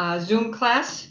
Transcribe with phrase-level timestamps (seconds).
[0.00, 1.06] uh, Zoom class.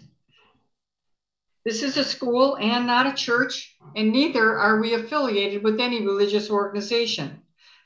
[1.64, 6.04] This is a school and not a church, and neither are we affiliated with any
[6.04, 7.44] religious organization.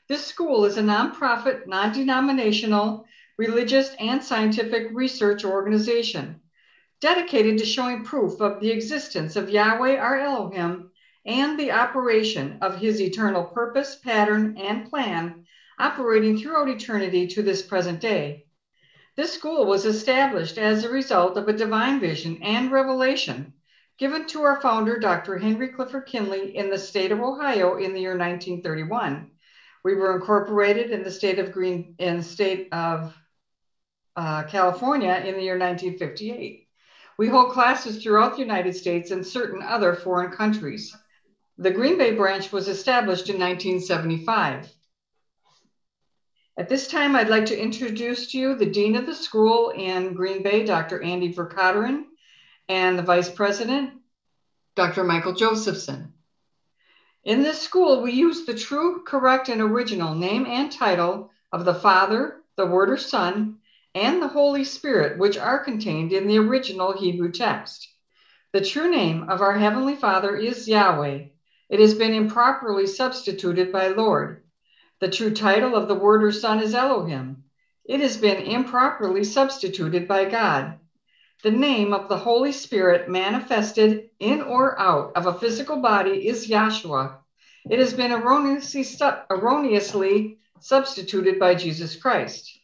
[0.08, 3.04] This school is a nonprofit, non denominational,
[3.36, 6.40] religious, and scientific research organization
[7.02, 10.90] dedicated to showing proof of the existence of Yahweh our Elohim
[11.26, 15.44] and the operation of his eternal purpose, pattern, and plan
[15.78, 18.46] operating throughout eternity to this present day.
[19.16, 23.52] This school was established as a result of a divine vision and revelation
[23.96, 25.38] given to our founder, Dr.
[25.38, 29.30] Henry Clifford Kinley, in the state of Ohio in the year 1931.
[29.84, 33.16] We were incorporated in the state of Green in state of
[34.16, 36.66] uh, California in the year 1958.
[37.16, 40.96] We hold classes throughout the United States and certain other foreign countries.
[41.58, 44.72] The Green Bay branch was established in 1975.
[46.56, 50.14] At this time, I'd like to introduce to you the Dean of the school in
[50.14, 51.02] Green Bay, Dr.
[51.02, 52.04] Andy Verkateren,
[52.68, 53.90] and the Vice President,
[54.76, 55.02] Dr.
[55.02, 56.12] Michael Josephson.
[57.24, 61.74] In this school, we use the true, correct, and original name and title of the
[61.74, 63.58] Father, the Word or Son,
[63.92, 67.88] and the Holy Spirit, which are contained in the original Hebrew text.
[68.52, 71.24] The true name of our Heavenly Father is Yahweh.
[71.68, 74.43] It has been improperly substituted by Lord.
[75.04, 77.44] The true title of the Word or Son is Elohim.
[77.84, 80.78] It has been improperly substituted by God.
[81.42, 86.48] The name of the Holy Spirit manifested in or out of a physical body is
[86.48, 87.16] Yahshua.
[87.68, 88.86] It has been erroneously,
[89.28, 92.58] erroneously substituted by Jesus Christ.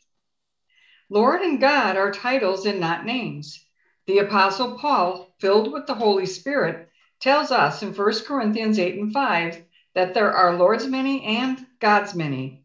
[1.11, 3.63] Lord and God are titles and not names.
[4.07, 6.89] The Apostle Paul, filled with the Holy Spirit,
[7.21, 9.63] tells us in 1 Corinthians 8 and 5
[9.95, 12.65] that there are Lord's many and God's many.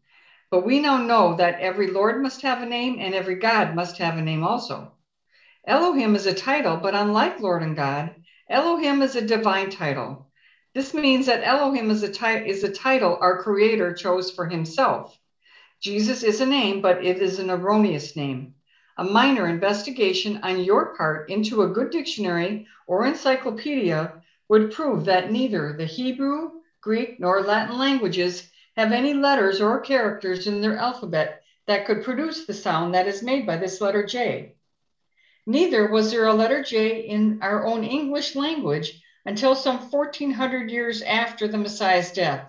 [0.50, 3.98] But we now know that every Lord must have a name and every God must
[3.98, 4.92] have a name also.
[5.66, 8.14] Elohim is a title, but unlike Lord and God,
[8.48, 10.30] Elohim is a divine title.
[10.74, 15.18] This means that Elohim is a, ti- is a title our Creator chose for Himself.
[15.80, 18.54] Jesus is a name, but it is an erroneous name.
[18.98, 25.32] A minor investigation on your part into a good dictionary or encyclopedia would prove that
[25.32, 26.50] neither the Hebrew,
[26.80, 32.46] Greek, nor Latin languages have any letters or characters in their alphabet that could produce
[32.46, 34.54] the sound that is made by this letter J.
[35.46, 41.02] Neither was there a letter J in our own English language until some 1400 years
[41.02, 42.48] after the Messiah's death.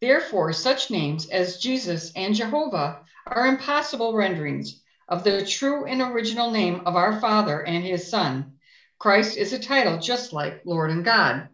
[0.00, 6.50] Therefore, such names as Jesus and Jehovah are impossible renderings of the true and original
[6.50, 8.58] name of our Father and his Son.
[8.98, 11.48] Christ is a title just like Lord and God.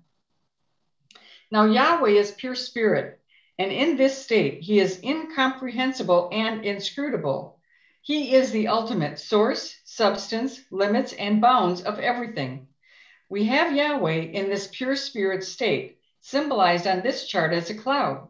[1.50, 3.20] Now, Yahweh is pure spirit,
[3.58, 7.58] and in this state, he is incomprehensible and inscrutable.
[8.00, 12.68] He is the ultimate source, substance, limits, and bounds of everything.
[13.28, 18.28] We have Yahweh in this pure spirit state, symbolized on this chart as a cloud.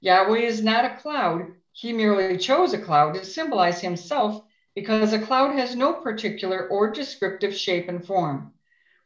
[0.00, 1.54] Yahweh is not a cloud.
[1.72, 4.42] He merely chose a cloud to symbolize himself
[4.74, 8.52] because a cloud has no particular or descriptive shape and form.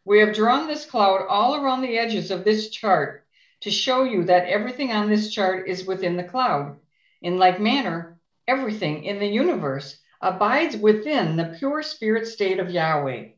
[0.05, 3.26] We have drawn this cloud all around the edges of this chart
[3.61, 6.79] to show you that everything on this chart is within the cloud.
[7.23, 13.29] In like manner, everything in the universe abides within the pure spirit state of Yahweh.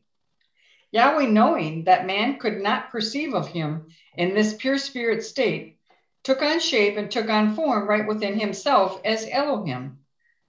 [0.91, 5.77] Yahweh, knowing that man could not perceive of him in this pure spirit state,
[6.23, 9.99] took on shape and took on form right within himself as Elohim.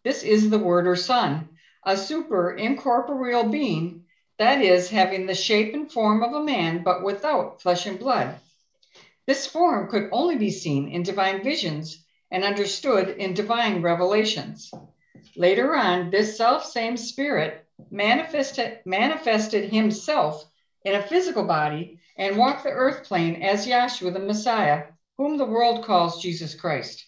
[0.02, 1.48] This is the Word or Son,
[1.84, 4.04] a super incorporeal being,
[4.38, 8.40] that is, having the shape and form of a man, but without flesh and blood.
[9.30, 14.72] This form could only be seen in divine visions and understood in divine revelations.
[15.36, 20.44] Later on, this self same spirit manifested, manifested himself
[20.84, 24.86] in a physical body and walked the earth plane as Yahshua the Messiah
[25.16, 27.06] whom the world calls Jesus Christ.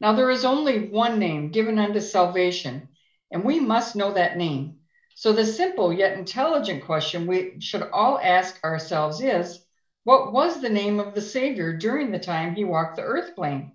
[0.00, 2.90] Now, there is only one name given unto salvation,
[3.32, 4.76] and we must know that name.
[5.16, 9.64] So, the simple yet intelligent question we should all ask ourselves is
[10.04, 13.72] what was the name of the Savior during the time he walked the earth plane?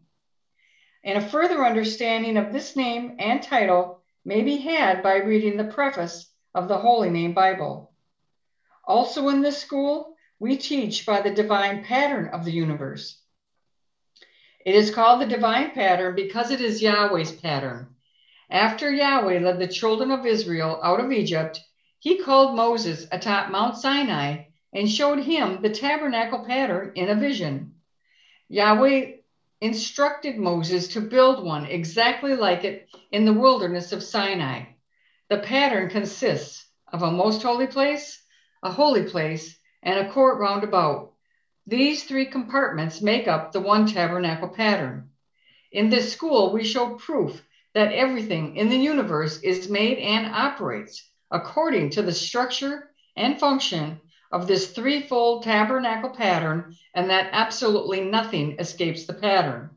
[1.04, 5.72] And a further understanding of this name and title may be had by reading the
[5.72, 7.94] preface of the Holy Name Bible.
[8.84, 13.22] Also, in this school, we teach by the divine pattern of the universe.
[14.66, 17.96] It is called the divine pattern because it is Yahweh's pattern.
[18.50, 21.60] After Yahweh led the children of Israel out of Egypt,
[22.00, 24.45] he called Moses atop Mount Sinai
[24.76, 27.74] and showed him the tabernacle pattern in a vision.
[28.50, 29.14] Yahweh
[29.62, 34.66] instructed Moses to build one exactly like it in the wilderness of Sinai.
[35.30, 38.22] The pattern consists of a most holy place,
[38.62, 41.14] a holy place, and a court round about.
[41.66, 45.10] These three compartments make up the one tabernacle pattern.
[45.72, 47.42] In this school, we show proof
[47.74, 54.02] that everything in the universe is made and operates according to the structure and function
[54.32, 59.70] of this threefold tabernacle pattern, and that absolutely nothing escapes the pattern.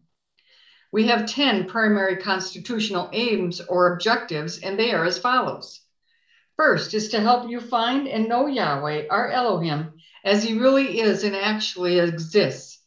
[0.90, 5.80] We have 10 primary constitutional aims or objectives, and they are as follows.
[6.56, 9.92] First is to help you find and know Yahweh, our Elohim,
[10.24, 12.82] as he really is and actually exists.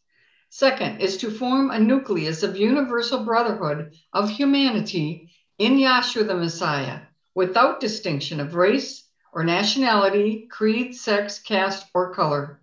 [0.49, 7.01] Second is to form a nucleus of universal brotherhood of humanity in Yahshua the Messiah,
[7.33, 12.59] without distinction of race or nationality, creed, sex, caste, or color.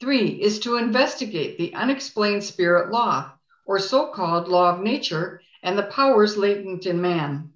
[0.00, 3.32] Three is to investigate the unexplained spirit law,
[3.64, 7.52] or so called law of nature, and the powers latent in man.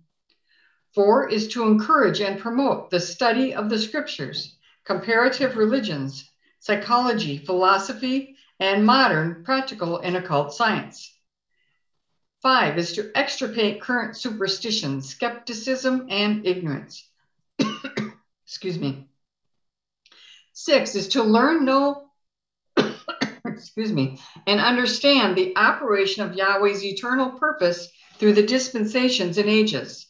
[0.95, 8.37] Four is to encourage and promote the study of the scriptures, comparative religions, psychology, philosophy,
[8.59, 11.15] and modern practical and occult science.
[12.41, 17.09] Five is to extirpate current superstitions, skepticism, and ignorance.
[18.49, 19.07] Excuse me.
[20.55, 22.09] Six is to learn, know,
[23.45, 30.07] excuse me, and understand the operation of Yahweh's eternal purpose through the dispensations and ages.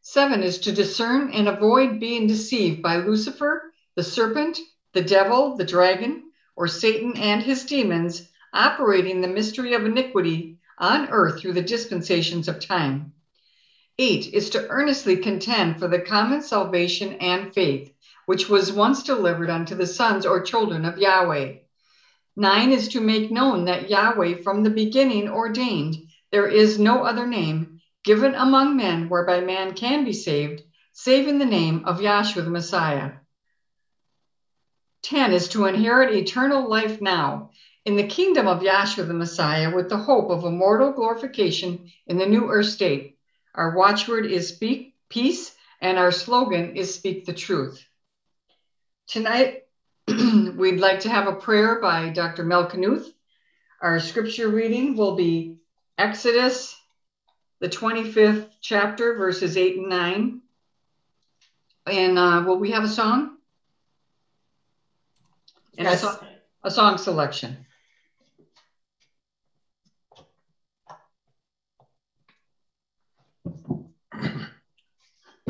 [0.00, 4.60] Seven is to discern and avoid being deceived by Lucifer, the serpent,
[4.92, 11.08] the devil, the dragon, or Satan and his demons operating the mystery of iniquity on
[11.10, 13.12] earth through the dispensations of time.
[13.98, 17.92] Eight is to earnestly contend for the common salvation and faith,
[18.24, 21.56] which was once delivered unto the sons or children of Yahweh.
[22.34, 25.96] Nine is to make known that Yahweh from the beginning ordained
[26.30, 30.62] there is no other name given among men whereby man can be saved,
[30.92, 33.12] save in the name of Yahshua the Messiah.
[35.02, 37.50] 10 is to inherit eternal life now
[37.84, 42.26] in the kingdom of Yahshua the Messiah with the hope of immortal glorification in the
[42.26, 43.18] new earth state.
[43.54, 47.84] Our watchword is speak peace, and our slogan is speak the truth.
[49.08, 49.64] Tonight,
[50.08, 52.44] we'd like to have a prayer by Dr.
[52.44, 53.06] Mel Knuth.
[53.80, 55.56] Our scripture reading will be
[55.98, 56.76] Exodus,
[57.60, 60.40] the 25th chapter, verses 8 and 9.
[61.86, 63.36] And uh, will we have a song?
[65.76, 66.02] And yes.
[66.02, 66.18] a, song,
[66.64, 67.66] a song selection.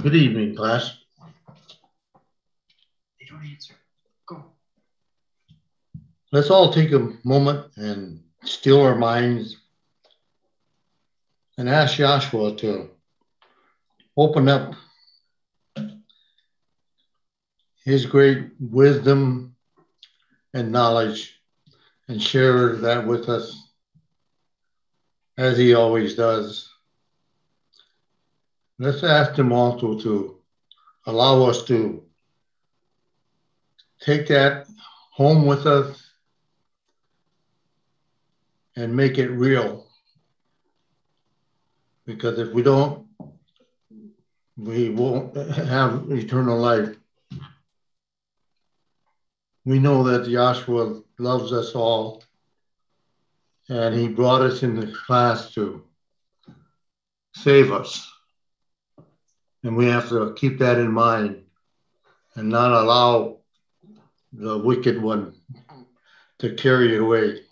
[0.02, 0.98] Good evening, class.
[3.20, 3.74] They don't answer.
[4.26, 4.42] Go.
[6.32, 9.58] Let's all take a moment and still our minds
[11.56, 12.90] and ask Yahshua to
[14.16, 14.74] open up
[17.84, 19.54] his great wisdom
[20.52, 21.40] and knowledge
[22.08, 23.56] and share that with us
[25.38, 26.71] as he always does.
[28.78, 30.38] Let's ask him also to
[31.06, 32.02] allow us to
[34.00, 34.66] take that
[35.10, 36.02] home with us
[38.76, 39.86] and make it real.
[42.06, 43.06] Because if we don't,
[44.56, 46.96] we won't have eternal life.
[49.64, 52.24] We know that Yahshua loves us all,
[53.68, 55.84] and he brought us in the class to
[57.34, 58.10] save us.
[59.64, 61.42] And we have to keep that in mind
[62.34, 63.38] and not allow
[64.32, 65.34] the wicked one
[66.38, 67.42] to carry it away.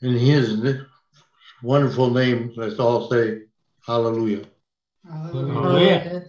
[0.00, 0.78] In his
[1.62, 3.42] wonderful name, let's all say
[3.86, 4.46] hallelujah.
[5.06, 6.24] Hallelujah.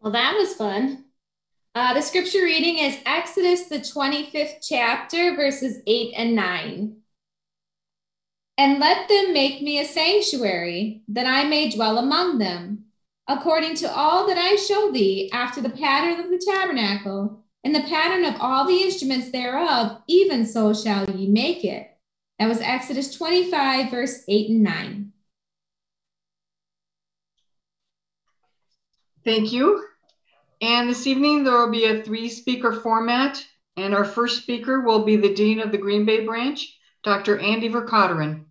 [0.00, 1.05] Well, that was fun.
[1.76, 6.96] Uh, the scripture reading is Exodus, the 25th chapter, verses 8 and 9.
[8.56, 12.86] And let them make me a sanctuary, that I may dwell among them,
[13.28, 17.82] according to all that I show thee, after the pattern of the tabernacle, and the
[17.82, 21.94] pattern of all the instruments thereof, even so shall ye make it.
[22.38, 25.12] That was Exodus 25, verse 8 and 9.
[29.26, 29.84] Thank you.
[30.60, 33.44] And this evening, there will be a three speaker format.
[33.76, 37.38] And our first speaker will be the Dean of the Green Bay branch, Dr.
[37.38, 38.44] Andy Verkotterin.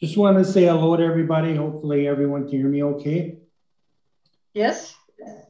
[0.00, 1.56] Just want to say hello to everybody.
[1.56, 3.38] Hopefully, everyone can hear me okay.
[4.52, 4.94] Yes.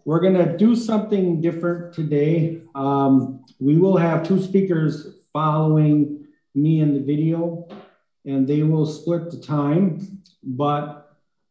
[0.07, 2.63] we're gonna do something different today.
[2.75, 7.69] Um, we will have two speakers following me in the video
[8.25, 10.23] and they will split the time.
[10.43, 11.04] But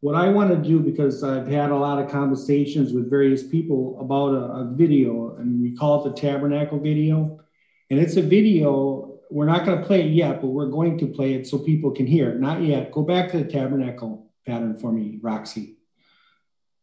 [0.04, 3.98] what I want to do, because I've had a lot of conversations with various people
[3.98, 7.40] about a, a video, and we call it the Tabernacle video.
[7.88, 11.06] And it's a video, we're not going to play it yet, but we're going to
[11.06, 12.34] play it so people can hear.
[12.34, 12.92] Not yet.
[12.92, 15.78] Go back to the Tabernacle pattern for me, Roxy.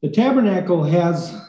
[0.01, 1.39] The Tabernacle has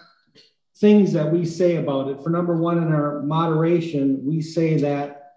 [0.76, 2.22] things that we say about it.
[2.22, 5.36] For number one, in our moderation, we say that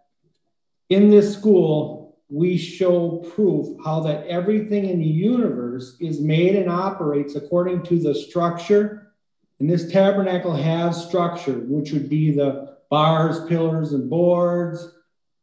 [0.90, 1.95] in this school,
[2.30, 8.00] we show proof how that everything in the universe is made and operates according to
[8.00, 9.14] the structure.
[9.60, 14.92] And this tabernacle has structure, which would be the bars, pillars, and boards,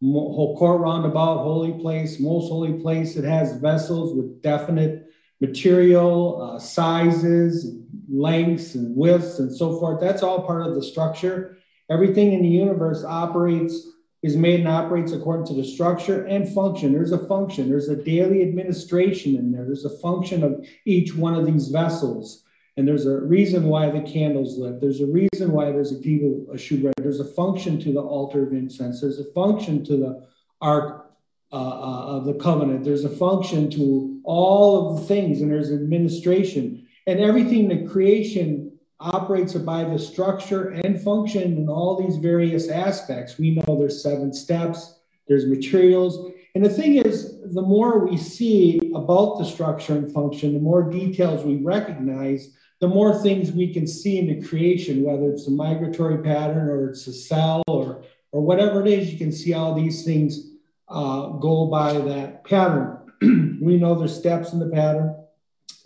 [0.02, 3.16] whole court roundabout, holy place, most holy place.
[3.16, 5.06] It has vessels with definite
[5.40, 7.76] material, uh, sizes,
[8.08, 10.00] lengths, and widths, and so forth.
[10.00, 11.58] That's all part of the structure.
[11.90, 13.91] Everything in the universe operates
[14.22, 16.92] is made and operates according to the structure and function.
[16.92, 21.34] There's a function, there's a daily administration in there, there's a function of each one
[21.34, 22.44] of these vessels.
[22.76, 24.80] And there's a reason why the candles lit.
[24.80, 26.94] There's a reason why there's a people a shewbread.
[26.96, 29.02] There's a function to the altar of incense.
[29.02, 30.26] There's a function to the
[30.62, 31.12] ark
[31.52, 32.82] uh, uh, of the covenant.
[32.82, 36.86] There's a function to all of the things, and there's administration.
[37.06, 38.61] And everything the creation
[39.02, 43.38] operates by the structure and function in all these various aspects.
[43.38, 46.32] We know there's seven steps, there's materials.
[46.54, 50.88] And the thing is, the more we see about the structure and function, the more
[50.88, 55.50] details we recognize, the more things we can see in the creation, whether it's a
[55.50, 59.74] migratory pattern or it's a cell or, or whatever it is, you can see all
[59.74, 60.50] these things
[60.88, 62.98] uh, go by that pattern.
[63.60, 65.16] we know there's steps in the pattern.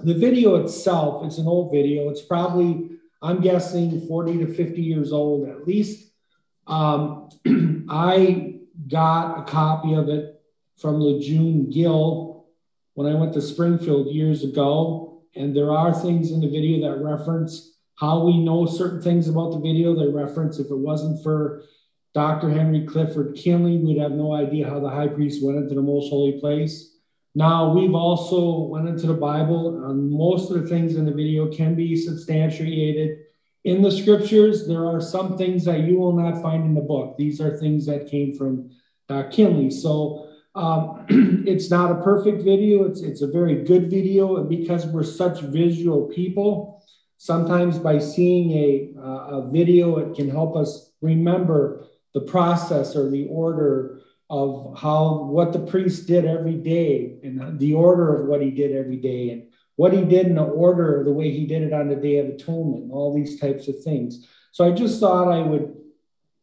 [0.01, 2.11] The video itself, it's an old video.
[2.11, 6.13] It's probably I'm guessing 40 to 50 years old at least.
[6.67, 7.29] Um,
[7.89, 10.41] I got a copy of it
[10.77, 12.47] from Lejeune Gill
[12.95, 15.23] when I went to Springfield years ago.
[15.35, 19.53] And there are things in the video that reference how we know certain things about
[19.53, 19.95] the video.
[19.95, 21.63] They reference if it wasn't for
[22.15, 22.51] Dr.
[22.51, 26.09] Henry Clifford Kinley, we'd have no idea how the high priest went into the most
[26.09, 26.96] holy place.
[27.37, 29.85] Now we've also went into the Bible.
[29.85, 33.19] and most of the things in the video can be substantiated
[33.65, 34.67] in the scriptures.
[34.67, 37.19] There are some things that you will not find in the book.
[37.19, 38.71] These are things that came from
[39.31, 39.71] Kinley.
[39.71, 41.05] So um,
[41.47, 42.85] it's not a perfect video.
[42.85, 46.83] It's it's a very good video, and because we're such visual people,
[47.19, 53.11] sometimes by seeing a uh, a video, it can help us remember the process or
[53.11, 53.96] the order
[54.29, 58.73] of how what the priest did every day and the order of what he did
[58.73, 61.89] every day and what he did in the order the way he did it on
[61.89, 64.27] the day of atonement all these types of things.
[64.51, 65.75] So i just thought i would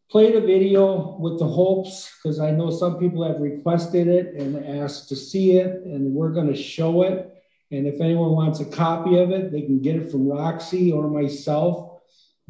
[0.10, 4.66] play the video with the hopes because i know some people have requested it and
[4.82, 7.30] asked to see it and we're going to show it.
[7.72, 11.10] And if anyone wants a copy of it they can get it from roxy or
[11.10, 11.93] myself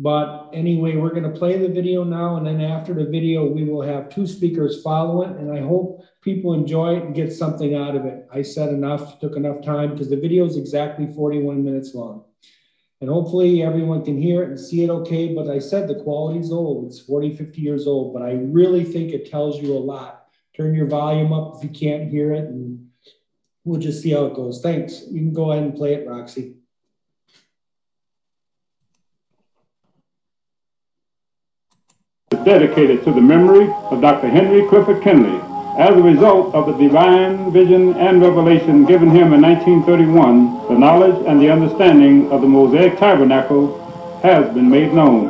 [0.03, 3.63] but anyway, we're going to play the video now, and then after the video, we
[3.63, 5.29] will have two speakers follow it.
[5.37, 8.27] And I hope people enjoy it and get something out of it.
[8.29, 12.25] I said enough, took enough time because the video is exactly 41 minutes long.
[12.99, 15.33] And hopefully everyone can hear it and see it okay.
[15.33, 19.13] But I said the quality's old, it's 40, 50 years old, but I really think
[19.13, 20.25] it tells you a lot.
[20.53, 22.89] Turn your volume up if you can't hear it, and
[23.63, 24.59] we'll just see how it goes.
[24.61, 25.03] Thanks.
[25.09, 26.55] You can go ahead and play it, Roxy.
[32.45, 34.29] Dedicated to the memory of Dr.
[34.29, 35.39] Henry Clifford Kinley
[35.77, 41.25] as a result of the divine vision and revelation given him in 1931, the knowledge
[41.25, 43.79] and the understanding of the Mosaic Tabernacle
[44.21, 45.25] has been made known.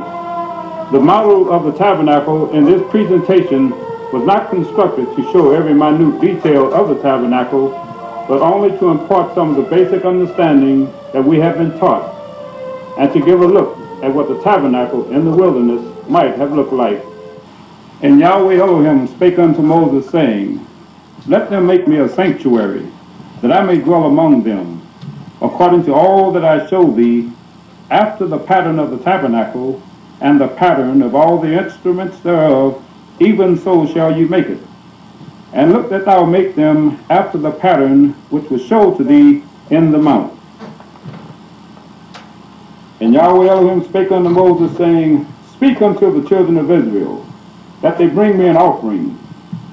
[0.91, 3.69] The model of the tabernacle in this presentation
[4.11, 7.69] was not constructed to show every minute detail of the tabernacle,
[8.27, 12.13] but only to impart some of the basic understanding that we have been taught,
[12.99, 16.73] and to give a look at what the tabernacle in the wilderness might have looked
[16.73, 17.03] like.
[18.01, 20.65] And Yahweh Elohim spake unto Moses, saying,
[21.27, 22.85] Let them make me a sanctuary,
[23.41, 24.81] that I may dwell among them,
[25.41, 27.31] according to all that I show thee,
[27.89, 29.81] after the pattern of the tabernacle,
[30.21, 32.83] and the pattern of all the instruments thereof,
[33.19, 34.59] even so shall you make it.
[35.53, 39.91] And look that thou make them after the pattern which was showed to thee in
[39.91, 40.37] the mount.
[42.99, 45.27] And Yahweh Elohim spake unto Moses, saying,
[45.63, 47.25] Speak unto the children of Israel,
[47.81, 49.17] that they bring me an offering.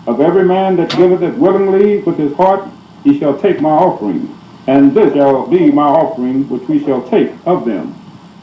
[0.06, 2.70] Of every man that giveth it willingly with his heart,
[3.02, 4.32] he shall take my offering.
[4.68, 8.00] And this shall be my offering which we shall take of them.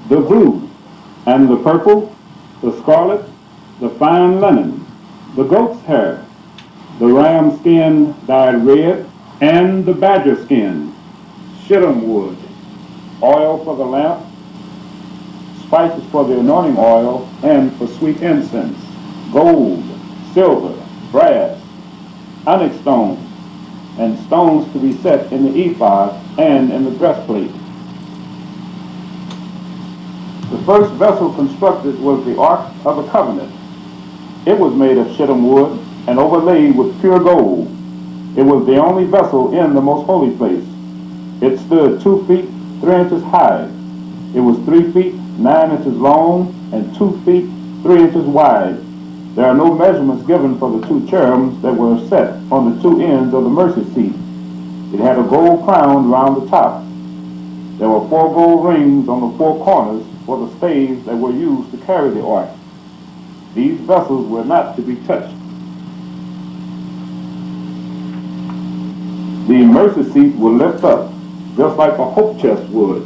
[0.09, 0.69] The blue,
[1.25, 2.13] and the purple,
[2.61, 3.25] the scarlet,
[3.79, 4.85] the fine linen,
[5.37, 6.25] the goat's hair,
[6.99, 10.93] the ram skin dyed red, and the badger skin,
[11.65, 12.37] shittim wood,
[13.23, 14.26] oil for the lamp,
[15.67, 18.77] spices for the anointing oil, and for sweet incense,
[19.31, 19.83] gold,
[20.33, 20.73] silver,
[21.11, 21.61] brass,
[22.45, 23.19] onyx stones,
[23.99, 27.51] and stones to be set in the ephod and in the breastplate.
[30.51, 33.51] The first vessel constructed was the Ark of the Covenant.
[34.47, 37.67] It was made of shittim wood and overlaid with pure gold.
[38.37, 40.63] It was the only vessel in the most holy place.
[41.41, 42.45] It stood two feet
[42.79, 43.69] three inches high.
[44.33, 47.49] It was three feet nine inches long and two feet
[47.83, 48.83] three inches wide.
[49.35, 53.01] There are no measurements given for the two cherubims that were set on the two
[53.01, 54.13] ends of the mercy seat.
[54.93, 56.83] It had a gold crown around the top.
[57.77, 61.71] There were four gold rings on the four corners for the staves that were used
[61.71, 62.49] to carry the ark.
[63.53, 65.35] These vessels were not to be touched.
[69.47, 71.11] The mercy seat will lift up,
[71.55, 73.05] just like a hope chest would.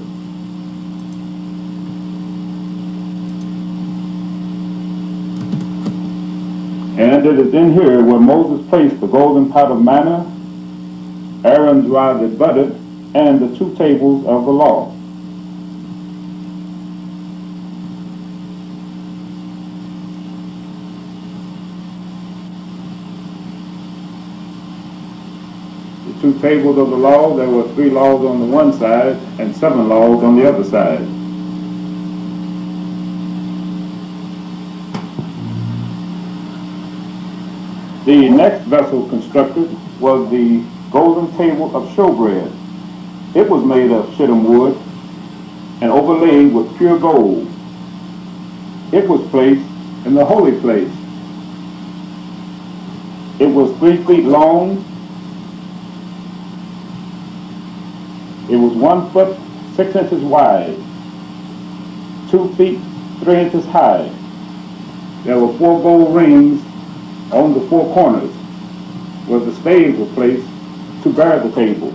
[6.97, 10.25] And it is in here where Moses placed the golden pot of manna,
[11.45, 12.75] Aaron's rod that budded,
[13.15, 14.91] and the two tables of the law.
[26.07, 29.55] The two tables of the law, there were three laws on the one side and
[29.55, 31.20] seven laws on the other side.
[38.05, 42.51] The next vessel constructed was the golden table of showbread.
[43.35, 44.75] It was made of shittim wood
[45.81, 47.47] and overlaid with pure gold.
[48.91, 49.63] It was placed
[50.07, 50.91] in the holy place.
[53.39, 54.77] It was three feet long.
[58.49, 59.37] It was one foot
[59.75, 60.75] six inches wide,
[62.31, 62.79] two feet
[63.23, 64.11] three inches high.
[65.23, 66.61] There were four gold rings
[67.31, 68.31] on the four corners
[69.27, 70.45] where the staves were placed
[71.03, 71.93] to bear the table.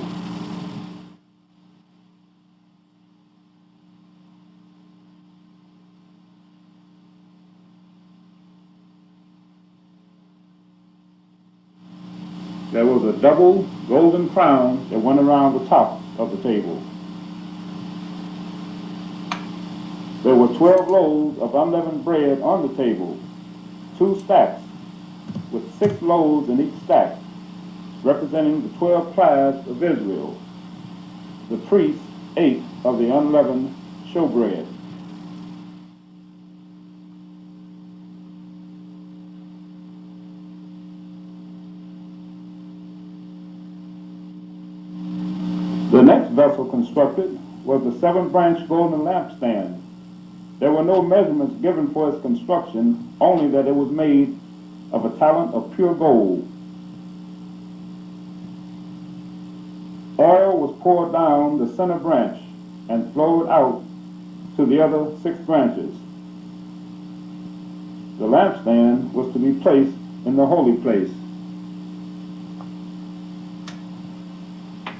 [12.72, 16.82] There was a double golden crown that went around the top of the table.
[20.22, 23.18] There were 12 loaves of unleavened bread on the table,
[23.96, 24.65] two stacks,
[25.52, 27.16] with six loaves in each stack,
[28.02, 30.40] representing the 12 tribes of Israel.
[31.50, 32.02] The priests
[32.36, 33.74] ate of the unleavened
[34.12, 34.66] showbread.
[45.90, 49.80] The next vessel constructed was the seven branch golden lampstand.
[50.58, 54.38] There were no measurements given for its construction, only that it was made
[54.92, 56.46] of a talent of pure gold.
[60.18, 62.40] Oil was poured down the center branch
[62.88, 63.82] and flowed out
[64.56, 65.94] to the other six branches.
[68.18, 69.94] The lampstand was to be placed
[70.24, 71.10] in the holy place.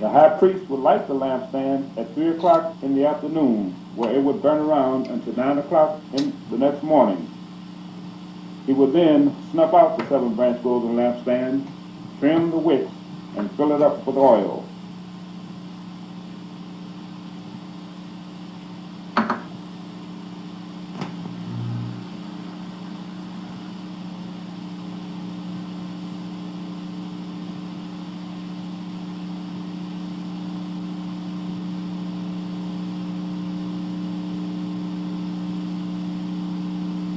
[0.01, 4.21] The high priest would light the lampstand at 3 o'clock in the afternoon, where it
[4.21, 7.26] would burn around until 9 o'clock in the next morning.
[8.67, 11.65] He would then snuff out the seven branch golden lampstand,
[12.19, 12.89] trim the wick,
[13.37, 14.65] and fill it up with oil.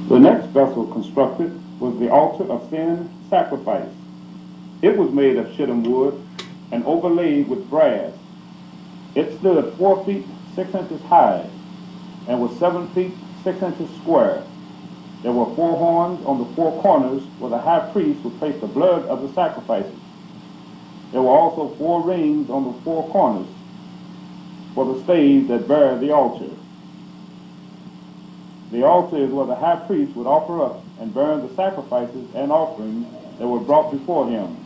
[0.08, 3.92] The next vessel constructed was the altar of sin sacrifice.
[4.82, 6.26] It was made of shittim wood
[6.72, 8.12] and overlaid with brass.
[9.14, 11.46] It stood four feet six inches high
[12.28, 14.44] and was seven feet six inches square.
[15.22, 18.66] There were four horns on the four corners where the high priest would place the
[18.66, 20.00] blood of the sacrifices.
[21.12, 23.48] There were also four rings on the four corners
[24.74, 26.59] for the staves that bear the altar.
[28.70, 32.52] The altar is where the high priest would offer up and burn the sacrifices and
[32.52, 33.06] offerings
[33.38, 34.58] that were brought before him.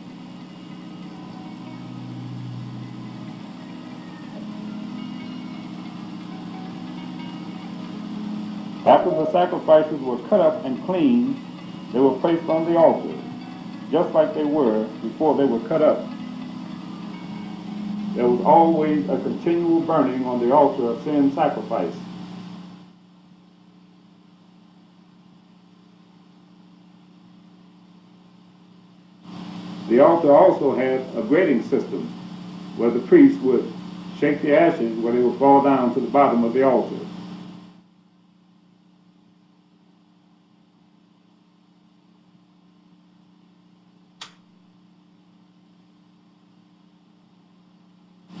[8.85, 11.37] After the sacrifices were cut up and cleaned,
[11.93, 13.17] they were placed on the altar,
[13.91, 16.07] just like they were before they were cut up.
[18.15, 22.04] There was always a continual burning on the altar of sin sacrifice.
[29.89, 32.07] The altar also had a grating system
[32.75, 33.71] where the priest would
[34.17, 36.95] shake the ashes where they would fall down to the bottom of the altar.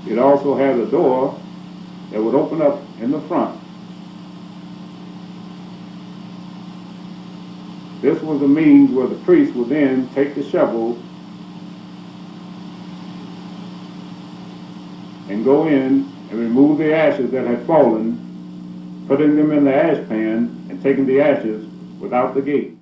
[0.07, 1.35] It also had a door
[2.11, 3.55] that would open up in the front.
[8.01, 10.95] This was a means where the priest would then take the shovel
[15.29, 20.07] and go in and remove the ashes that had fallen, putting them in the ash
[20.07, 21.65] pan and taking the ashes
[21.99, 22.74] without the gate.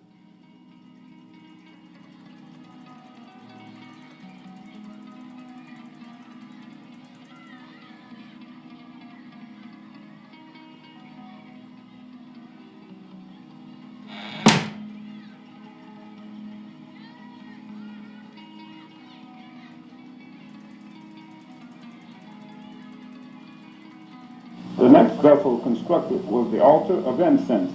[25.83, 27.71] Constructed was the altar of incense.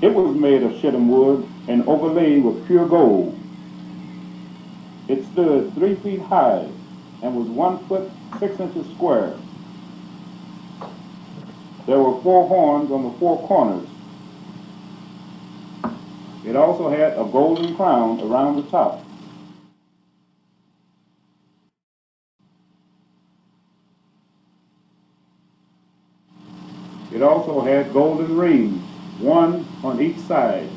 [0.00, 3.36] It was made of shittim wood and overlaid with pure gold.
[5.08, 6.66] It stood three feet high
[7.22, 9.34] and was one foot six inches square.
[11.86, 13.88] There were four horns on the four corners.
[16.46, 19.04] It also had a golden crown around the top.
[27.12, 28.80] It also had golden rings,
[29.18, 30.68] one on each side.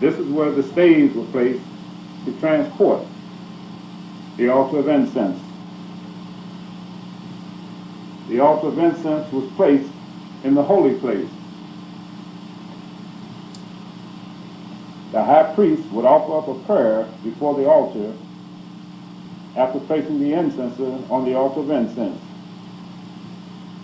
[0.00, 1.62] This is where the staves were placed
[2.24, 3.06] to transport
[4.36, 5.40] the altar of incense.
[8.28, 9.90] The altar of incense was placed
[10.42, 11.28] in the holy place.
[15.12, 18.12] The high priest would offer up a prayer before the altar
[19.56, 20.78] after placing the incense
[21.10, 22.20] on the altar of incense.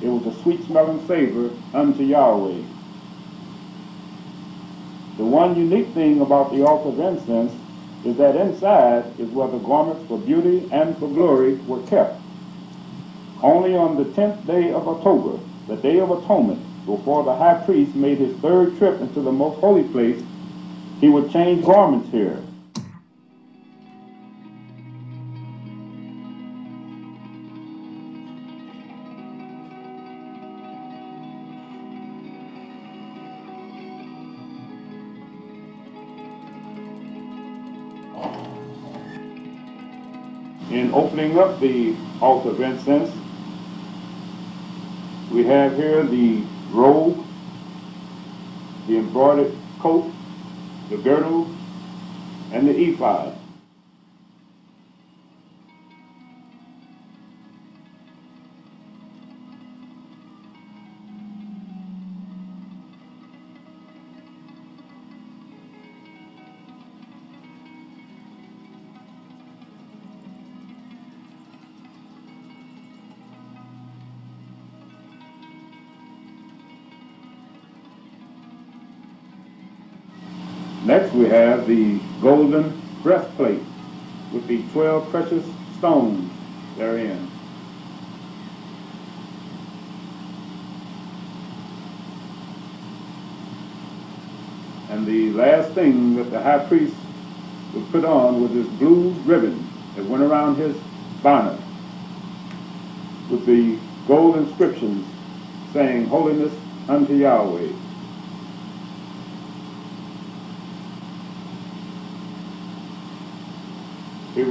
[0.02, 2.62] It was a sweet smelling savor unto Yahweh.
[5.18, 7.52] The one unique thing about the altar of incense
[8.04, 12.18] is that inside is where the garments for beauty and for glory were kept.
[13.42, 17.94] Only on the tenth day of October, the day of atonement, before the high priest
[17.94, 20.22] made his third trip into the most holy place,
[21.00, 22.42] he would change garments here.
[40.90, 43.12] In opening up the altar of incense,
[45.30, 47.24] we have here the robe,
[48.88, 50.10] the embroidered coat,
[50.88, 51.48] the girdle,
[52.50, 53.39] and the ephod.
[81.70, 83.62] The golden breastplate
[84.32, 85.44] with the 12 precious
[85.78, 86.28] stones
[86.76, 87.30] therein.
[94.88, 96.96] And the last thing that the high priest
[97.72, 100.76] would put on was this blue ribbon that went around his
[101.22, 101.60] bonnet
[103.30, 103.78] with the
[104.08, 105.06] gold inscriptions
[105.72, 106.52] saying, Holiness
[106.88, 107.68] unto Yahweh.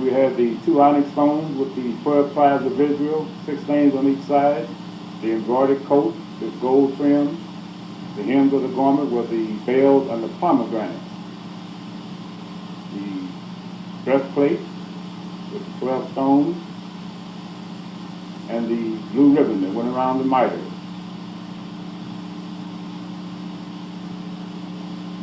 [0.10, 4.08] We have the two onyx stones with the 12 tribes of Israel, six names on
[4.08, 4.68] each side,
[5.22, 7.38] the embroidered coat with gold trim,
[8.16, 10.98] the hems of the garment were the bells and the pomegranates,
[12.94, 13.28] the
[14.04, 14.60] breastplate
[15.54, 16.58] with the 12 stones,
[18.50, 20.60] and the blue ribbon that went around the mitre.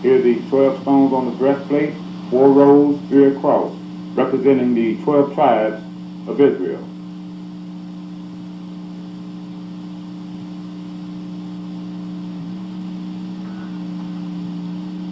[0.02, 1.94] Here are the 12 stones on the breastplate,
[2.30, 3.72] four rows, three across
[4.16, 5.82] representing the 12 tribes
[6.26, 6.80] of Israel.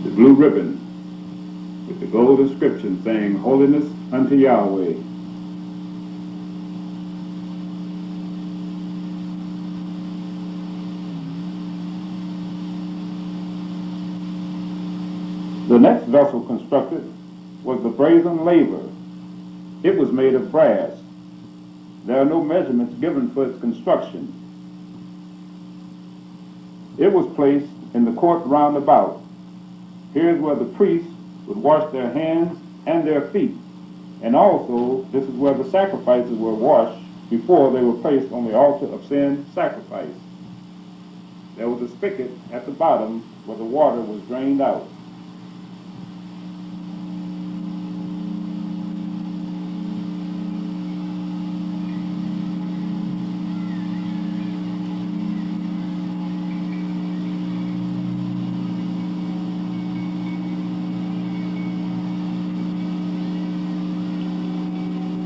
[0.04, 0.80] The blue ribbon
[1.86, 4.94] with the gold inscription saying, Holiness unto Yahweh.
[15.68, 17.12] The next vessel constructed
[17.64, 18.93] was the brazen laver
[19.84, 20.90] it was made of brass.
[22.06, 24.32] There are no measurements given for its construction.
[26.98, 29.20] It was placed in the court round about.
[30.14, 31.12] Here's where the priests
[31.46, 33.54] would wash their hands and their feet.
[34.22, 38.56] And also, this is where the sacrifices were washed before they were placed on the
[38.56, 40.14] altar of sin sacrifice.
[41.56, 44.88] There was a spigot at the bottom where the water was drained out.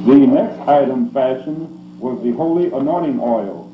[0.08, 3.68] The next item fashioned was the holy anointing oil.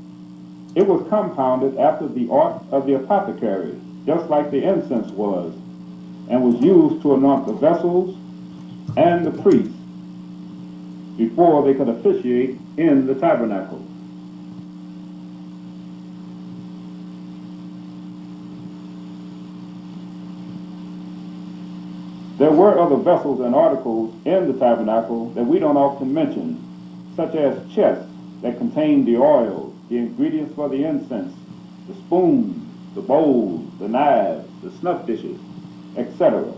[0.74, 3.76] It was compounded after the art of the apothecary,
[4.06, 5.52] just like the incense was,
[6.28, 8.10] and was used to anoint the vessels
[8.96, 9.74] and the priests
[11.16, 13.82] before they could officiate in the tabernacle.
[22.38, 26.63] There were other vessels and articles in the tabernacle that we don't often mention,
[27.16, 28.10] such as chests
[28.42, 31.34] that contained the oil, the ingredients for the incense,
[31.88, 32.60] the spoons,
[32.94, 35.38] the bowls, the knives, the snuff dishes,
[35.96, 36.52] etc.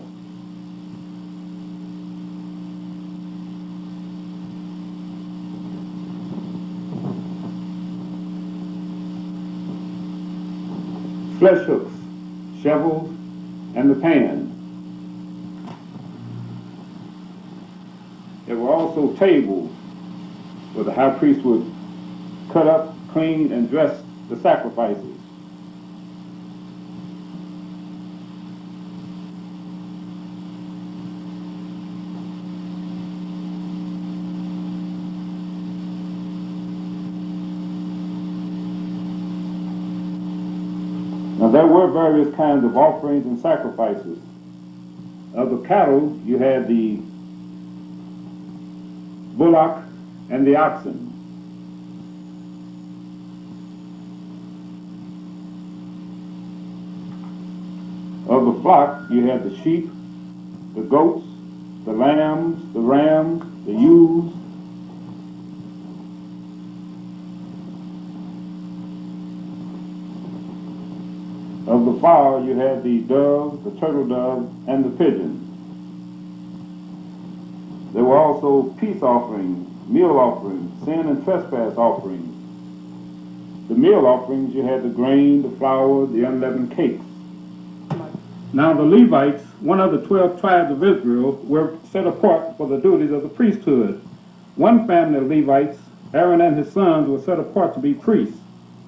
[11.39, 11.93] Flesh hooks,
[12.63, 13.11] shovels,
[13.75, 14.53] and the pan.
[18.47, 19.76] There were also tables
[20.77, 21.73] where the high priest would
[22.53, 25.17] cut up, clean, and dress the sacrifices.
[41.39, 44.19] Now there were various kinds of offerings and sacrifices.
[45.35, 47.01] Of the cattle, you had the
[49.39, 49.86] bullock
[50.31, 51.13] and the oxen.
[58.29, 59.89] Of the flock, you had the sheep,
[60.75, 61.25] the goats,
[61.85, 64.33] the lambs, the rams, the ewes.
[71.69, 75.43] Of the fowl, you had the dove, the turtle dove, and the pigeon.
[77.93, 82.33] There were also peace offerings, meal offerings, sin and trespass offerings.
[83.69, 87.05] The meal offerings, you had the grain, the flour, the unleavened cakes.
[88.53, 92.79] Now the Levites, one of the twelve tribes of Israel, were set apart for the
[92.79, 94.01] duties of the priesthood.
[94.57, 95.79] One family of Levites,
[96.15, 98.39] Aaron and his sons, were set apart to be priests.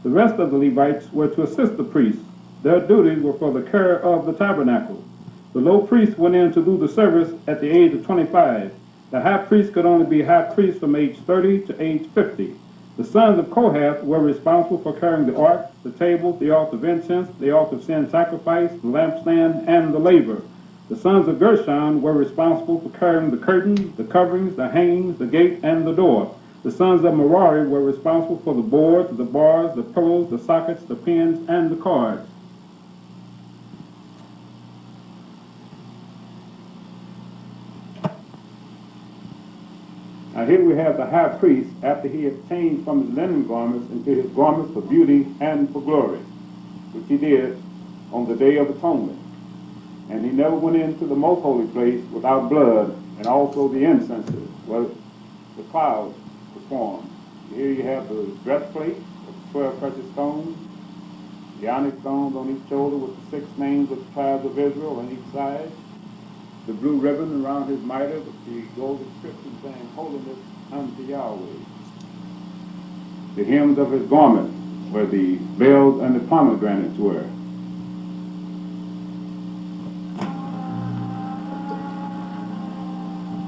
[0.05, 2.23] The rest of the Levites were to assist the priests.
[2.63, 5.05] Their duties were for the care of the tabernacle.
[5.53, 8.73] The low priest went in to do the service at the age of 25.
[9.11, 12.55] The high priest could only be high priest from age 30 to age 50.
[12.99, 16.85] The sons of Kohath were responsible for carrying the ark, the table, the altar of
[16.85, 20.43] incense, the altar of sin sacrifice, the lampstand, and the laver.
[20.91, 25.27] The sons of Gershon were responsible for carrying the curtains, the coverings, the hangings, the
[25.27, 26.35] gate, and the door.
[26.63, 30.83] The sons of Merari were responsible for the boards, the bars, the pillars, the sockets,
[30.85, 32.29] the pins, and the cards.
[40.39, 43.91] Now here we have the high priest after he had changed from his linen garments
[43.91, 46.21] into his garments for beauty and for glory,
[46.93, 47.61] which he did
[48.13, 49.19] on the Day of Atonement.
[50.11, 54.49] And he never went into the most holy place without blood and also the incenses
[54.67, 54.87] where
[55.57, 56.17] the clouds
[56.55, 57.11] performed.
[57.53, 60.57] Here you have the breastplate of 12 precious stones,
[61.61, 65.01] the onyx stones on each shoulder with the six names of the tribes of Israel
[65.01, 65.69] on each side,
[66.69, 70.39] the blue ribbon around his mitre the gold inscription saying, Holiness
[70.71, 71.47] unto Yahweh.
[73.37, 74.53] The hems of his garment
[74.93, 77.25] where the bells and the pomegranates were.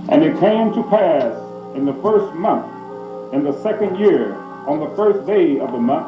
[0.09, 2.65] And it came to pass in the first month,
[3.35, 4.35] in the second year,
[4.67, 6.07] on the first day of the month,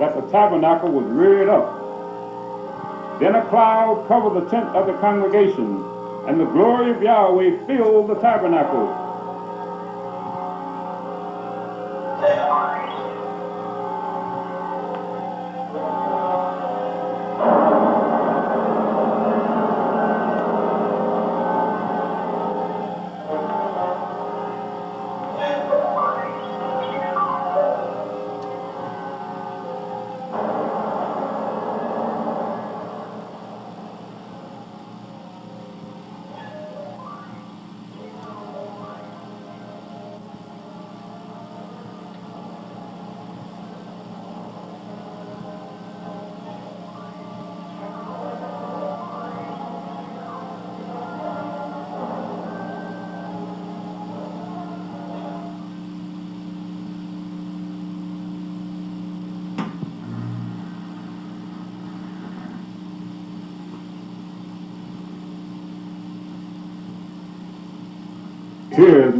[0.00, 3.20] that the tabernacle was reared up.
[3.20, 5.93] Then a cloud covered the tent of the congregation,
[6.26, 9.04] and the glory of Yahweh filled the tabernacle.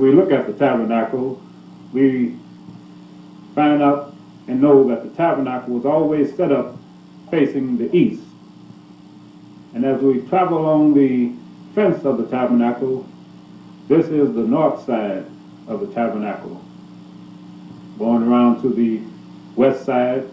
[0.05, 1.40] We look at the tabernacle,
[1.95, 2.37] we
[3.55, 4.12] find out
[4.49, 6.77] and know that the tabernacle was always set up
[7.31, 8.23] facing the east.
[9.73, 11.33] And as we travel along the
[11.75, 13.07] fence of the tabernacle,
[13.88, 15.25] this is the north side
[15.69, 16.62] of the tabernacle.
[17.99, 19.01] Going around to the
[19.57, 20.29] west side,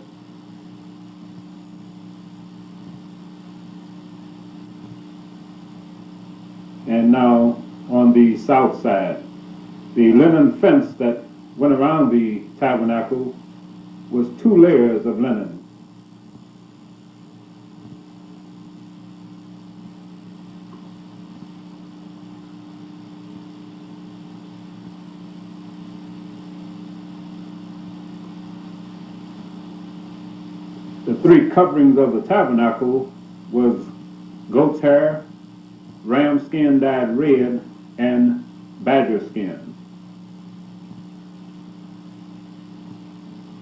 [6.87, 9.23] and now on the south side.
[9.93, 11.21] The linen fence that
[11.57, 13.35] went around the tabernacle
[14.09, 15.57] was two layers of linen.
[31.05, 33.11] The three coverings of the tabernacle
[33.51, 33.85] was
[34.49, 35.25] goat's hair,
[36.05, 37.61] ram skin dyed red,
[37.97, 38.45] and
[38.85, 39.70] badger skin.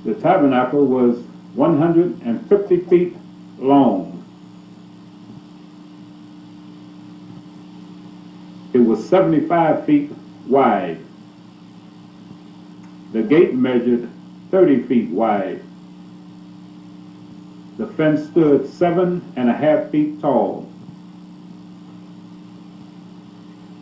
[0.10, 1.20] The tabernacle was
[1.54, 3.16] 150 feet
[3.60, 4.26] long.
[8.74, 10.12] It was 75 feet
[10.48, 10.98] wide.
[13.12, 14.10] The gate measured
[14.50, 15.62] 30 feet wide.
[17.78, 20.68] The fence stood seven and a half feet tall.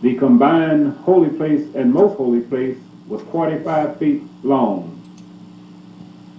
[0.02, 4.97] The combined holy place and most holy place was 45 feet long.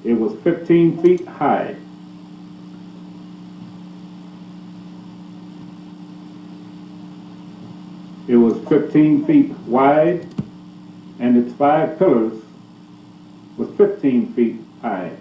[0.08, 1.76] It was 15 feet high.
[8.26, 10.26] It was 15 feet wide,
[11.18, 12.42] and its five pillars
[13.58, 15.14] was 15 feet high.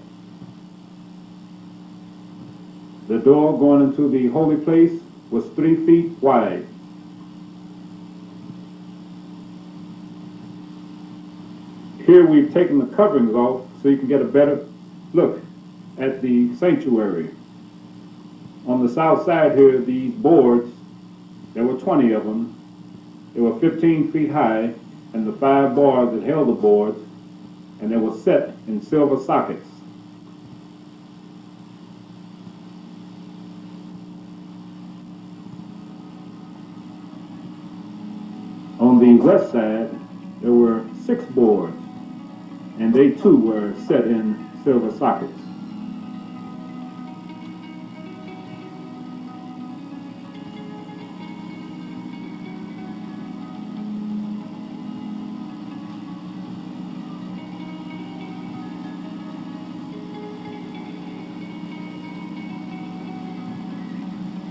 [3.10, 6.66] The door going into the holy place was three feet wide.
[12.06, 14.67] Here we've taken the coverings off so you can get a better
[15.18, 15.42] look
[15.98, 17.32] at the sanctuary.
[18.68, 20.72] On the south side here, these boards,
[21.56, 22.54] there were 20 of them.
[23.34, 24.74] They were 15 feet high,
[25.14, 27.00] and the five bars that held the boards,
[27.82, 29.66] and they were set in silver sockets.
[38.80, 39.90] On the west side,
[40.42, 41.76] there were six boards,
[42.78, 45.32] and they too were set in silver sockets.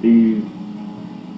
[0.00, 0.40] The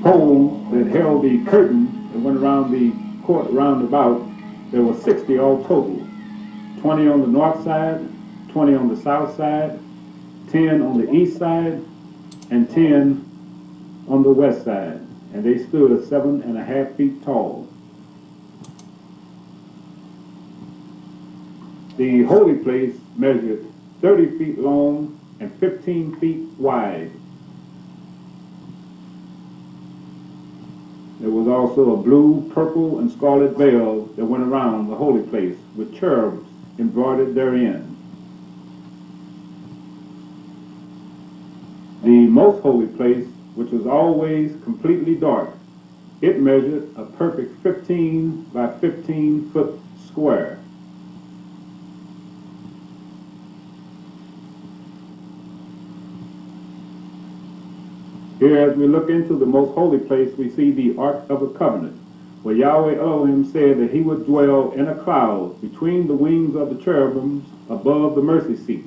[0.05, 2.93] pole that held the curtain that went around the
[3.27, 4.25] court roundabout,
[4.71, 5.97] there were 60 all total.
[6.81, 8.09] 20 on the north side,
[8.59, 9.79] 20 on the south side,
[10.50, 11.81] 10 on the east side,
[12.50, 14.98] and 10 on the west side.
[15.33, 17.69] And they stood at seven and a half feet tall.
[21.98, 23.65] The holy place measured
[24.00, 27.13] 30 feet long and 15 feet wide.
[31.21, 35.56] There was also a blue, purple, and scarlet veil that went around the holy place
[35.77, 36.44] with cherubs
[36.81, 37.98] embroidered therein.
[42.03, 43.27] The most holy place,
[43.57, 45.51] which was always completely dark,
[46.21, 50.59] it measured a perfect 15 by 15 foot square.
[58.38, 61.49] Here, as we look into the most holy place, we see the Ark of the
[61.59, 62.01] Covenant,
[62.44, 66.69] where Yahweh Elohim said that he would dwell in a cloud between the wings of
[66.69, 68.85] the cherubims above the mercy seat.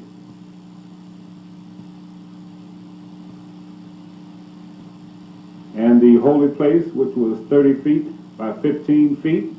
[5.81, 9.51] And the holy place, which was 30 feet by 15 feet,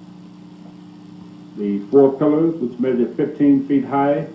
[1.58, 4.28] the four pillars, which measured 15 feet high,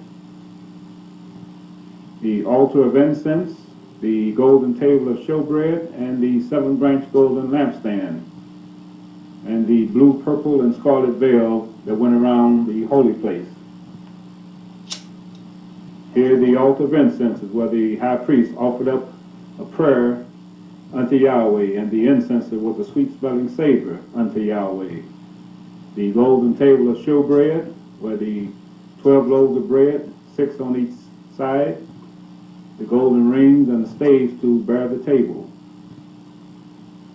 [2.22, 3.58] the altar of incense,
[4.02, 8.22] the golden table of showbread, and the seven branch golden lampstand,
[9.46, 13.48] and the blue, purple, and scarlet veil that went around the holy place.
[16.14, 19.08] Here, the altar of incense is where the high priest offered up
[19.58, 20.27] a prayer
[20.94, 25.02] unto Yahweh, and the incense was a sweet smelling savor unto Yahweh.
[25.96, 28.48] The golden table of showbread, where the
[29.02, 30.94] twelve loaves of bread, six on each
[31.36, 31.78] side,
[32.78, 35.50] the golden rings and the staves to bear the table.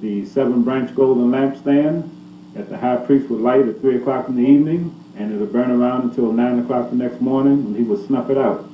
[0.00, 2.08] The seven branch golden lampstand
[2.54, 5.52] that the high priest would light at three o'clock in the evening, and it would
[5.52, 8.64] burn around until nine o'clock the next morning when he would snuff it out.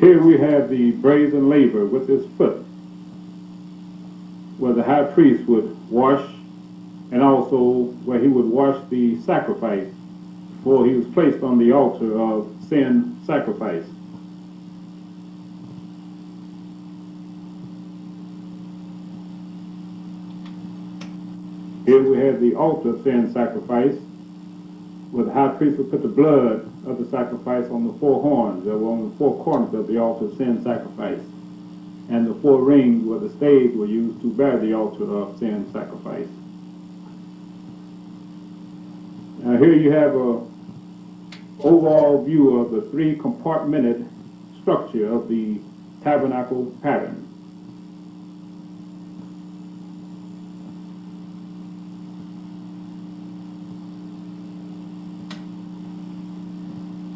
[0.00, 2.58] Here we have the brazen laver with his foot,
[4.58, 6.24] where the high priest would wash,
[7.10, 9.88] and also where he would wash the sacrifice
[10.56, 13.84] before he was placed on the altar of sin sacrifice.
[21.86, 23.96] Here we have the altar of sin sacrifice,
[25.10, 28.64] where the high priest would put the blood of the sacrifice on the four horns
[28.64, 31.20] that were on the four corners of the altar of sin sacrifice,
[32.10, 35.70] and the four rings where the staves were used to bear the altar of sin
[35.72, 36.28] sacrifice.
[39.38, 40.42] Now here you have a
[41.60, 44.08] overall view of the three compartmented
[44.60, 45.60] structure of the
[46.02, 47.27] tabernacle pattern.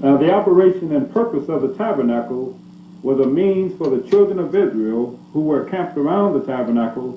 [0.03, 2.53] Now, the operation and purpose of the tabernacle
[3.05, 7.17] was a means for the children of Israel who were camped around the tabernacle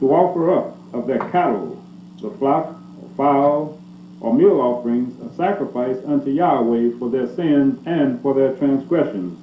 [0.00, 1.78] to offer up of their cattle,
[2.20, 2.66] the flock,
[3.00, 3.72] or fowl,
[4.20, 9.38] or meal offerings, a sacrifice unto Yahweh for their sins and for their transgressions.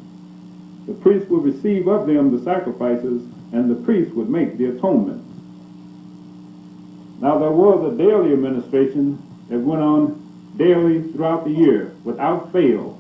[0.85, 3.23] The priest would receive of them the sacrifices,
[3.53, 5.21] and the priest would make the atonement.
[7.21, 9.17] Now there was a daily administration
[9.47, 10.13] that went on
[10.57, 12.99] daily throughout the year without fail.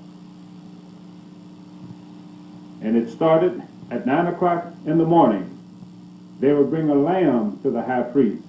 [2.81, 5.51] And it started at 9 o'clock in the morning.
[6.39, 8.43] They would bring a lamb to the high priest.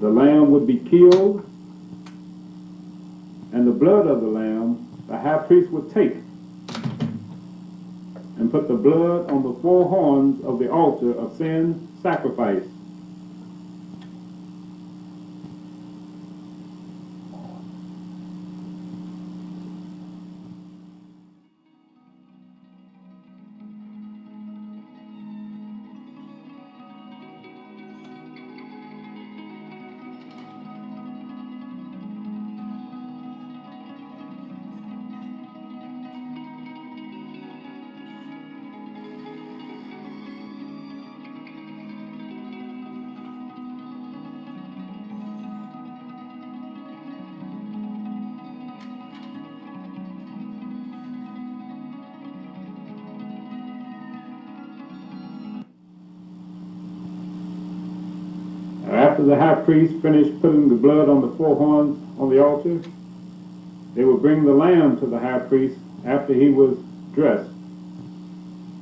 [0.00, 1.48] The lamb would be killed,
[3.52, 6.23] and the blood of the lamb the high priest would take
[8.38, 12.73] and put the blood on the four horns of the altar of sin sacrifice.
[59.64, 62.80] Priest finished putting the blood on the four horns on the altar,
[63.94, 66.76] they would bring the lamb to the high priest after he was
[67.14, 67.50] dressed.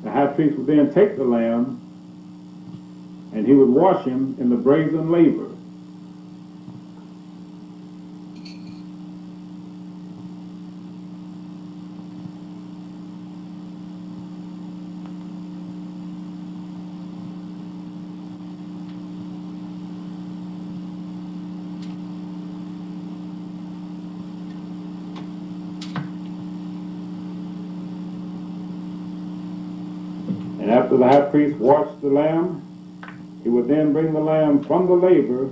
[0.03, 1.79] The high priest would then take the lamb
[3.33, 5.53] and he would wash him in the brazen laver.
[30.63, 32.61] And after the high priest washed the lamb,
[33.45, 35.43] he would then bring the lamb from the laver,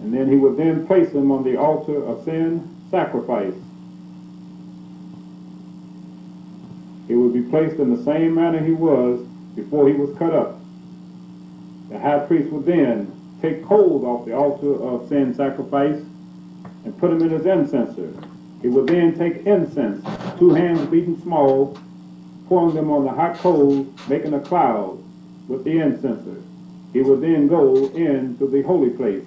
[0.00, 3.54] and then he would then place him on the altar of sin sacrifice.
[7.08, 9.18] He would be placed in the same manner he was
[9.56, 10.54] before he was cut up.
[11.88, 13.10] The high priest would then
[13.42, 16.00] take coals off the altar of sin sacrifice
[16.84, 18.14] and put them in his incenser.
[18.62, 20.00] He would then take incense,
[20.38, 21.76] two hands beaten small,
[22.48, 25.02] pouring them on the hot coals, making a cloud
[25.48, 26.42] with the incenser.
[26.92, 29.24] He would then go into the holy place.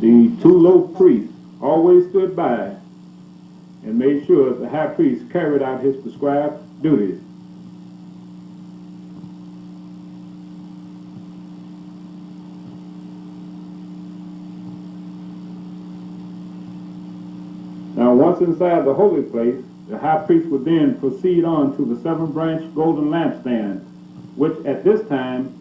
[0.00, 2.76] The two low priests always stood by
[3.84, 7.20] and made sure the high priest carried out his prescribed duties.
[17.96, 22.00] Now, once inside the holy place, the high priest would then proceed on to the
[22.02, 23.80] seven branch golden lampstand,
[24.36, 25.52] which at this time,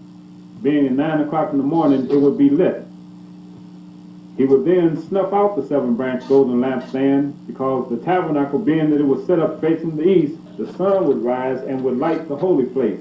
[0.62, 2.84] being at nine o'clock in the morning, it would be lit.
[4.38, 9.00] He would then snuff out the seven branch golden lampstand because the tabernacle, being that
[9.00, 12.36] it was set up facing the east, the sun would rise and would light the
[12.36, 13.00] holy place.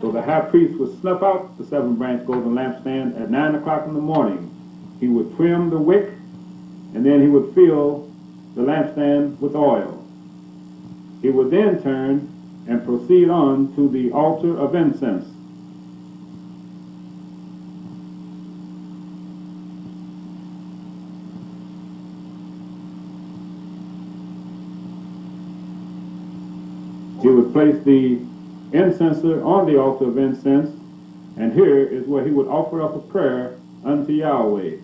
[0.00, 3.86] So the high priest would snuff out the seven branch golden lampstand at nine o'clock
[3.86, 4.50] in the morning.
[5.00, 6.08] He would trim the wick
[6.94, 8.08] and then he would fill
[8.54, 10.04] the lampstand with oil.
[11.20, 12.28] He would then turn
[12.68, 15.26] and proceed on to the altar of incense.
[27.22, 28.16] He would place the
[28.72, 30.76] incenser on the altar of incense,
[31.36, 34.78] and here is where he would offer up a prayer unto Yahweh.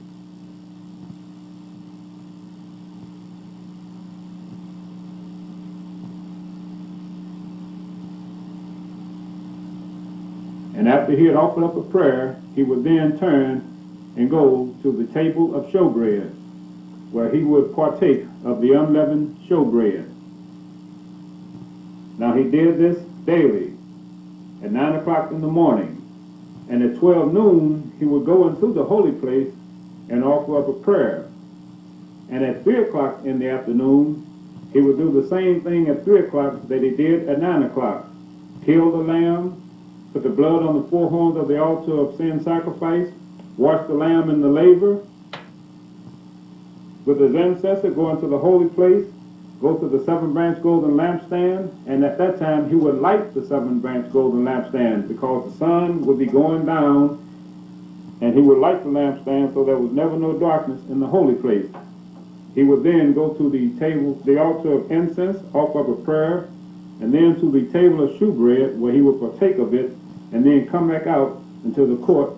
[10.78, 14.92] And after he had offered up a prayer, he would then turn and go to
[14.92, 16.32] the table of showbread,
[17.10, 20.09] where he would partake of the unleavened showbread.
[22.20, 23.72] Now he did this daily
[24.62, 25.96] at 9 o'clock in the morning.
[26.68, 29.50] And at 12 noon, he would go into the holy place
[30.10, 31.26] and offer up a prayer.
[32.28, 34.26] And at 3 o'clock in the afternoon,
[34.74, 38.06] he would do the same thing at 3 o'clock that he did at 9 o'clock.
[38.66, 39.56] Kill the lamb,
[40.12, 43.08] put the blood on the four horns of the altar of sin sacrifice,
[43.56, 45.02] wash the lamb in the laver.
[47.06, 49.06] With his incenser, go into the holy place,
[49.60, 53.44] go to the seven branch golden lampstand, and at that time he would light the
[53.46, 57.18] seven branch golden lampstand because the sun would be going down,
[58.22, 61.34] and he would light the lampstand so there was never no darkness in the holy
[61.34, 61.66] place.
[62.54, 66.48] He would then go to the table, the altar of incense, offer up a prayer,
[67.00, 69.90] and then to the table of shewbread where he would partake of it,
[70.32, 72.32] and then come back out into the court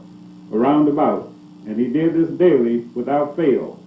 [0.52, 1.32] around about.
[1.66, 3.81] And he did this daily without fail.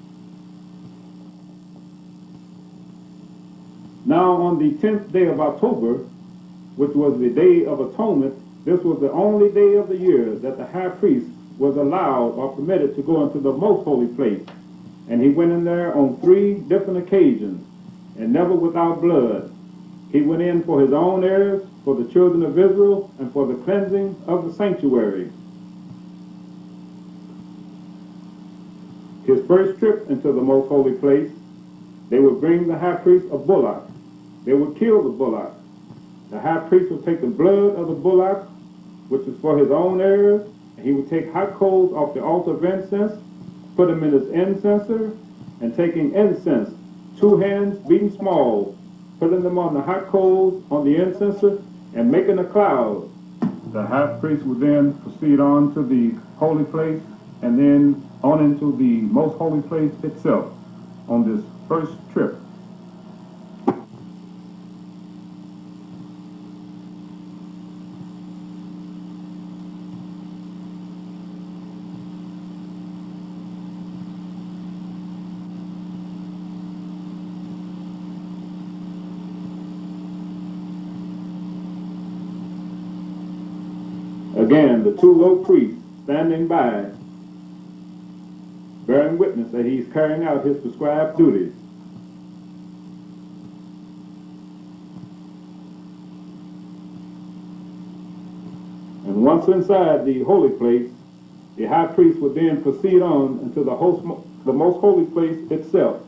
[4.07, 6.05] Now, on the 10th day of October,
[6.75, 10.57] which was the Day of Atonement, this was the only day of the year that
[10.57, 11.25] the high priest
[11.57, 14.45] was allowed or permitted to go into the most holy place.
[15.09, 17.65] And he went in there on three different occasions,
[18.19, 19.51] and never without blood.
[20.11, 23.55] He went in for his own heirs, for the children of Israel, and for the
[23.55, 25.31] cleansing of the sanctuary.
[29.25, 31.29] His first trip into the most holy place,
[32.09, 33.81] they would bring the high priest a bullock
[34.45, 35.53] they would kill the bullock.
[36.29, 38.47] The high priest would take the blood of the bullock,
[39.09, 42.51] which is for his own heirs, and he would take hot coals off the altar
[42.51, 43.13] of incense,
[43.75, 45.17] put them in his incenser,
[45.61, 46.73] and taking incense,
[47.19, 48.77] two hands beaten small,
[49.19, 51.61] putting them on the hot coals on the incenser,
[51.95, 53.09] and making a cloud.
[53.71, 57.01] The high priest would then proceed on to the holy place,
[57.41, 60.53] and then on into the most holy place itself
[61.07, 62.35] on this first trip.
[84.37, 86.85] Again, the two low priests standing by,
[88.85, 91.51] bearing witness that he's carrying out his prescribed duties.
[99.05, 100.91] And once inside the holy place,
[101.55, 104.03] the high priest would then proceed on into the, host,
[104.45, 106.04] the most holy place itself.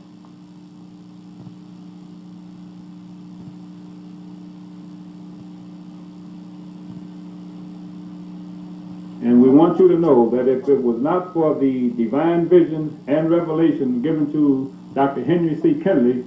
[9.80, 14.02] Want you to know that if it was not for the divine vision and revelation
[14.02, 15.24] given to Dr.
[15.24, 15.80] Henry C.
[15.80, 16.26] Kinley,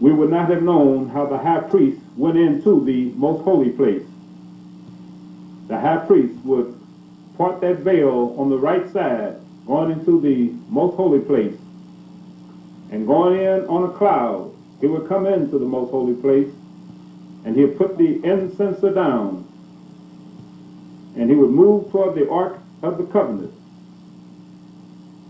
[0.00, 4.02] we would not have known how the high priest went into the most holy place.
[5.68, 6.74] The high priest would
[7.36, 11.54] part that veil on the right side, going into the most holy place,
[12.90, 14.50] and going in on a cloud.
[14.80, 16.48] He would come into the most holy place,
[17.44, 19.46] and he'd put the incenser down,
[21.16, 23.52] and he would move toward the ark of the covenant,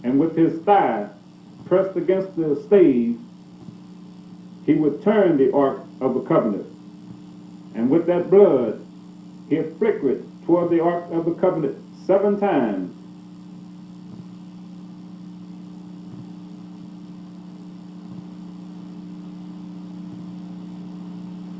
[0.04, 1.08] and with his thigh
[1.66, 3.18] pressed against the stave,
[4.66, 6.66] he would turn the ark of the covenant,
[7.74, 8.80] and with that blood,
[9.48, 11.76] he'd flicker it toward the ark of the covenant
[12.06, 12.90] seven times.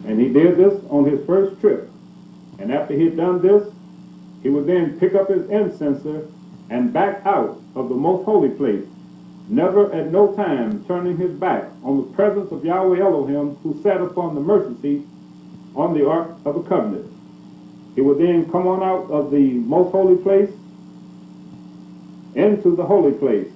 [0.05, 1.88] And he did this on his first trip.
[2.59, 3.62] And after he had done this,
[4.43, 6.28] he would then pick up his incenser
[6.70, 8.84] and back out of the most holy place,
[9.49, 14.01] never at no time turning his back on the presence of Yahweh Elohim who sat
[14.01, 15.03] upon the mercy seat
[15.76, 17.07] on the Ark of the Covenant.
[17.95, 20.51] He would then come on out of the most holy place
[22.34, 23.49] into the holy place.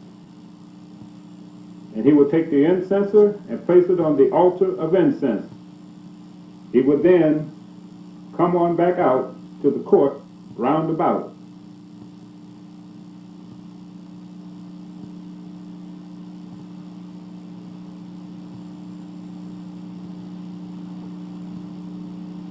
[1.94, 5.50] And he would take the incenser and place it on the altar of incense.
[6.72, 7.50] He would then
[8.36, 10.18] come on back out to the court
[10.56, 11.32] round about.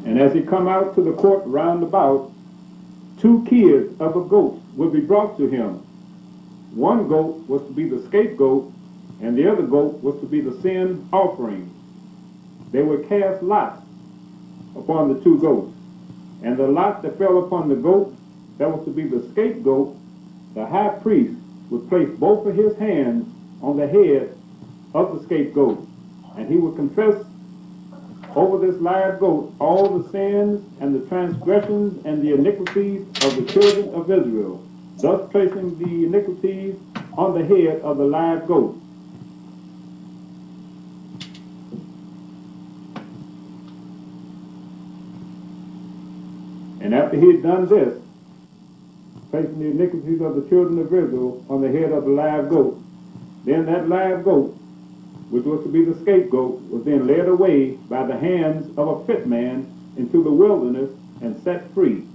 [0.06, 2.32] And as he come out to the court round about,
[3.20, 5.86] two kids of a goat would be brought to him.
[6.74, 8.72] One goat was to be the scapegoat,
[9.22, 11.70] and the other goat was to be the sin offering.
[12.72, 13.82] They would cast lots
[14.76, 15.74] upon the two goats.
[16.46, 18.16] And the lot that fell upon the goat
[18.60, 19.96] that was to be the scapegoat,
[20.54, 21.34] the high priest
[21.72, 23.28] would place both of his hands
[23.64, 24.38] on the head
[24.93, 25.86] of the scapegoat,
[26.38, 27.16] and he would confess
[28.36, 33.52] over this live goat all the sins and the transgressions and the iniquities of the
[33.52, 34.64] children of Israel,
[34.98, 36.76] thus placing the iniquities
[37.18, 38.78] on the head of the live goat.
[46.86, 47.99] And after he had done this,
[49.31, 52.79] placing the iniquities of the children of Israel on the head of the live goat,
[53.43, 54.55] then that live goat,
[55.31, 59.05] which was to be the scapegoat, was then led away by the hands of a
[59.07, 59.65] fit man
[59.97, 60.91] into the wilderness
[61.23, 62.05] and set free.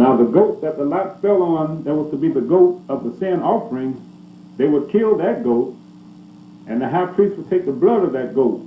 [0.00, 3.04] Now the goat that the lot fell on, that was to be the goat of
[3.04, 4.00] the sin offering,
[4.56, 5.76] they would kill that goat,
[6.66, 8.60] and the high priest would take the blood of that goat,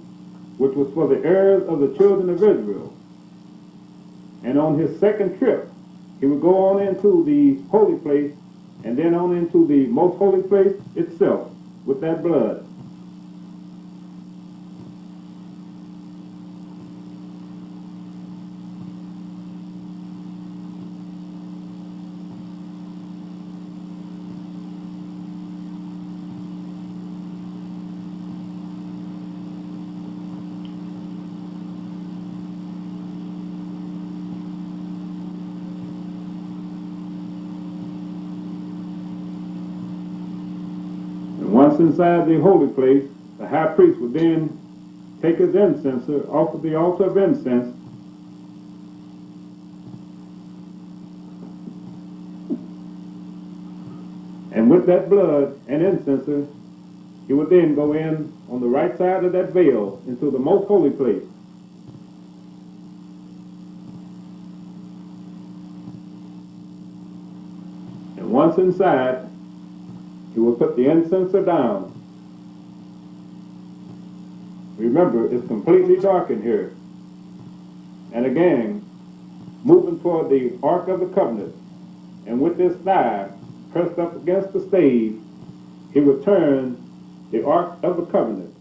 [0.60, 2.94] which was for the heirs of the children of Israel.
[4.44, 5.68] And on his second trip,
[6.20, 8.32] he would go on into the holy place,
[8.84, 11.50] and then on into the most holy place itself
[11.88, 12.64] with that blood.
[41.40, 44.50] And once inside the holy place, the high priest would then
[45.22, 47.72] take his incenser off of the altar of incense
[54.54, 56.48] and with that blood and incenser,
[57.28, 60.68] he would then go in on the right side of that veil into the most
[60.68, 61.24] holy place.
[68.18, 69.30] And once inside,
[70.34, 71.92] he will put the incenser down.
[74.78, 76.74] Remember, it's completely dark in here.
[78.12, 78.84] And again,
[79.64, 81.56] moving toward the Ark of the Covenant,
[82.26, 83.30] and with his thigh
[83.72, 85.22] pressed up against the stave,
[85.94, 86.78] he would turn
[87.32, 88.54] the Ark of the Covenant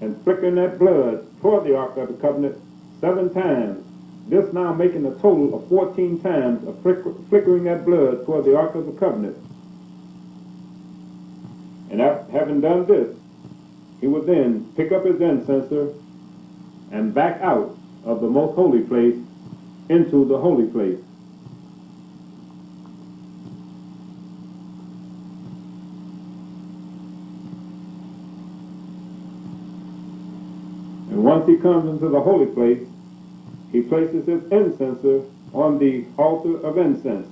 [0.00, 2.56] and flickering that blood toward the Ark of the Covenant
[3.00, 3.84] seven times.
[4.28, 8.74] This now making a total of 14 times of flickering that blood toward the Ark
[8.74, 9.36] of the Covenant.
[11.94, 12.00] And
[12.32, 13.16] having done this,
[14.00, 15.94] he would then pick up his incenser
[16.90, 19.14] and back out of the most holy place
[19.88, 20.98] into the holy place.
[31.10, 32.84] And once he comes into the holy place,
[33.70, 37.28] he places his incenser on the altar of incense.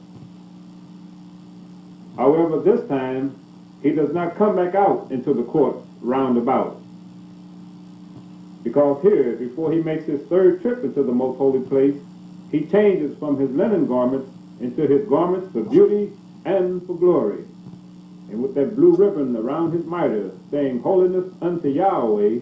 [2.17, 3.42] However, this time,
[3.83, 6.81] he does not come back out into the court roundabout.
[8.63, 11.97] Because here, before he makes his third trip into the most holy place,
[12.51, 14.31] he changes from his linen garments
[14.61, 16.13] into his garments for beauty
[16.45, 17.45] and for glory.
[18.31, 22.39] And with that blue ribbon around his mitre saying, Holiness unto Yahweh,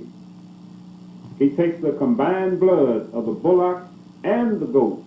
[1.39, 3.89] he takes the combined blood of the bullock
[4.23, 5.03] and the goat,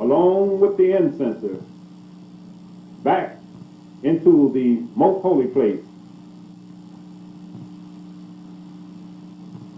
[0.00, 1.62] along with the incenser,
[3.02, 3.37] back
[4.02, 5.80] into the most holy place.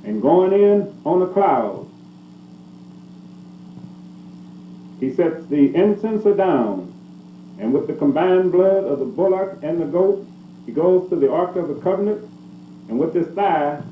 [0.05, 1.87] And going in on the cloud,
[4.99, 6.93] he sets the incenser down,
[7.59, 10.27] and with the combined blood of the bullock and the goat,
[10.67, 12.23] he goes to the Ark of the Covenant,
[12.89, 13.83] and with his thigh,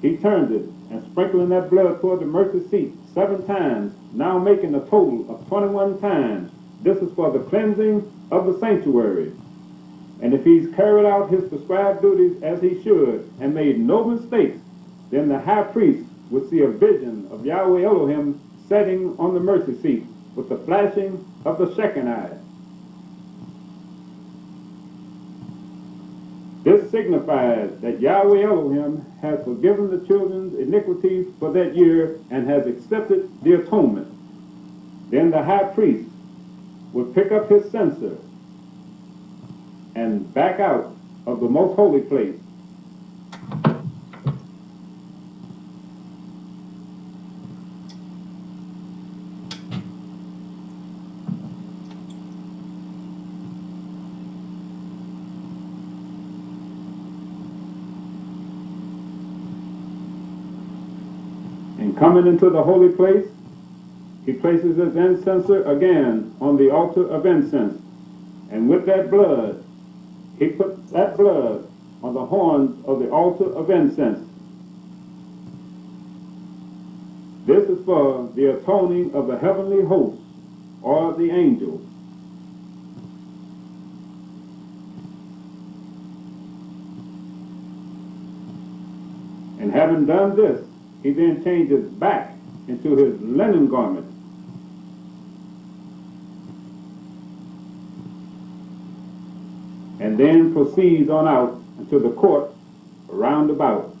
[0.00, 4.74] he turns it, and sprinkling that blood toward the mercy seat seven times, now making
[4.74, 6.52] a total of 21 times.
[6.82, 9.32] This is for the cleansing of the sanctuary.
[10.22, 14.60] And if he's carried out his prescribed duties as he should and made no mistakes,
[15.10, 19.76] then the high priest would see a vision of Yahweh Elohim sitting on the mercy
[19.82, 20.06] seat
[20.36, 22.38] with the flashing of the Shekinah.
[26.62, 32.68] This signifies that Yahweh Elohim has forgiven the children's iniquities for that year and has
[32.68, 34.06] accepted the atonement.
[35.10, 36.08] Then the high priest
[36.92, 38.16] would pick up his censer
[39.94, 40.94] and back out
[41.26, 42.34] of the most holy place.
[61.78, 63.26] And coming into the holy place,
[64.24, 67.80] he places his incenser again on the altar of incense.
[68.50, 69.64] And with that blood,
[70.42, 71.68] he put that blood
[72.02, 74.28] on the horns of the altar of incense.
[77.46, 80.20] This is for the atoning of the heavenly hosts
[80.82, 81.80] or the angels.
[89.60, 90.66] And having done this,
[91.04, 92.34] he then changes back
[92.66, 94.11] into his linen garment.
[100.02, 102.50] And then proceeds on out into the court
[103.06, 103.94] round about.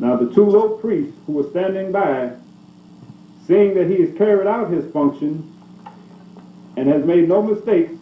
[0.00, 2.32] Now the two low priests who were standing by,
[3.46, 5.48] seeing that he has carried out his function
[6.76, 7.92] and has made no mistakes,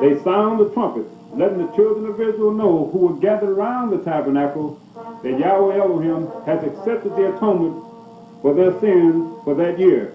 [0.00, 3.98] they sound the trumpets, letting the children of Israel know who were gathered around the
[3.98, 4.80] tabernacle
[5.22, 7.91] that Yahweh Elohim has accepted the atonement
[8.42, 10.14] for their sins for that year.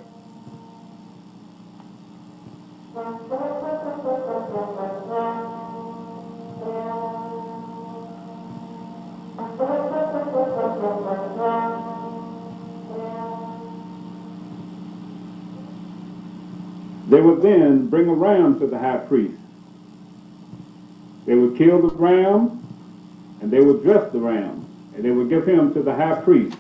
[17.10, 19.40] They would then bring a ram to the high priest.
[21.26, 22.68] They would kill the ram,
[23.40, 26.58] and they would dress the ram, and they would give him to the high priest,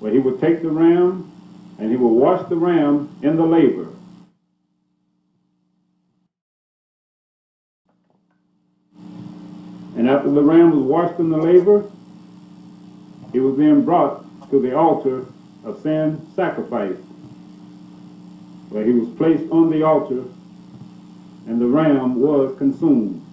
[0.00, 1.30] where he would take the ram,
[1.78, 3.88] and he would wash the ram in the laver.
[9.96, 11.84] And after the ram was washed in the laver,
[13.32, 15.26] he was then brought to the altar
[15.64, 16.96] of sin sacrifice,
[18.70, 20.24] where he was placed on the altar,
[21.46, 23.24] and the ram was consumed.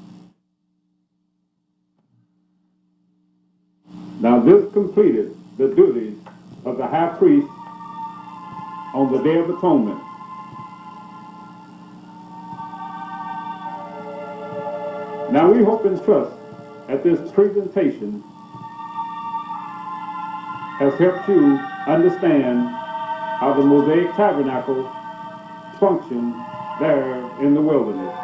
[4.19, 6.17] Now this completed the duties
[6.65, 7.47] of the high priest
[8.93, 10.01] on the Day of Atonement.
[15.31, 16.35] Now we hope and trust
[16.87, 18.23] that this presentation
[20.79, 21.57] has helped you
[21.87, 22.69] understand
[23.39, 24.89] how the Mosaic Tabernacle
[25.79, 26.33] functioned
[26.79, 28.14] there in the wilderness.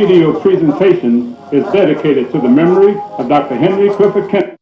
[0.00, 3.54] Video presentation is dedicated to the memory of Dr.
[3.54, 4.56] Henry Clifford Kinley.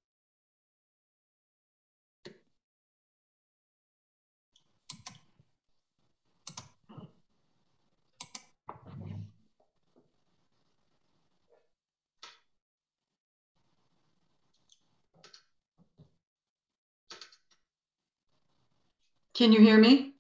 [19.35, 20.15] Can you hear me?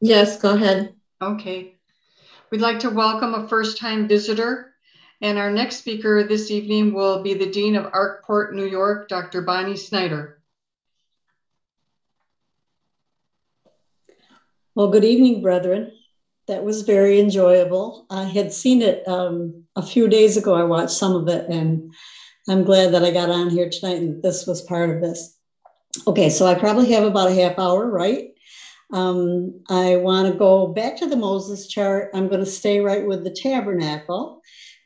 [0.00, 0.96] Yes, go ahead.
[1.22, 1.75] Okay.
[2.50, 4.72] We'd like to welcome a first-time visitor,
[5.20, 9.42] and our next speaker this evening will be the Dean of Arkport, New York, Dr.
[9.42, 10.40] Bonnie Snyder.
[14.76, 15.90] Well, good evening, brethren.
[16.46, 18.06] That was very enjoyable.
[18.10, 20.54] I had seen it um, a few days ago.
[20.54, 21.92] I watched some of it, and
[22.48, 25.36] I'm glad that I got on here tonight and this was part of this.
[26.06, 28.35] Okay, so I probably have about a half hour, right?
[28.92, 32.10] Um, I want to go back to the Moses chart.
[32.14, 34.42] I'm going to stay right with the tabernacle,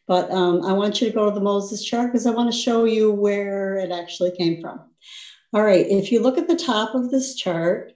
[0.07, 2.59] but um, I want you to go to the Moses chart because I want to
[2.59, 4.81] show you where it actually came from.
[5.53, 7.93] All right, if you look at the top of this chart,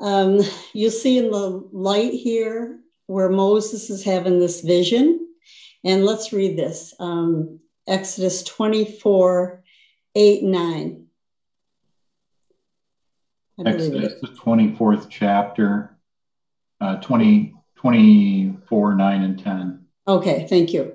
[0.00, 0.40] um,
[0.72, 5.26] you'll see in the light here where Moses is having this vision.
[5.84, 9.62] And let's read this um, Exodus 24
[10.14, 11.07] 8 9.
[13.66, 15.96] Exodus, the 24th chapter,
[16.80, 19.84] uh, 20, 24, 9 and 10.
[20.06, 20.94] Okay, thank you.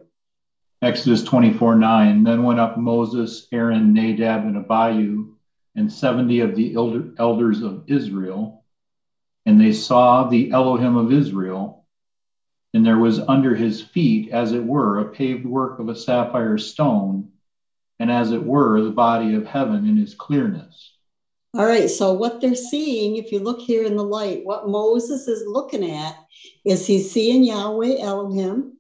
[0.82, 2.24] Exodus 24, 9.
[2.24, 5.36] Then went up Moses, Aaron, Nadab, and Abihu,
[5.76, 8.64] and 70 of the elder, elders of Israel.
[9.45, 11.86] And they saw the Elohim of Israel,
[12.74, 16.57] and there was under his feet, as it were, a paved work of a sapphire
[16.57, 17.30] stone,
[17.99, 20.93] and as it were, the body of heaven in his clearness.
[21.56, 25.28] All right, so what they're seeing, if you look here in the light, what Moses
[25.28, 26.16] is looking at
[26.66, 28.78] is he's seeing Yahweh Elohim.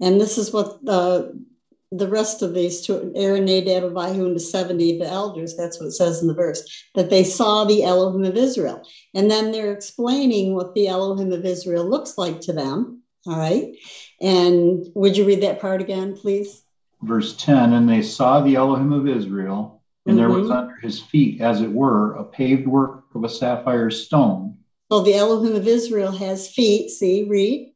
[0.00, 1.44] And this is what the,
[1.90, 5.86] the rest of these two, Aaron, Nadab, Abihu, and the 70 the elders, that's what
[5.86, 6.62] it says in the verse,
[6.94, 8.80] that they saw the Elohim of Israel.
[9.12, 13.02] And then they're explaining what the Elohim of Israel looks like to them.
[13.26, 13.74] All right.
[14.20, 16.62] And would you read that part again, please?
[17.02, 19.77] Verse 10 And they saw the Elohim of Israel
[20.08, 20.56] and there was mm-hmm.
[20.56, 24.56] under his feet, as it were, a paved work of a sapphire stone.
[24.90, 26.90] So the Elohim of Israel has feet.
[26.90, 27.74] See, read.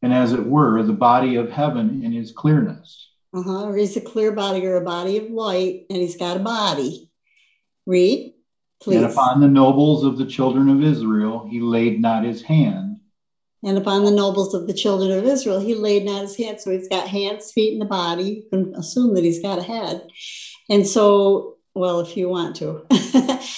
[0.00, 3.08] And as it were, the body of heaven in his clearness.
[3.34, 3.64] Uh huh.
[3.66, 7.10] Or he's a clear body or a body of light, and he's got a body.
[7.84, 8.34] Read,
[8.80, 8.96] please.
[8.96, 12.93] And upon the nobles of the children of Israel, he laid not his hand.
[13.64, 16.60] And upon the nobles of the children of Israel, he laid not his hand.
[16.60, 18.24] So he's got hands, feet, and a body.
[18.24, 20.06] You can assume that he's got a head.
[20.68, 22.86] And so, well, if you want to.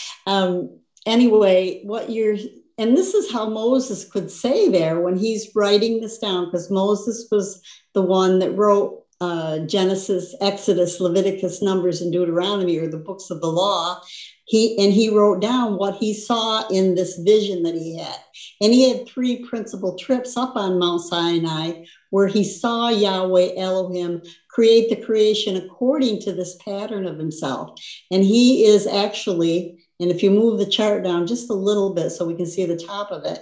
[0.26, 2.36] um, anyway, what you're,
[2.78, 7.26] and this is how Moses could say there when he's writing this down, because Moses
[7.32, 7.60] was
[7.94, 13.40] the one that wrote uh, Genesis, Exodus, Leviticus, Numbers, and Deuteronomy, or the books of
[13.40, 14.00] the law.
[14.46, 18.16] He and he wrote down what he saw in this vision that he had.
[18.60, 21.72] And he had three principal trips up on Mount Sinai
[22.10, 27.70] where he saw Yahweh Elohim create the creation according to this pattern of himself.
[28.10, 32.10] And he is actually, and if you move the chart down just a little bit
[32.10, 33.40] so we can see the top of it,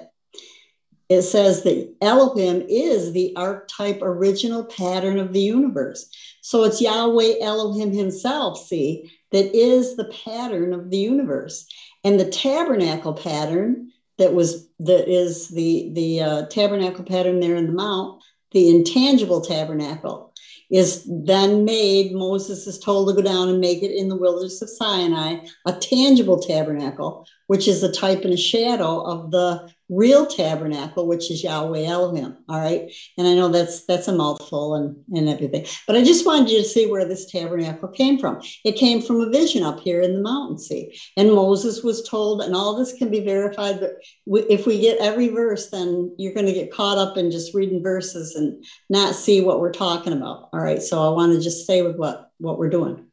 [1.09, 6.09] it says that Elohim is the archetype original pattern of the universe.
[6.40, 11.66] So it's Yahweh Elohim himself, see, that is the pattern of the universe.
[12.05, 17.66] And the tabernacle pattern that was that is the the uh, tabernacle pattern there in
[17.66, 18.22] the mount
[18.55, 20.32] the intangible tabernacle
[20.70, 22.14] is then made.
[22.14, 25.72] Moses is told to go down and make it in the wilderness of Sinai, a
[25.72, 31.45] tangible tabernacle, which is a type and a shadow of the real tabernacle, which is
[31.45, 32.36] Yahweh Elohim.
[32.49, 32.90] All right.
[33.18, 35.66] And I know that's that's a mouthful and, and everything.
[35.86, 38.40] But I just wanted you to see where this tabernacle came from.
[38.64, 40.99] It came from a vision up here in the mountain sea.
[41.16, 45.28] And Moses was told, and all this can be verified, but if we get every
[45.28, 49.42] verse, then you're going to get caught up in just reading verses and not see
[49.42, 50.49] what we're talking about.
[50.53, 50.82] All right.
[50.82, 53.07] So I want to just stay with what, what we're doing.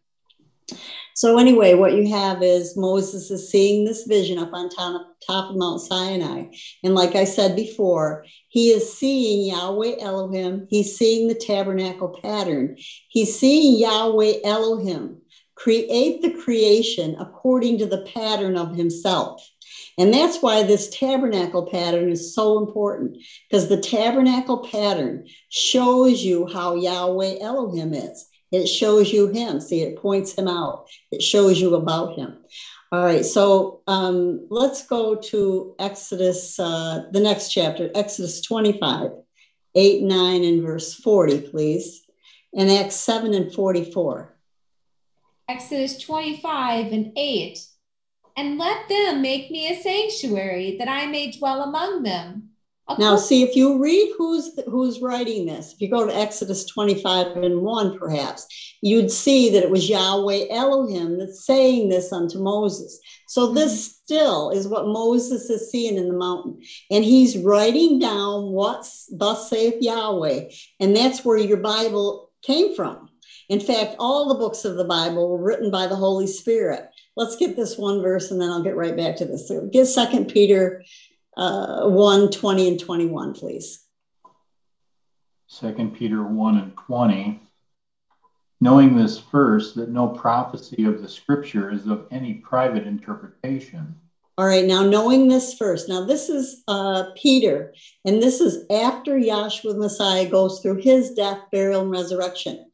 [1.15, 5.49] So anyway, what you have is Moses is seeing this vision up on top, top
[5.49, 6.45] of Mount Sinai.
[6.83, 10.67] And like I said before, he is seeing Yahweh Elohim.
[10.69, 12.77] He's seeing the tabernacle pattern.
[13.09, 15.21] He's seeing Yahweh Elohim
[15.55, 19.47] create the creation according to the pattern of himself.
[19.97, 23.17] And that's why this tabernacle pattern is so important
[23.49, 28.27] because the tabernacle pattern shows you how Yahweh Elohim is.
[28.51, 29.61] It shows you him.
[29.61, 30.87] See, it points him out.
[31.11, 32.37] It shows you about him.
[32.91, 39.11] All right, so um, let's go to Exodus, uh, the next chapter, Exodus 25.
[39.73, 42.03] 8, 9, and verse 40, please.
[42.53, 44.37] And Acts 7 and 44.
[45.47, 47.59] Exodus 25 and 8.
[48.35, 52.50] And let them make me a sanctuary that I may dwell among them.
[52.97, 55.73] Now, see if you read who's who's writing this.
[55.73, 58.47] If you go to Exodus 25 and 1, perhaps,
[58.81, 62.99] you'd see that it was Yahweh Elohim that's saying this unto Moses.
[63.27, 63.91] So this mm-hmm.
[64.03, 66.61] still is what Moses is seeing in the mountain.
[66.89, 70.49] And he's writing down what's thus saith Yahweh.
[70.79, 73.09] And that's where your Bible came from.
[73.49, 76.89] In fact, all the books of the Bible were written by the Holy Spirit.
[77.17, 79.47] Let's get this one verse and then I'll get right back to this.
[79.47, 80.83] So get Second Peter
[81.37, 83.85] uh, 1 20 and 21, please.
[85.47, 87.41] Second Peter 1 and 20.
[88.63, 93.95] Knowing this first, that no prophecy of the scripture is of any private interpretation.
[94.37, 95.89] All right, now knowing this first.
[95.89, 97.73] Now, this is uh, Peter,
[98.05, 102.71] and this is after Yahshua Messiah goes through his death, burial, and resurrection.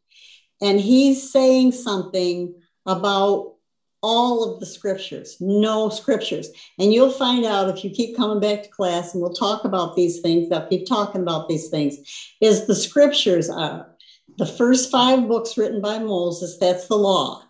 [0.61, 2.53] And he's saying something
[2.85, 3.55] about
[4.01, 6.49] all of the scriptures, no scriptures.
[6.79, 9.95] And you'll find out if you keep coming back to class, and we'll talk about
[9.95, 11.97] these things, I'll keep talking about these things,
[12.41, 13.89] is the scriptures are
[14.37, 17.43] the first five books written by Moses, that's the law.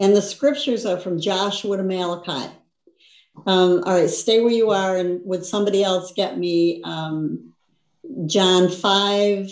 [0.00, 2.50] And the scriptures are from Joshua to Malachi.
[3.46, 4.96] Um, all right, stay where you are.
[4.96, 7.52] And would somebody else get me um,
[8.26, 9.50] John 5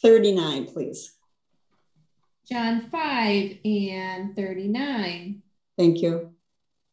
[0.00, 1.12] 39, please?
[2.48, 5.42] John 5 and 39.
[5.78, 6.32] Thank you.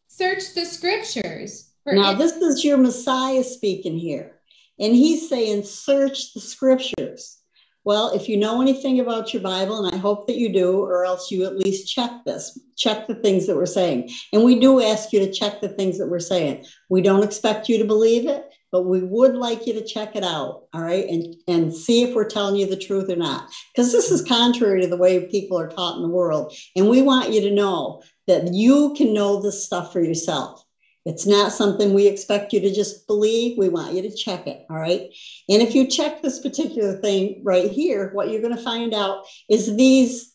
[0.08, 1.72] Search the scriptures.
[1.88, 4.40] now, it- this is your Messiah speaking here.
[4.80, 7.38] And he's saying, search the scriptures.
[7.84, 11.06] Well, if you know anything about your Bible, and I hope that you do, or
[11.06, 14.10] else you at least check this, check the things that we're saying.
[14.34, 16.66] And we do ask you to check the things that we're saying.
[16.90, 20.24] We don't expect you to believe it, but we would like you to check it
[20.26, 23.50] out, all right, and, and see if we're telling you the truth or not.
[23.74, 26.54] Because this is contrary to the way people are taught in the world.
[26.76, 30.62] And we want you to know that you can know this stuff for yourself.
[31.06, 33.58] It's not something we expect you to just believe.
[33.58, 34.66] We want you to check it.
[34.70, 35.04] All right.
[35.48, 39.24] And if you check this particular thing right here, what you're going to find out
[39.50, 40.34] is these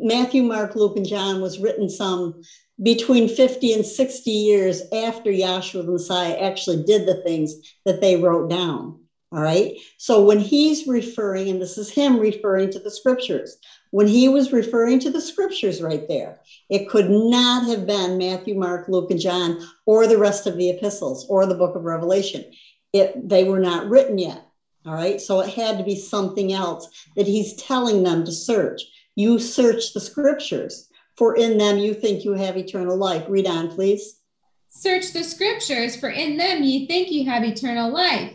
[0.00, 2.42] Matthew, Mark, Luke, and John was written some
[2.82, 7.54] between 50 and 60 years after Yahshua the Messiah actually did the things
[7.84, 9.00] that they wrote down.
[9.32, 9.76] All right.
[9.98, 13.58] So when he's referring, and this is him referring to the scriptures,
[13.90, 18.54] when he was referring to the scriptures right there, it could not have been Matthew,
[18.54, 22.44] Mark, Luke, and John, or the rest of the epistles or the book of Revelation.
[22.92, 24.46] It, they were not written yet.
[24.86, 25.20] All right.
[25.20, 28.82] So it had to be something else that he's telling them to search.
[29.16, 30.85] You search the scriptures,
[31.16, 33.24] for in them you think you have eternal life.
[33.28, 34.20] Read on, please.
[34.68, 38.34] Search the scriptures, for in them ye think you have eternal life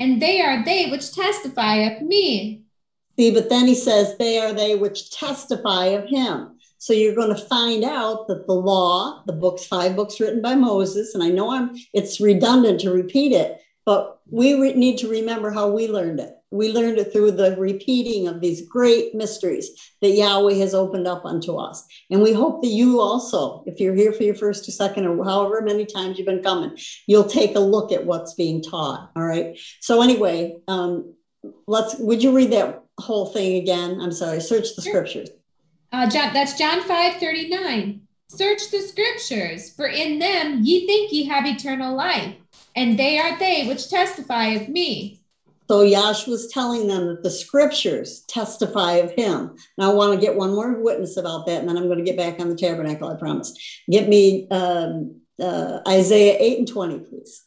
[0.00, 2.62] and they are they which testify of me.
[3.18, 6.56] See, but then he says, they are they which testify of him.
[6.78, 10.54] So you're going to find out that the law, the books, five books written by
[10.54, 15.08] Moses, and I know I'm it's redundant to repeat it, but we re- need to
[15.08, 16.39] remember how we learned it.
[16.50, 19.70] We learned it through the repeating of these great mysteries
[20.00, 21.86] that Yahweh has opened up unto us.
[22.10, 25.24] And we hope that you also, if you're here for your first or second or
[25.24, 26.76] however many times you've been coming,
[27.06, 29.10] you'll take a look at what's being taught.
[29.14, 29.58] All right.
[29.80, 31.14] So, anyway, um,
[31.66, 34.00] let's, would you read that whole thing again?
[34.00, 35.30] I'm sorry, search the scriptures.
[35.92, 38.02] Uh, John, that's John 5 39.
[38.28, 42.36] Search the scriptures, for in them ye think ye have eternal life
[42.76, 45.19] and they are they which testify of me.
[45.70, 49.54] So Yash was telling them that the scriptures testify of him.
[49.78, 52.04] Now I want to get one more witness about that, and then I'm going to
[52.04, 53.56] get back on the tabernacle, I promise.
[53.88, 57.42] Get me um, uh, Isaiah 8 and 20, please.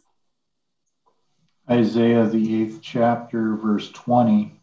[1.69, 4.57] Isaiah, the eighth chapter, verse 20.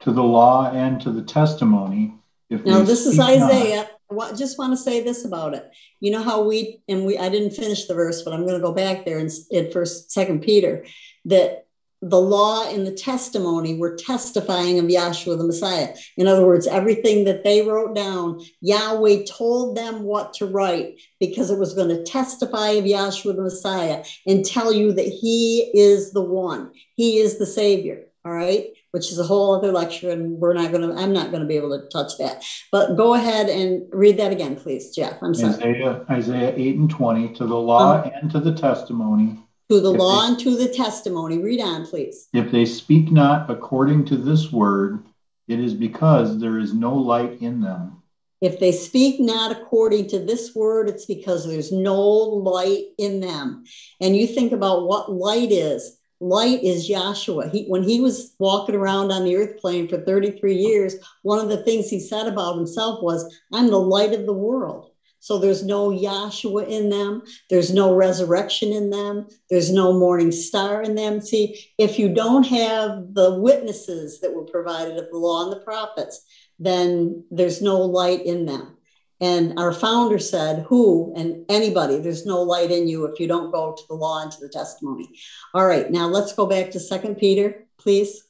[0.00, 2.14] To the law and to the testimony.
[2.48, 3.88] If now, this is Isaiah.
[4.10, 5.70] Not, I just want to say this about it.
[6.00, 8.66] You know how we and we I didn't finish the verse, but I'm going to
[8.66, 10.84] go back there in, in first second Peter
[11.26, 11.66] that
[12.02, 15.94] the law and the testimony were testifying of Yahshua the Messiah.
[16.16, 21.50] In other words, everything that they wrote down, Yahweh told them what to write because
[21.50, 26.12] it was going to testify of Yahshua the Messiah and tell you that he is
[26.12, 28.06] the one, he is the Savior.
[28.24, 31.30] All right which is a whole other lecture, and we're not going to, I'm not
[31.30, 32.44] going to be able to touch that.
[32.72, 35.22] But go ahead and read that again, please, Jeff.
[35.22, 35.54] I'm sorry.
[35.54, 39.38] Isaiah, Isaiah 8 and 20, to the law um, and to the testimony.
[39.70, 41.38] To the law they, and to the testimony.
[41.38, 42.28] Read on, please.
[42.32, 45.04] If they speak not according to this word,
[45.46, 48.02] it is because there is no light in them.
[48.40, 53.64] If they speak not according to this word, it's because there's no light in them.
[54.00, 57.50] And you think about what light is light is Yahshua.
[57.50, 61.48] He, when he was walking around on the earth plane for 33 years, one of
[61.48, 64.89] the things he said about himself was, I'm the light of the world.
[65.20, 67.22] So there's no Yahshua in them.
[67.50, 69.28] There's no resurrection in them.
[69.50, 71.20] There's no morning star in them.
[71.20, 75.64] See, if you don't have the witnesses that were provided of the law and the
[75.64, 76.22] prophets,
[76.58, 78.78] then there's no light in them.
[79.20, 83.52] And our founder said, Who and anybody, there's no light in you if you don't
[83.52, 85.10] go to the law and to the testimony.
[85.52, 88.24] All right, now let's go back to Second Peter, please.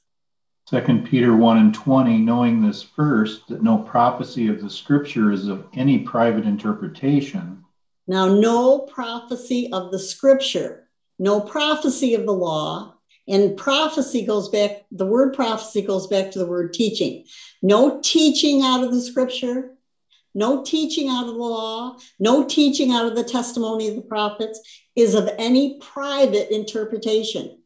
[0.70, 5.48] Second Peter 1 and 20, knowing this first, that no prophecy of the scripture is
[5.48, 7.64] of any private interpretation.
[8.06, 12.94] Now, no prophecy of the scripture, no prophecy of the law,
[13.26, 17.24] and prophecy goes back, the word prophecy goes back to the word teaching.
[17.62, 19.74] No teaching out of the scripture,
[20.36, 24.60] no teaching out of the law, no teaching out of the testimony of the prophets
[24.94, 27.58] is of any private interpretation.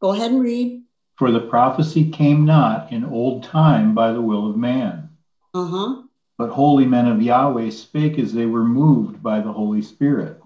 [0.00, 0.84] Go ahead and read.
[1.18, 5.08] For the prophecy came not in old time by the will of man.
[5.52, 6.02] Huh.
[6.36, 10.40] But holy men of Yahweh spake as they were moved by the Holy Spirit.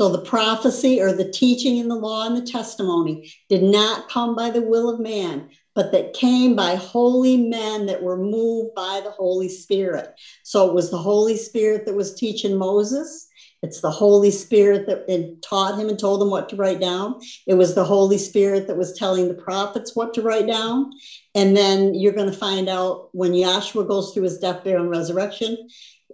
[0.00, 4.34] So the prophecy or the teaching in the law and the testimony did not come
[4.34, 9.02] by the will of man, but that came by holy men that were moved by
[9.04, 10.14] the Holy Spirit.
[10.42, 13.25] So it was the Holy Spirit that was teaching Moses.
[13.66, 17.20] It's the Holy Spirit that taught him and told him what to write down.
[17.46, 20.92] It was the Holy Spirit that was telling the prophets what to write down.
[21.34, 24.90] And then you're going to find out when Yahshua goes through his death, burial, and
[24.90, 25.68] resurrection,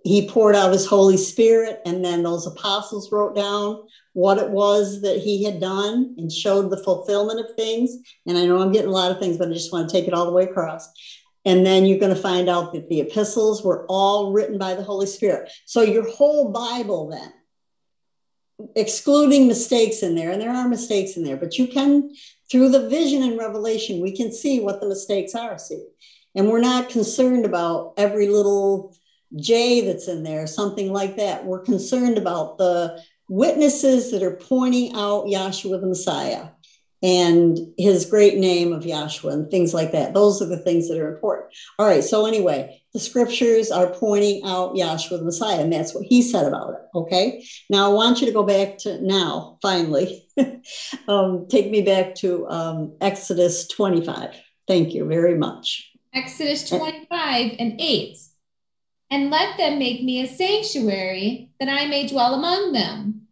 [0.05, 3.83] he poured out his Holy Spirit, and then those apostles wrote down
[4.15, 7.99] what it was that he had done and showed the fulfillment of things.
[8.27, 10.09] And I know I'm getting a lot of things, but I just want to take
[10.09, 10.89] it all the way across.
[11.45, 14.83] And then you're going to find out that the epistles were all written by the
[14.83, 15.51] Holy Spirit.
[15.67, 17.33] So your whole Bible, then,
[18.77, 22.15] excluding mistakes in there, and there are mistakes in there, but you can,
[22.51, 25.59] through the vision and revelation, we can see what the mistakes are.
[25.59, 25.85] See,
[26.35, 28.97] and we're not concerned about every little
[29.37, 31.45] J that's in there, something like that.
[31.45, 36.49] We're concerned about the witnesses that are pointing out Yahshua the Messiah
[37.03, 40.15] and his great name of Yahshua and things like that.
[40.15, 41.49] Those are the things that are important.
[41.79, 42.05] All right.
[42.05, 46.47] So, anyway, the scriptures are pointing out Yahshua the Messiah, and that's what he said
[46.47, 46.81] about it.
[46.95, 47.45] Okay.
[47.71, 50.27] Now, I want you to go back to now, finally.
[51.09, 54.35] um, take me back to um, Exodus 25.
[54.69, 55.91] Thank you very much.
[56.15, 58.17] Exodus 25 and 8.
[59.11, 63.23] And let them make me a sanctuary that I may dwell among them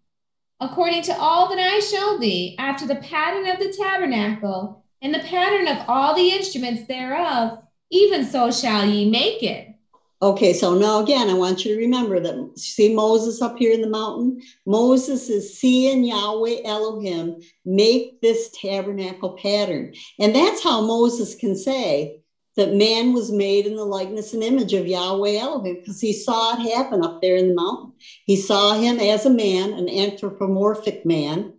[0.61, 5.20] according to all that I show thee, after the pattern of the tabernacle, and the
[5.20, 9.68] pattern of all the instruments thereof, even so shall ye make it.
[10.22, 13.80] Okay, so now again, I want you to remember that see Moses up here in
[13.80, 14.43] the mountain?
[14.66, 19.95] Moses is seeing Yahweh Elohim make this tabernacle pattern.
[20.18, 22.20] And that's how Moses can say,
[22.57, 26.55] that man was made in the likeness and image of Yahweh Elohim because he saw
[26.55, 27.93] it happen up there in the mountain.
[28.26, 31.55] He saw him as a man, an anthropomorphic man,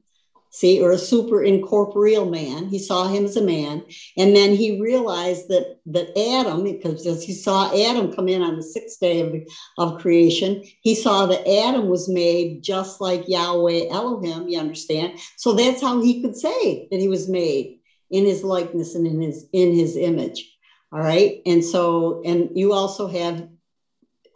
[0.51, 2.67] see, or a super incorporeal man.
[2.67, 3.83] He saw him as a man.
[4.17, 8.57] And then he realized that, that Adam, because as he saw Adam come in on
[8.57, 9.33] the sixth day of,
[9.77, 15.17] of creation, he saw that Adam was made just like Yahweh Elohim, you understand?
[15.37, 17.79] So that's how he could say that he was made
[18.09, 20.47] in his likeness and in his in his image.
[20.91, 21.41] All right.
[21.45, 23.47] And so, and you also have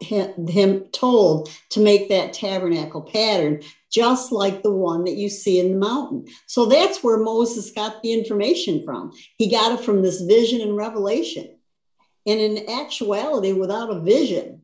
[0.00, 5.72] him told to make that tabernacle pattern just like the one that you see in
[5.72, 6.26] the mountain.
[6.46, 9.12] So that's where Moses got the information from.
[9.38, 11.56] He got it from this vision and revelation.
[12.26, 14.62] And in actuality, without a vision,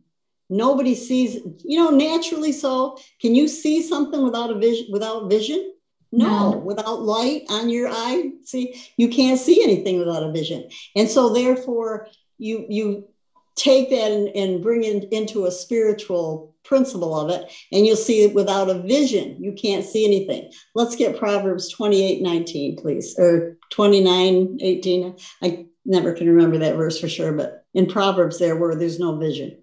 [0.51, 2.99] nobody sees, you know, naturally so.
[3.21, 5.73] Can you see something without a vision without vision?
[6.15, 10.69] No, no, without light on your eye, see, you can't see anything without a vision.
[10.95, 13.09] And so therefore you you
[13.57, 18.25] take that and, and bring it into a spiritual principle of it, and you'll see
[18.25, 20.51] it without a vision, you can't see anything.
[20.75, 25.17] Let's get Proverbs 28, 19, please, or 29, 18.
[25.43, 29.17] I never can remember that verse for sure, but in Proverbs there where there's no
[29.17, 29.59] vision.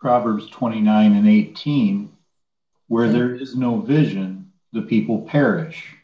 [0.00, 2.10] Proverbs 29 and 18,
[2.88, 5.94] where there is no vision, the people perish.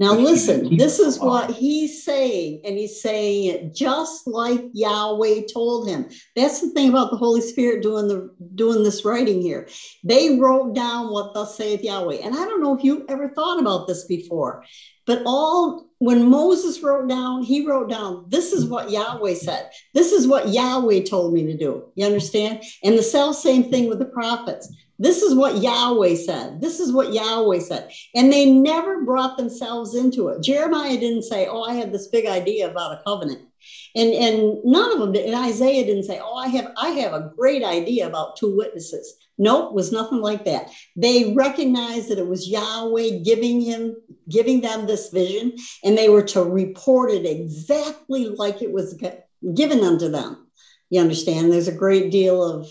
[0.00, 5.88] Now, listen, this is what he's saying, and he's saying it just like Yahweh told
[5.88, 6.08] him.
[6.34, 9.68] That's the thing about the Holy Spirit doing the doing this writing here.
[10.02, 12.16] They wrote down what thus saith Yahweh.
[12.24, 14.64] And I don't know if you ever thought about this before.
[15.06, 19.68] But all when Moses wrote down, he wrote down, this is what Yahweh said.
[19.92, 21.84] This is what Yahweh told me to do.
[21.94, 22.62] You understand?
[22.82, 24.68] And the self same thing with the prophets.
[24.98, 26.60] This is what Yahweh said.
[26.60, 27.90] This is what Yahweh said.
[28.14, 30.42] And they never brought themselves into it.
[30.42, 33.40] Jeremiah didn't say, Oh, I had this big idea about a covenant.
[33.96, 35.26] And, and none of them did.
[35.26, 39.16] And Isaiah didn't say, Oh, I have I have a great idea about two witnesses.
[39.36, 40.70] Nope, was nothing like that.
[40.94, 43.96] They recognized that it was Yahweh giving him,
[44.28, 48.94] giving them this vision, and they were to report it exactly like it was
[49.54, 50.46] given unto them.
[50.90, 51.50] You understand?
[51.50, 52.68] There's a great deal of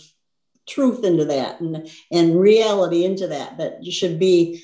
[0.68, 4.64] truth into that and, and reality into that, that you should be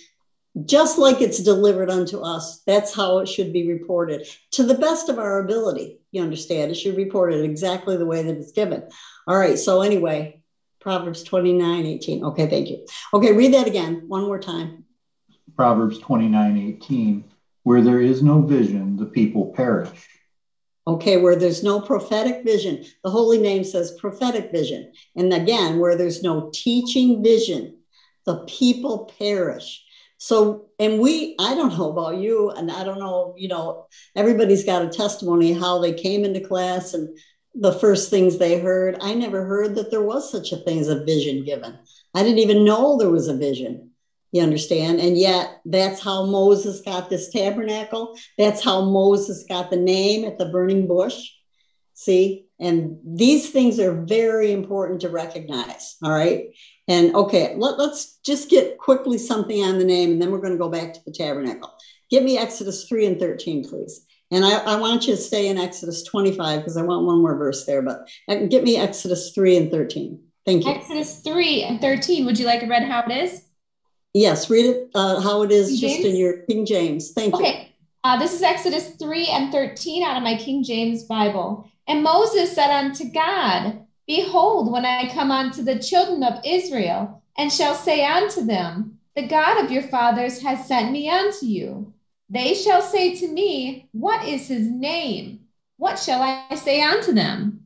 [0.65, 2.61] just like it's delivered unto us.
[2.65, 5.99] That's how it should be reported to the best of our ability.
[6.11, 6.71] You understand?
[6.71, 8.89] It should be reported exactly the way that it's given.
[9.27, 9.59] All right.
[9.59, 10.41] So, anyway,
[10.80, 12.26] Proverbs 29 18.
[12.26, 12.49] Okay.
[12.49, 12.85] Thank you.
[13.13, 13.34] Okay.
[13.34, 14.85] Read that again one more time.
[15.55, 17.23] Proverbs 29 18.
[17.63, 19.89] Where there is no vision, the people perish
[20.88, 24.91] Okay, where there's no prophetic vision, the holy name says prophetic vision.
[25.15, 27.77] And again, where there's no teaching vision,
[28.26, 29.84] the people perish.
[30.18, 33.85] So, and we, I don't know about you, and I don't know, you know,
[34.15, 37.18] everybody's got a testimony how they came into class and
[37.56, 38.97] the first things they heard.
[39.01, 41.77] I never heard that there was such a thing as a vision given.
[42.14, 43.89] I didn't even know there was a vision.
[44.31, 44.99] You understand?
[44.99, 48.18] And yet, that's how Moses got this tabernacle.
[48.38, 51.30] That's how Moses got the name at the burning bush.
[51.95, 52.45] See?
[52.60, 55.95] And these things are very important to recognize.
[56.03, 56.53] All right.
[56.88, 60.53] And okay, let, us just get quickly something on the name, and then we're going
[60.53, 61.72] to go back to the tabernacle.
[62.10, 64.06] Give me Exodus 3 and 13, please.
[64.31, 67.35] And I, I want you to stay in Exodus 25 because I want one more
[67.35, 70.19] verse there, but uh, get me Exodus 3 and 13.
[70.45, 70.72] Thank you.
[70.72, 72.26] Exodus 3 and 13.
[72.26, 73.48] Would you like to read how it is?
[74.14, 76.06] Yes, read it uh, how it is King just James?
[76.06, 77.11] in your King James.
[77.11, 77.44] Thank okay.
[77.44, 77.49] you.
[77.49, 77.76] Okay.
[78.03, 81.69] Uh, this is Exodus 3 and 13 out of my King James Bible.
[81.88, 87.52] And Moses said unto God, Behold, when I come unto the children of Israel, and
[87.52, 91.94] shall say unto them, The God of your fathers has sent me unto you.
[92.30, 95.41] They shall say to me, What is his name?
[95.77, 97.65] What shall I say unto them?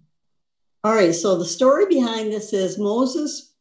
[0.84, 3.53] All right, so the story behind this is Moses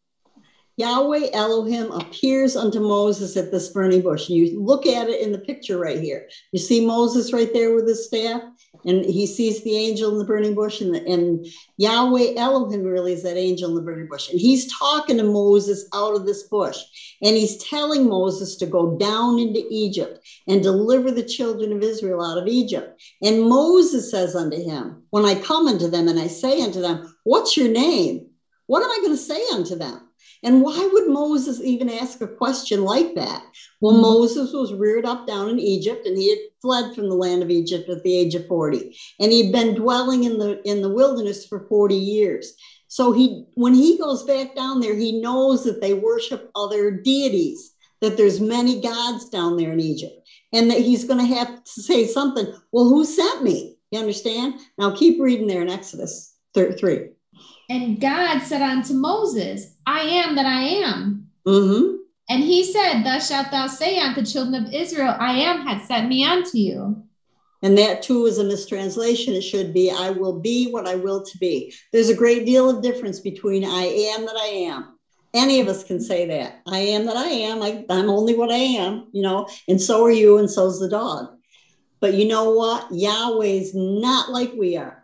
[0.76, 4.28] Yahweh Elohim appears unto Moses at this burning bush.
[4.28, 6.28] And you look at it in the picture right here.
[6.52, 8.42] You see Moses right there with his staff,
[8.86, 11.46] and he sees the angel in the burning bush, and, the, and
[11.76, 14.30] Yahweh Elohim really is that angel in the burning bush.
[14.30, 16.78] And he's talking to Moses out of this bush,
[17.20, 22.24] and he's telling Moses to go down into Egypt and deliver the children of Israel
[22.24, 23.00] out of Egypt.
[23.22, 27.14] And Moses says unto him, When I come unto them and I say unto them,
[27.24, 28.30] What's your name?
[28.66, 30.08] What am I going to say unto them?
[30.44, 33.44] And why would Moses even ask a question like that?
[33.80, 34.02] Well, mm-hmm.
[34.02, 37.50] Moses was reared up down in Egypt and he had fled from the land of
[37.50, 38.96] Egypt at the age of 40.
[39.20, 42.54] And he'd been dwelling in the in the wilderness for 40 years.
[42.88, 47.72] So he when he goes back down there, he knows that they worship other deities,
[48.00, 51.80] that there's many gods down there in Egypt, and that he's going to have to
[51.80, 52.46] say something.
[52.72, 53.76] Well, who sent me?
[53.92, 54.54] You understand?
[54.76, 57.10] Now keep reading there in Exodus 3.
[57.72, 61.30] And God said unto Moses, I am that I am.
[61.46, 61.96] Mm-hmm.
[62.28, 65.80] And he said, Thus shalt thou say unto the children of Israel, I am had
[65.86, 67.02] sent me unto you.
[67.62, 69.32] And that too is a mistranslation.
[69.32, 71.72] It should be, I will be what I will to be.
[71.92, 73.84] There's a great deal of difference between I
[74.14, 74.98] am that I am.
[75.32, 76.60] Any of us can say that.
[76.66, 77.62] I am that I am.
[77.62, 80.90] I, I'm only what I am, you know, and so are you, and so's the
[80.90, 81.38] dog.
[82.00, 82.88] But you know what?
[82.90, 85.01] Yahweh's not like we are.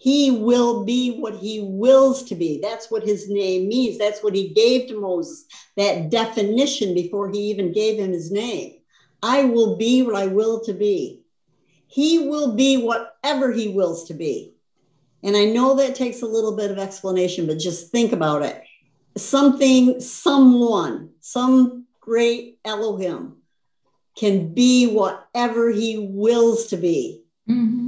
[0.00, 2.58] He will be what he wills to be.
[2.62, 3.98] That's what his name means.
[3.98, 5.44] That's what he gave to Moses,
[5.76, 8.78] that definition before he even gave him his name.
[9.22, 11.20] I will be what I will to be.
[11.86, 14.54] He will be whatever he wills to be.
[15.22, 18.64] And I know that takes a little bit of explanation, but just think about it.
[19.18, 23.36] Something, someone, some great Elohim
[24.16, 27.20] can be whatever he wills to be.
[27.46, 27.79] Mm-hmm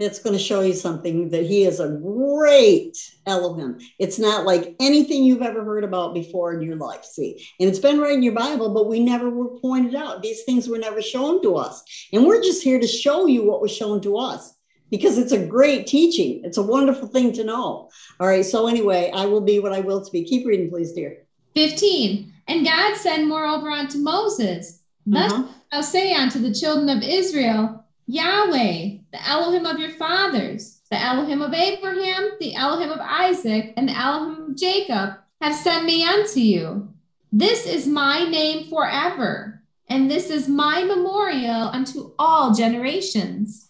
[0.00, 2.96] it's going to show you something that he is a great
[3.26, 3.78] Elohim.
[3.98, 7.04] It's not like anything you've ever heard about before in your life.
[7.04, 10.22] See, and it's been right in your Bible, but we never were pointed out.
[10.22, 11.82] These things were never shown to us.
[12.12, 14.54] And we're just here to show you what was shown to us
[14.90, 16.40] because it's a great teaching.
[16.44, 17.90] It's a wonderful thing to know.
[18.18, 18.44] All right.
[18.44, 20.24] So, anyway, I will be what I will to be.
[20.24, 21.24] Keep reading, please, dear.
[21.54, 22.32] 15.
[22.48, 25.52] And God said moreover unto Moses, Thus uh-huh.
[25.70, 31.42] thou say unto the children of Israel, Yahweh, the Elohim of your fathers, the Elohim
[31.42, 36.40] of Abraham, the Elohim of Isaac, and the Elohim of Jacob have sent me unto
[36.40, 36.88] you.
[37.32, 43.68] This is my name forever, and this is my memorial unto all generations.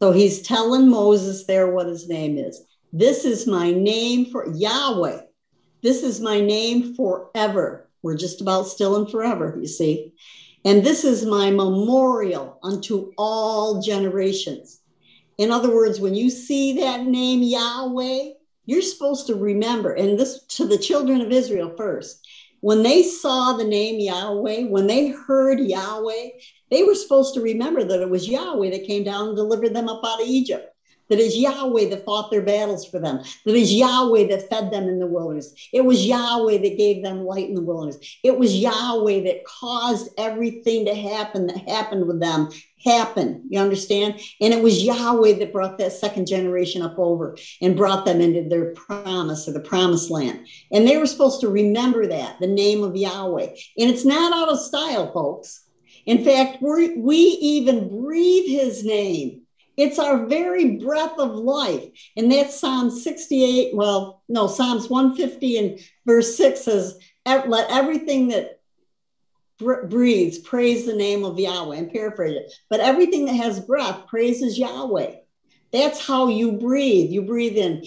[0.00, 2.60] So he's telling Moses there what his name is.
[2.92, 5.20] This is my name for Yahweh.
[5.82, 7.88] This is my name forever.
[8.02, 10.12] We're just about still and forever, you see.
[10.64, 14.79] And this is my memorial unto all generations.
[15.40, 18.32] In other words, when you see that name Yahweh,
[18.66, 22.28] you're supposed to remember, and this to the children of Israel first.
[22.60, 26.28] When they saw the name Yahweh, when they heard Yahweh,
[26.70, 29.88] they were supposed to remember that it was Yahweh that came down and delivered them
[29.88, 30.69] up out of Egypt
[31.10, 34.88] that is Yahweh that fought their battles for them, that is Yahweh that fed them
[34.88, 35.52] in the wilderness.
[35.72, 37.98] It was Yahweh that gave them light in the wilderness.
[38.24, 42.48] It was Yahweh that caused everything to happen that happened with them
[42.84, 43.44] happen.
[43.48, 44.20] You understand?
[44.40, 48.48] And it was Yahweh that brought that second generation up over and brought them into
[48.48, 50.46] their promise or the promised land.
[50.72, 53.48] And they were supposed to remember that, the name of Yahweh.
[53.78, 55.64] And it's not out of style, folks.
[56.06, 59.42] In fact, we we even breathe his name
[59.76, 61.84] it's our very breath of life.
[62.16, 63.74] And that's Psalm 68.
[63.74, 68.60] Well, no, Psalms 150 and verse 6 says, Let everything that
[69.58, 71.76] breathes praise the name of Yahweh.
[71.76, 72.52] I'm paraphrasing it.
[72.68, 75.16] But everything that has breath praises Yahweh.
[75.72, 77.10] That's how you breathe.
[77.10, 77.82] You breathe in.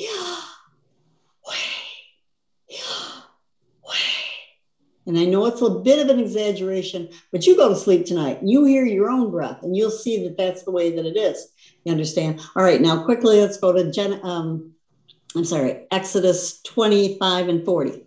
[5.06, 8.40] And I know it's a bit of an exaggeration, but you go to sleep tonight.
[8.40, 11.18] and You hear your own breath, and you'll see that that's the way that it
[11.18, 11.50] is.
[11.84, 12.40] You understand?
[12.56, 14.74] All right, now quickly, let's go to Gen, um,
[15.36, 18.04] I'm sorry, Exodus 25 and 40.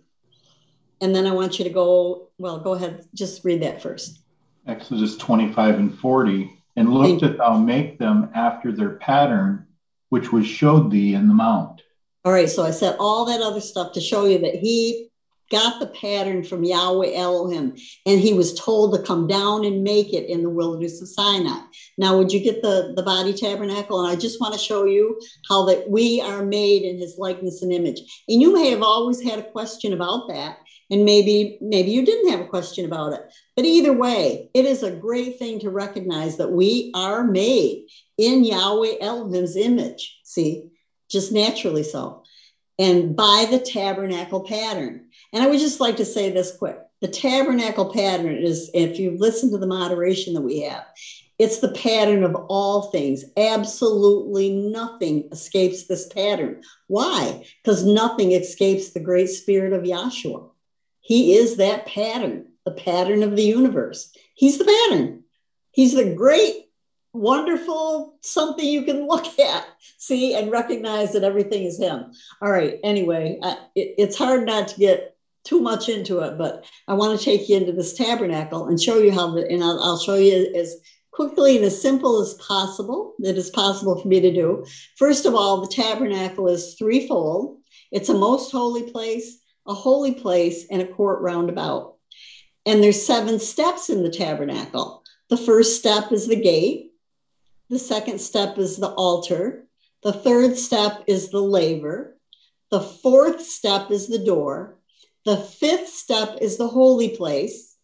[1.01, 4.19] And then I want you to go, well, go ahead, just read that first.
[4.65, 6.53] Exodus 25 and 40.
[6.75, 9.65] And look at thou make them after their pattern,
[10.09, 11.81] which was showed thee in the mount.
[12.23, 15.06] All right, so I said all that other stuff to show you that he
[15.49, 17.75] got the pattern from Yahweh Elohim,
[18.05, 21.59] and he was told to come down and make it in the wilderness of Sinai.
[21.97, 24.03] Now, would you get the, the body tabernacle?
[24.03, 27.61] And I just want to show you how that we are made in his likeness
[27.61, 27.99] and image.
[28.27, 30.57] And you may have always had a question about that.
[30.89, 33.21] And maybe, maybe you didn't have a question about it.
[33.55, 37.87] But either way, it is a great thing to recognize that we are made
[38.17, 40.19] in Yahweh Elohim's image.
[40.23, 40.69] See,
[41.09, 42.23] just naturally so.
[42.79, 45.06] And by the tabernacle pattern.
[45.33, 46.77] And I would just like to say this quick.
[47.01, 50.85] The tabernacle pattern is, if you listen to the moderation that we have,
[51.37, 53.23] it's the pattern of all things.
[53.37, 56.63] Absolutely nothing escapes this pattern.
[56.87, 57.45] Why?
[57.61, 60.49] Because nothing escapes the great spirit of Yahshua.
[61.01, 64.11] He is that pattern, the pattern of the universe.
[64.33, 65.23] He's the pattern.
[65.71, 66.69] He's the great,
[67.13, 69.67] wonderful something you can look at,
[69.97, 72.11] see, and recognize that everything is Him.
[72.41, 72.79] All right.
[72.83, 73.39] Anyway,
[73.75, 75.16] it, it's hard not to get
[75.47, 78.99] too much into it, but I want to take you into this tabernacle and show
[78.99, 80.75] you how the, and I'll, I'll show you as
[81.11, 84.65] quickly and as simple as possible that is possible for me to do.
[84.97, 87.59] First of all, the tabernacle is threefold.
[87.91, 91.95] It's a most holy place, a holy place, and a court roundabout.
[92.65, 95.03] And there's seven steps in the tabernacle.
[95.29, 96.91] The first step is the gate.
[97.69, 99.65] The second step is the altar.
[100.03, 102.17] The third step is the laver.
[102.69, 104.76] The fourth step is the door.
[105.27, 107.75] The fifth step is the holy place.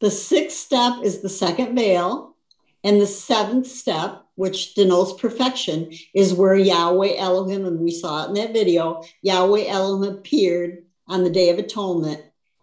[0.00, 2.36] The sixth step is the second veil.
[2.84, 8.28] And the seventh step, which denotes perfection, is where Yahweh Elohim, and we saw it
[8.28, 12.20] in that video, Yahweh Elohim appeared on the Day of Atonement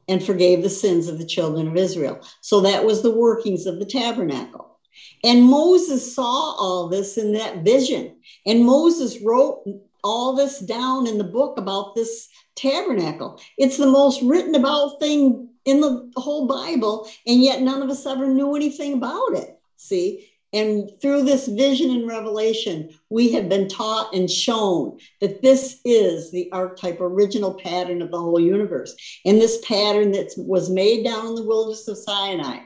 [0.07, 2.19] and forgave the sins of the children of Israel.
[2.41, 4.77] So that was the workings of the tabernacle.
[5.23, 8.17] And Moses saw all this in that vision.
[8.45, 9.63] And Moses wrote
[10.03, 12.27] all this down in the book about this
[12.61, 13.41] tabernacle.
[13.57, 18.05] It's the most written about thing in the whole Bible, and yet none of us
[18.05, 19.59] ever knew anything about it.
[19.77, 20.27] See?
[20.53, 26.29] And through this vision and revelation, we have been taught and shown that this is
[26.31, 28.93] the archetype, original pattern of the whole universe.
[29.25, 32.59] And this pattern that was made down in the wilderness of Sinai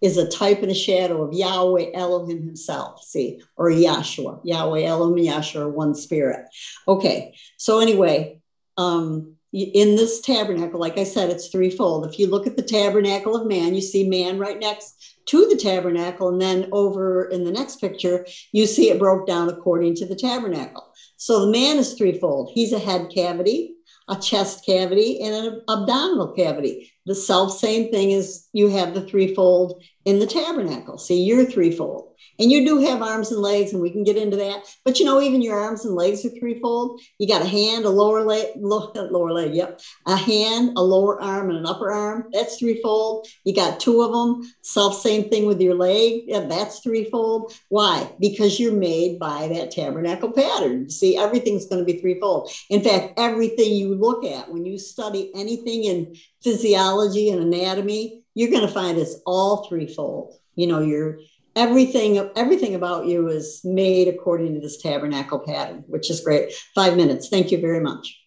[0.00, 4.40] is a type and a shadow of Yahweh Elohim himself, see, or Yahshua.
[4.44, 6.46] Yahweh Elohim, Yahshua, one spirit.
[6.88, 8.40] Okay, so anyway,
[8.76, 12.06] um, in this tabernacle, like I said, it's threefold.
[12.06, 15.56] If you look at the tabernacle of man, you see man right next to the
[15.56, 16.28] tabernacle.
[16.28, 20.16] And then over in the next picture, you see it broke down according to the
[20.16, 20.92] tabernacle.
[21.16, 22.50] So the man is threefold.
[22.52, 23.74] He's a head cavity,
[24.08, 29.00] a chest cavity, and an abdominal cavity, the self same thing as you have the
[29.00, 30.98] threefold in the tabernacle.
[30.98, 32.14] See, you're threefold.
[32.40, 34.62] And you do have arms and legs, and we can get into that.
[34.84, 37.00] But you know, even your arms and legs are threefold.
[37.18, 39.80] You got a hand, a lower leg, lower leg, yep.
[40.06, 42.28] A hand, a lower arm, and an upper arm.
[42.32, 43.26] That's threefold.
[43.44, 44.48] You got two of them.
[44.62, 46.22] Self same thing with your leg.
[46.26, 47.52] Yeah, that's threefold.
[47.68, 48.12] Why?
[48.20, 50.90] Because you're made by that tabernacle pattern.
[50.90, 52.52] See, everything's going to be threefold.
[52.70, 58.50] In fact, everything you look at when you study anything in physiology and anatomy, you're
[58.50, 60.34] going to find it's all threefold.
[60.54, 61.18] You know, your
[61.56, 66.52] everything everything about you is made according to this tabernacle pattern which is great.
[66.74, 67.28] Five minutes.
[67.28, 68.20] Thank you very much.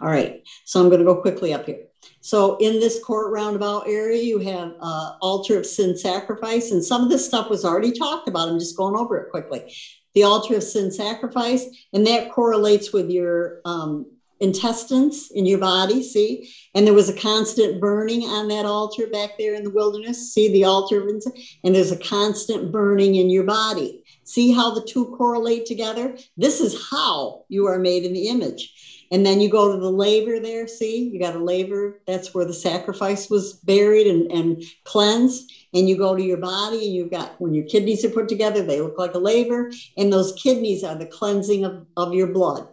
[0.00, 0.42] All right.
[0.64, 1.84] So i'm going to go quickly up here.
[2.20, 7.02] So in this court roundabout area you have uh, altar of sin sacrifice and some
[7.02, 8.48] of this stuff was already talked about.
[8.48, 9.74] I'm just going over it quickly.
[10.14, 14.06] The altar of sin sacrifice and that correlates with your um,
[14.40, 16.52] intestines in your body, see?
[16.74, 20.32] And there was a constant burning on that altar back there in the wilderness.
[20.32, 21.06] See the altar,
[21.64, 24.04] and there's a constant burning in your body.
[24.24, 26.16] See how the two correlate together?
[26.36, 29.06] This is how you are made in the image.
[29.10, 31.08] And then you go to the laver there, see?
[31.08, 35.50] You got a laver, that's where the sacrifice was buried and, and cleansed.
[35.72, 38.62] And you go to your body, and you've got, when your kidneys are put together,
[38.62, 39.72] they look like a laver.
[39.96, 42.68] And those kidneys are the cleansing of, of your blood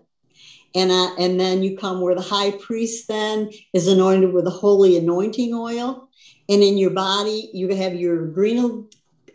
[0.75, 4.51] and uh, and then you come where the high priest then is anointed with the
[4.51, 6.09] holy anointing oil.
[6.47, 8.87] And in your body you have your adrenal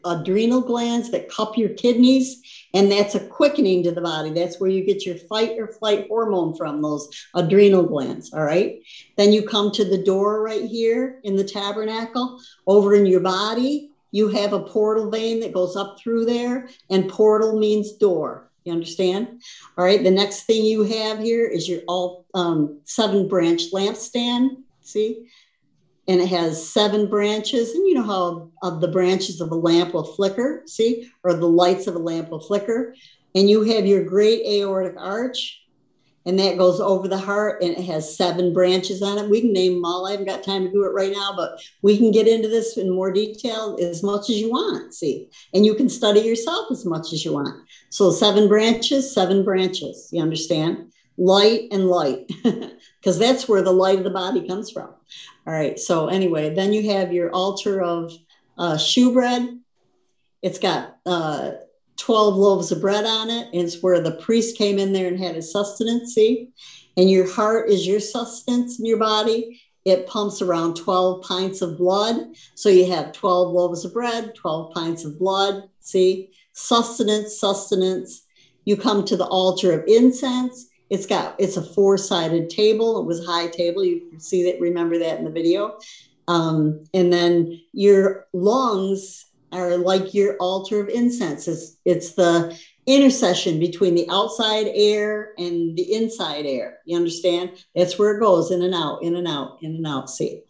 [0.04, 2.40] adrenal glands that cup your kidneys.
[2.72, 4.30] And that's a quickening to the body.
[4.30, 8.32] That's where you get your fight or flight hormone from those adrenal glands.
[8.32, 8.80] All right?
[9.16, 12.40] Then you come to the door right here in the tabernacle.
[12.66, 16.68] Over in your body you have a portal vein that goes up through there.
[16.90, 19.42] And portal means door you understand?
[19.76, 20.02] All right.
[20.02, 24.62] The next thing you have here is your all um, seven branch lampstand.
[24.80, 25.28] See?
[26.08, 27.74] And it has seven branches.
[27.74, 31.10] And you know how of the branches of a lamp will flicker, see?
[31.22, 32.94] Or the lights of a lamp will flicker.
[33.34, 35.59] And you have your great aortic arch
[36.30, 39.28] and that goes over the heart and it has seven branches on it.
[39.28, 40.06] We can name them all.
[40.06, 42.76] I haven't got time to do it right now, but we can get into this
[42.76, 44.94] in more detail as much as you want.
[44.94, 47.68] See, and you can study yourself as much as you want.
[47.88, 50.08] So, seven branches, seven branches.
[50.12, 50.92] You understand?
[51.18, 54.94] Light and light, because that's where the light of the body comes from.
[55.48, 55.80] All right.
[55.80, 58.12] So, anyway, then you have your altar of
[58.56, 59.58] uh, shewbread.
[60.42, 61.54] It's got uh,
[62.00, 63.48] 12 loaves of bread on it.
[63.52, 66.48] It's where the priest came in there and had his sustenance, see?
[66.96, 69.60] And your heart is your sustenance in your body.
[69.84, 72.16] It pumps around 12 pints of blood.
[72.54, 76.30] So you have 12 loaves of bread, 12 pints of blood, see?
[76.52, 78.26] Sustenance, sustenance.
[78.64, 80.68] You come to the altar of incense.
[80.88, 83.00] It's got it's a four-sided table.
[83.00, 83.84] It was high table.
[83.84, 85.78] You see that, remember that in the video.
[86.28, 91.48] Um, and then your lungs are like your altar of incense.
[91.48, 96.78] It's, it's the intercession between the outside air and the inside air.
[96.84, 97.64] You understand?
[97.74, 100.10] That's where it goes in and out, in and out, in and out.
[100.10, 100.42] See?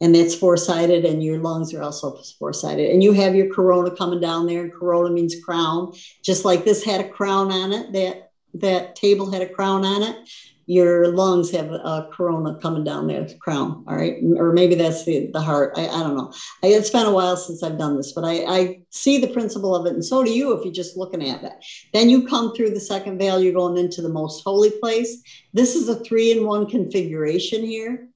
[0.00, 2.90] And it's four sided, and your lungs are also four sided.
[2.90, 5.92] And you have your corona coming down there, and corona means crown.
[6.22, 10.02] Just like this had a crown on it, that that table had a crown on
[10.02, 10.16] it
[10.66, 14.16] your lungs have a corona coming down their crown, all right?
[14.36, 15.74] Or maybe that's the, the heart.
[15.76, 16.32] I, I don't know.
[16.62, 19.74] I, it's been a while since I've done this, but I, I see the principle
[19.74, 21.52] of it, and so do you if you're just looking at it.
[21.92, 25.22] Then you come through the second veil, you're going into the most holy place.
[25.52, 28.08] This is a three in one configuration here,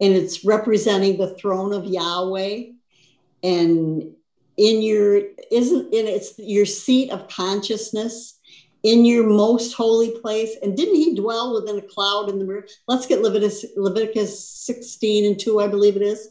[0.00, 2.62] and it's representing the throne of Yahweh.
[3.42, 4.14] And
[4.56, 5.20] in your
[5.50, 8.38] isn't in it's your seat of consciousness
[8.84, 10.56] in your most holy place.
[10.62, 12.66] And didn't he dwell within a cloud in the mirror?
[12.86, 16.28] Let's get Leviticus, Leviticus 16 and 2, I believe it is.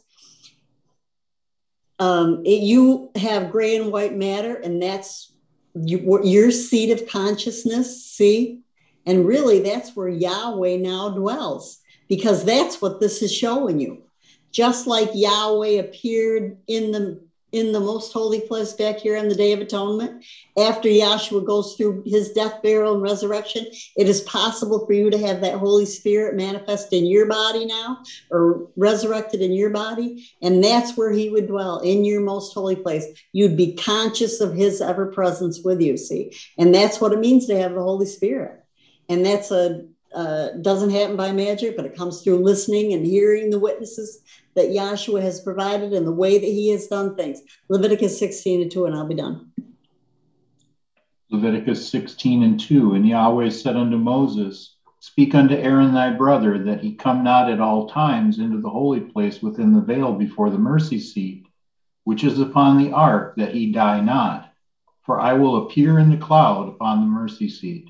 [1.99, 5.34] Um, it, you have gray and white matter, and that's
[5.73, 8.59] you, your seat of consciousness, see?
[9.05, 14.03] And really, that's where Yahweh now dwells, because that's what this is showing you.
[14.51, 17.23] Just like Yahweh appeared in the
[17.53, 20.25] in the most holy place back here on the Day of Atonement,
[20.57, 25.19] after Yahshua goes through his death, burial, and resurrection, it is possible for you to
[25.19, 27.99] have that Holy Spirit manifest in your body now
[28.31, 30.27] or resurrected in your body.
[30.41, 33.05] And that's where he would dwell in your most holy place.
[33.31, 36.35] You'd be conscious of his ever presence with you, see?
[36.57, 38.59] And that's what it means to have the Holy Spirit.
[39.09, 43.49] And that's a uh, doesn't happen by magic, but it comes through listening and hearing
[43.49, 44.21] the witnesses
[44.55, 47.41] that Yahshua has provided and the way that he has done things.
[47.69, 49.51] Leviticus 16 and 2, and I'll be done.
[51.30, 52.93] Leviticus 16 and 2.
[52.93, 57.59] And Yahweh said unto Moses, Speak unto Aaron thy brother that he come not at
[57.59, 61.45] all times into the holy place within the veil before the mercy seat,
[62.05, 64.53] which is upon the ark, that he die not.
[65.01, 67.89] For I will appear in the cloud upon the mercy seat.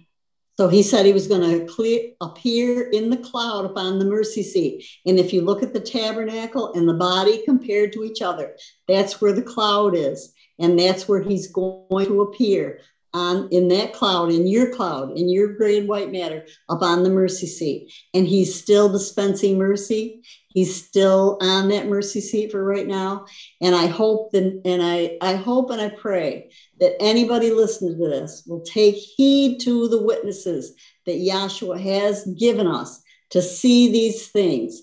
[0.56, 4.86] So he said he was going to appear in the cloud upon the mercy seat.
[5.06, 8.56] And if you look at the tabernacle and the body compared to each other,
[8.88, 10.32] that's where the cloud is.
[10.60, 12.80] And that's where he's going to appear
[13.14, 17.10] on in that cloud, in your cloud, in your gray and white matter, upon the
[17.10, 17.94] mercy seat.
[18.14, 20.24] And he's still dispensing mercy.
[20.48, 23.26] He's still on that mercy seat for right now.
[23.62, 26.52] And I hope that, and I, I hope and I pray
[26.84, 30.73] that anybody listening to this will take heed to the witnesses
[31.05, 34.81] that Yahshua has given us to see these things.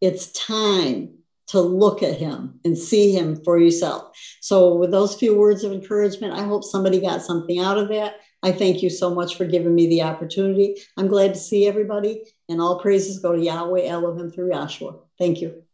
[0.00, 4.16] It's time to look at him and see him for yourself.
[4.40, 8.20] So, with those few words of encouragement, I hope somebody got something out of that.
[8.44, 10.76] I thank you so much for giving me the opportunity.
[10.96, 15.00] I'm glad to see everybody, and all praises go to Yahweh Elohim through Yahshua.
[15.18, 15.64] Thank you.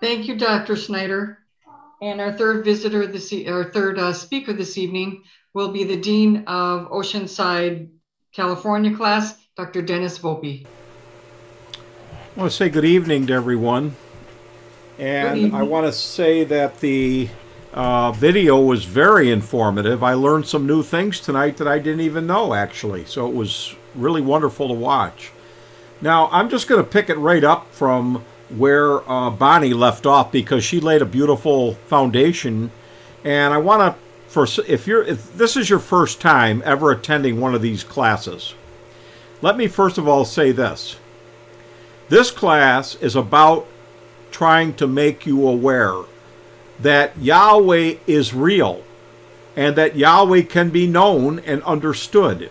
[0.00, 0.74] Thank you, Dr.
[0.74, 1.41] Snyder.
[2.02, 5.22] And our third visitor this, e- our third uh, speaker this evening
[5.54, 7.90] will be the Dean of Oceanside,
[8.34, 9.82] California class, Dr.
[9.82, 10.66] Dennis Volpe.
[11.76, 13.94] I want to say good evening to everyone.
[14.98, 15.54] And.
[15.54, 17.28] I want to say that the
[17.72, 20.02] uh, video was very informative.
[20.02, 23.04] I learned some new things tonight that I didn't even know, actually.
[23.04, 25.30] So it was really wonderful to watch.
[26.00, 28.24] Now, I'm just going to pick it right up from
[28.56, 32.70] where uh, Bonnie left off because she laid a beautiful foundation.
[33.24, 37.40] And I want to, for if you're if this is your first time ever attending
[37.40, 38.54] one of these classes,
[39.40, 40.96] let me first of all say this.
[42.08, 43.66] This class is about
[44.30, 46.02] trying to make you aware
[46.80, 48.82] that Yahweh is real
[49.56, 52.50] and that Yahweh can be known and understood.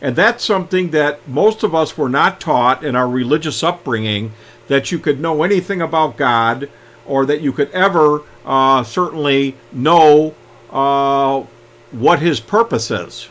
[0.00, 4.32] And that's something that most of us were not taught in our religious upbringing
[4.68, 6.68] that you could know anything about God
[7.06, 10.34] or that you could ever uh, certainly know
[10.70, 11.44] uh,
[11.92, 13.28] what His purpose is.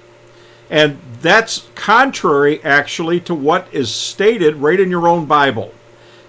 [0.69, 5.73] And that's contrary, actually, to what is stated right in your own Bible.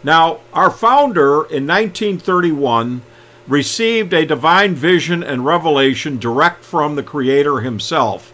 [0.03, 3.03] Now, our founder in 1931
[3.49, 8.33] received a divine vision and revelation direct from the Creator himself.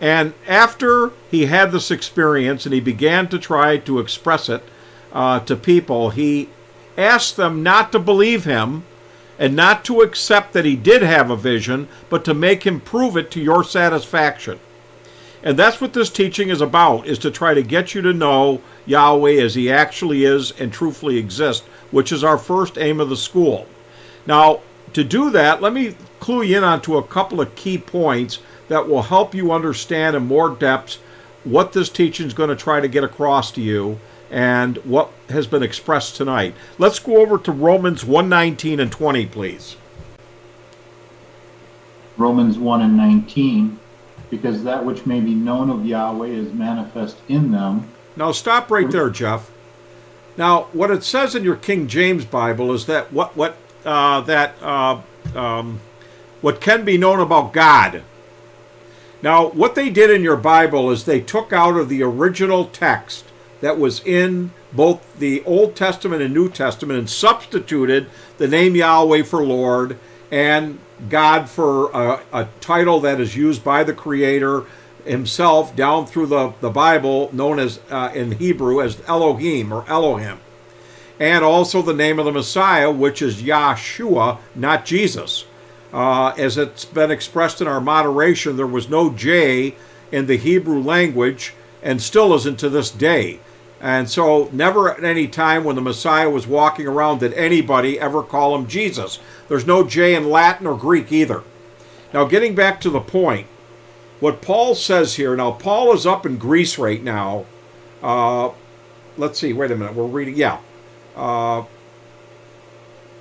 [0.00, 4.62] And after he had this experience and he began to try to express it
[5.12, 6.48] uh, to people, he
[6.96, 8.84] asked them not to believe him
[9.38, 13.16] and not to accept that he did have a vision, but to make him prove
[13.16, 14.58] it to your satisfaction.
[15.42, 18.60] And that's what this teaching is about, is to try to get you to know
[18.86, 23.16] Yahweh as he actually is and truthfully exists, which is our first aim of the
[23.16, 23.66] school.
[24.26, 24.60] Now,
[24.94, 28.88] to do that, let me clue you in onto a couple of key points that
[28.88, 30.98] will help you understand in more depth
[31.44, 33.98] what this teaching is going to try to get across to you
[34.30, 36.54] and what has been expressed tonight.
[36.78, 39.76] Let's go over to Romans 119 and 20, please.
[42.16, 43.78] Romans 1 and 19,
[44.28, 47.88] because that which may be known of Yahweh is manifest in them.
[48.16, 49.50] Now stop right there, Jeff.
[50.36, 54.54] Now, what it says in your King James Bible is that what what uh, that
[54.60, 55.00] uh,
[55.34, 55.80] um,
[56.40, 58.02] what can be known about God.
[59.20, 63.24] Now, what they did in your Bible is they took out of the original text
[63.60, 68.08] that was in both the Old Testament and New Testament and substituted
[68.38, 69.98] the name Yahweh for Lord
[70.30, 70.78] and
[71.08, 74.64] God for a, a title that is used by the Creator
[75.04, 80.38] himself down through the, the Bible, known as uh, in Hebrew as Elohim or Elohim.
[81.18, 85.44] And also the name of the Messiah, which is Yahshua, not Jesus.
[85.92, 89.74] Uh, as it's been expressed in our moderation, there was no J
[90.12, 93.40] in the Hebrew language and still isn't to this day.
[93.80, 98.22] And so, never at any time when the Messiah was walking around did anybody ever
[98.22, 99.20] call him Jesus.
[99.48, 101.44] There's no J in Latin or Greek either.
[102.12, 103.46] Now, getting back to the point,
[104.18, 107.44] what Paul says here now, Paul is up in Greece right now.
[108.02, 108.50] Uh,
[109.16, 110.58] let's see, wait a minute, we're reading, yeah.
[111.14, 111.64] Uh,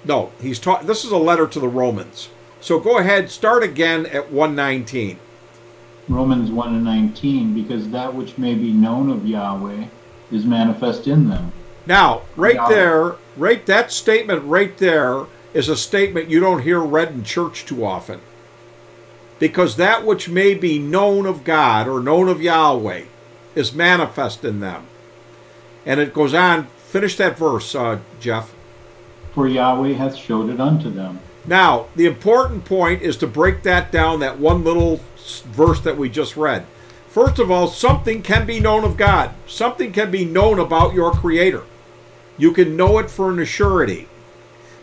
[0.05, 2.29] no, he's taught, this is a letter to the Romans.
[2.61, 5.19] So go ahead, start again at 119.
[6.09, 9.85] Romans 1 and 19, because that which may be known of Yahweh
[10.31, 11.51] is manifest in them.
[11.85, 12.69] Now, right Yeah.
[12.69, 17.65] there, right that statement right there is a statement you don't hear read in church
[17.65, 18.19] too often.
[19.39, 23.03] Because that which may be known of God or known of Yahweh
[23.55, 24.83] is manifest in them.
[25.85, 28.53] And it goes on, finish that verse, uh, Jeff.
[29.33, 31.19] For Yahweh hath showed it unto them.
[31.45, 34.99] Now, the important point is to break that down, that one little
[35.45, 36.65] verse that we just read.
[37.17, 39.31] First of all, something can be known of God.
[39.47, 41.63] Something can be known about your Creator.
[42.37, 44.05] You can know it for an assurity.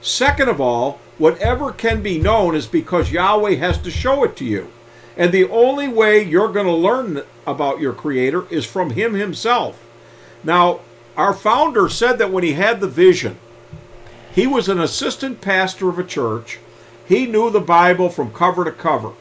[0.01, 4.44] Second of all, whatever can be known is because Yahweh has to show it to
[4.44, 4.69] you.
[5.16, 9.81] And the only way you're going to learn about your Creator is from Him Himself.
[10.43, 10.81] Now,
[11.16, 13.39] our founder said that when he had the vision,
[14.32, 16.59] he was an assistant pastor of a church.
[17.06, 19.12] He knew the Bible from cover to cover.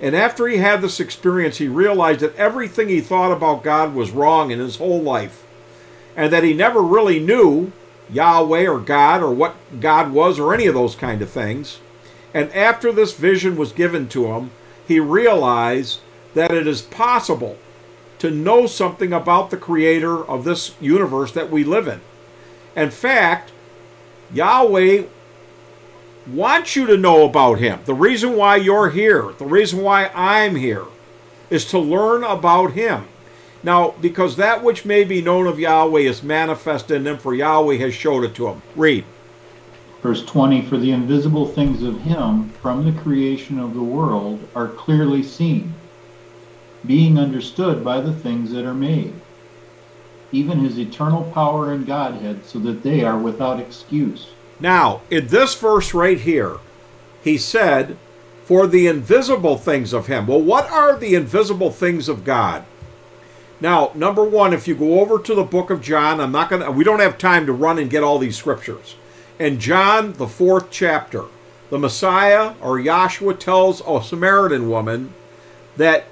[0.00, 4.10] And after he had this experience, he realized that everything he thought about God was
[4.10, 5.46] wrong in his whole life.
[6.16, 7.72] And that he never really knew
[8.10, 11.80] Yahweh or God or what God was or any of those kind of things.
[12.32, 14.50] And after this vision was given to him,
[14.86, 16.00] he realized
[16.34, 17.56] that it is possible
[18.18, 22.00] to know something about the creator of this universe that we live in.
[22.76, 23.52] In fact,
[24.32, 25.04] Yahweh
[26.26, 27.80] wants you to know about him.
[27.84, 30.84] The reason why you're here, the reason why I'm here,
[31.48, 33.08] is to learn about him.
[33.62, 37.76] Now, because that which may be known of Yahweh is manifest in them, for Yahweh
[37.76, 38.62] has showed it to them.
[38.74, 39.04] Read.
[40.02, 44.68] Verse 20 For the invisible things of him from the creation of the world are
[44.68, 45.74] clearly seen,
[46.86, 49.12] being understood by the things that are made,
[50.32, 54.28] even his eternal power and Godhead, so that they are without excuse.
[54.60, 56.58] Now, in this verse right here,
[57.22, 57.96] he said,
[58.44, 60.26] For the invisible things of him.
[60.26, 62.64] Well, what are the invisible things of God?
[63.60, 66.70] Now, number one, if you go over to the book of John, I'm not to,
[66.70, 68.96] we don't have time to run and get all these scriptures.
[69.38, 71.24] In John, the fourth chapter,
[71.68, 75.14] the Messiah or Yahshua tells a Samaritan woman
[75.76, 76.06] that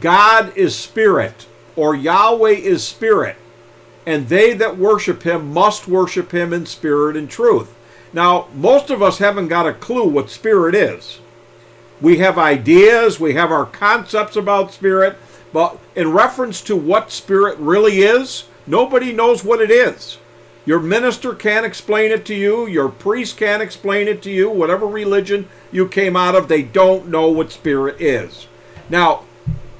[0.00, 1.46] God is spirit
[1.76, 3.36] or Yahweh is spirit,
[4.06, 7.74] and they that worship him must worship him in spirit and truth.
[8.12, 11.20] Now, most of us haven't got a clue what spirit is.
[12.00, 15.16] We have ideas, we have our concepts about spirit,
[15.52, 20.18] but in reference to what spirit really is, nobody knows what it is.
[20.64, 24.86] Your minister can't explain it to you, your priest can't explain it to you, whatever
[24.86, 28.46] religion you came out of, they don't know what spirit is.
[28.88, 29.24] Now,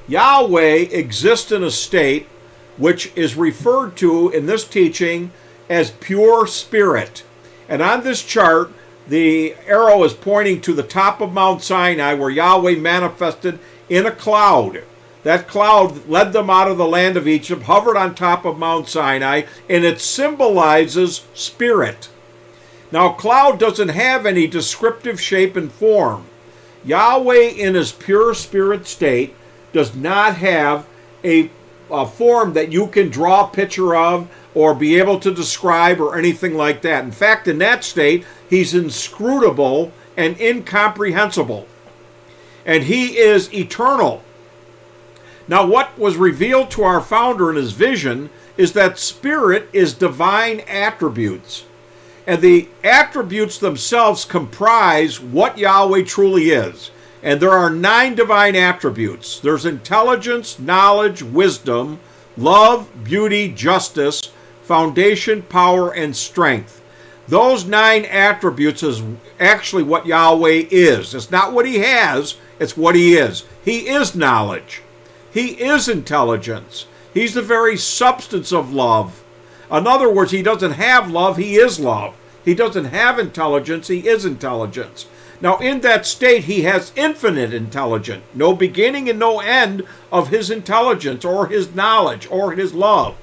[0.08, 2.28] Yahweh exists in a state
[2.76, 5.30] which is referred to in this teaching
[5.68, 7.22] as pure spirit.
[7.68, 8.72] And on this chart,
[9.08, 13.58] the arrow is pointing to the top of Mount Sinai where Yahweh manifested
[13.88, 14.82] in a cloud.
[15.22, 18.88] That cloud led them out of the land of Egypt, hovered on top of Mount
[18.88, 22.08] Sinai, and it symbolizes spirit.
[22.90, 26.26] Now, cloud doesn't have any descriptive shape and form.
[26.84, 29.34] Yahweh, in his pure spirit state,
[29.72, 30.86] does not have
[31.24, 31.50] a,
[31.90, 36.16] a form that you can draw a picture of or be able to describe or
[36.16, 37.04] anything like that.
[37.04, 41.66] In fact, in that state, he's inscrutable and incomprehensible.
[42.66, 44.22] And he is eternal.
[45.48, 50.60] Now, what was revealed to our founder in his vision is that spirit is divine
[50.60, 51.64] attributes.
[52.26, 56.90] And the attributes themselves comprise what Yahweh truly is.
[57.22, 62.00] And there are nine divine attributes there's intelligence, knowledge, wisdom,
[62.36, 64.32] love, beauty, justice,
[64.62, 66.80] foundation, power, and strength.
[67.28, 69.02] Those nine attributes is
[69.38, 71.14] actually what Yahweh is.
[71.14, 73.44] It's not what he has, it's what he is.
[73.64, 74.82] He is knowledge.
[75.32, 76.86] He is intelligence.
[77.14, 79.22] He's the very substance of love.
[79.70, 82.14] In other words, he doesn't have love, he is love.
[82.44, 85.06] He doesn't have intelligence, he is intelligence.
[85.40, 89.82] Now, in that state, he has infinite intelligence, no beginning and no end
[90.12, 93.16] of his intelligence or his knowledge or his love.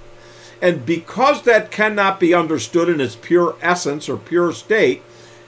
[0.61, 5.01] And because that cannot be understood in its pure essence or pure state,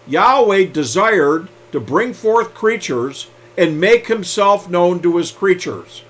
[0.08, 3.28] Yahweh desired to bring forth creatures
[3.58, 6.04] and make himself known to his creatures.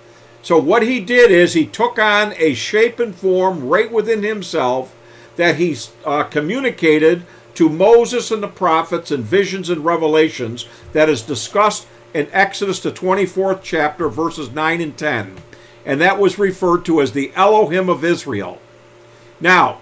[0.43, 4.95] So, what he did is he took on a shape and form right within himself
[5.35, 5.75] that he
[6.05, 7.23] uh, communicated
[7.55, 12.91] to Moses and the prophets in visions and revelations that is discussed in Exodus, the
[12.91, 15.37] 24th chapter, verses 9 and 10.
[15.85, 18.59] And that was referred to as the Elohim of Israel.
[19.41, 19.79] Now,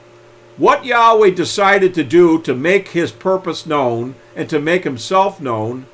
[0.57, 5.86] what Yahweh decided to do to make his purpose known and to make himself known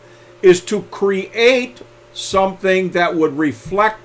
[0.41, 1.81] is to create
[2.13, 3.99] something that would reflect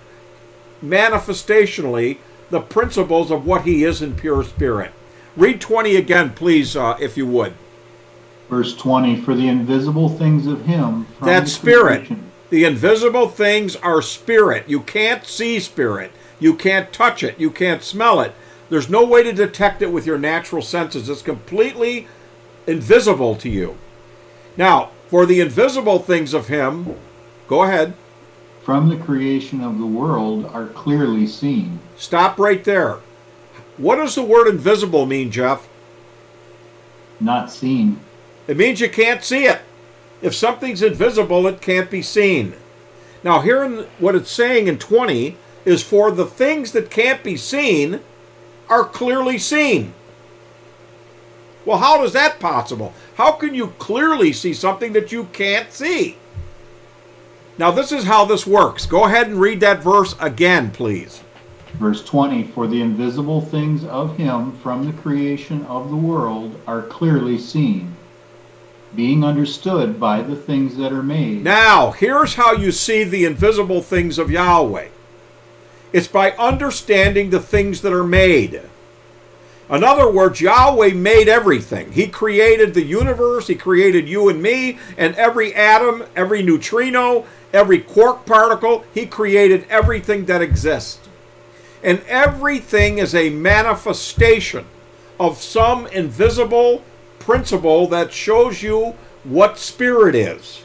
[0.85, 2.19] manifestationally
[2.51, 4.93] the principles of what he is in pure spirit.
[5.37, 7.55] Read 20 again, please, uh, if you would.
[8.49, 11.05] Verse 20 For the invisible things of him.
[11.19, 12.11] from That spirit.
[12.51, 14.65] The invisible things are spirit.
[14.69, 16.11] You can't see spirit.
[16.41, 17.39] You can't touch it.
[17.39, 18.35] You can't smell it.
[18.71, 21.09] There's no way to detect it with your natural senses.
[21.09, 22.07] It's completely
[22.67, 23.77] invisible to you.
[24.57, 26.97] Now, for the invisible things of him,
[27.49, 27.95] go ahead.
[28.63, 31.81] from the creation of the world are clearly seen.
[31.97, 32.99] Stop right there.
[33.77, 35.69] What does the word invisible mean, Jeff?
[37.19, 37.99] Not seen.
[38.47, 39.61] It means you can't see it.
[40.23, 42.55] If something's invisible, it can't be seen.
[43.25, 47.37] Now, here in what it's saying in 20 is for the things that can't be
[47.37, 48.01] seen
[48.71, 49.93] are clearly seen.
[51.67, 52.95] Well, how is that possible?
[53.17, 56.17] How can you clearly see something that you can't see?
[57.59, 58.87] Now, this is how this works.
[58.87, 61.23] Go ahead and read that verse again, please.
[61.75, 66.83] Verse 20 For the invisible things of him from the creation of the world are
[66.83, 67.95] clearly seen,
[68.97, 71.45] being understood by the things that are made.
[71.45, 74.89] Now, here's how you see the invisible things of Yahweh
[75.93, 78.63] it's by understanding the things that are made.
[79.71, 81.93] In other words, Yahweh made everything.
[81.93, 87.79] He created the universe, He created you and me, and every atom, every neutrino, every
[87.79, 88.85] quark particle.
[88.93, 91.09] He created everything that exists.
[91.85, 94.67] And everything is a manifestation
[95.21, 96.83] of some invisible
[97.21, 100.65] principle that shows you what spirit is.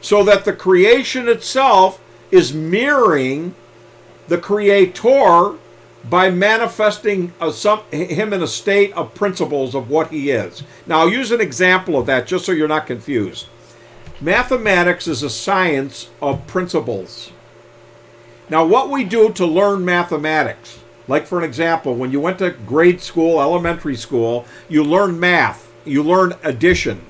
[0.00, 2.00] So that the creation itself
[2.30, 3.54] is mirroring
[4.28, 5.54] the creator
[6.08, 10.62] by manifesting a, some, him in a state of principles of what he is.
[10.86, 13.46] Now, I'll use an example of that just so you're not confused.
[14.20, 17.32] Mathematics is a science of principles.
[18.48, 20.78] Now, what we do to learn mathematics,
[21.08, 25.72] like for an example, when you went to grade school, elementary school, you learned math,
[25.84, 27.04] you learned addition,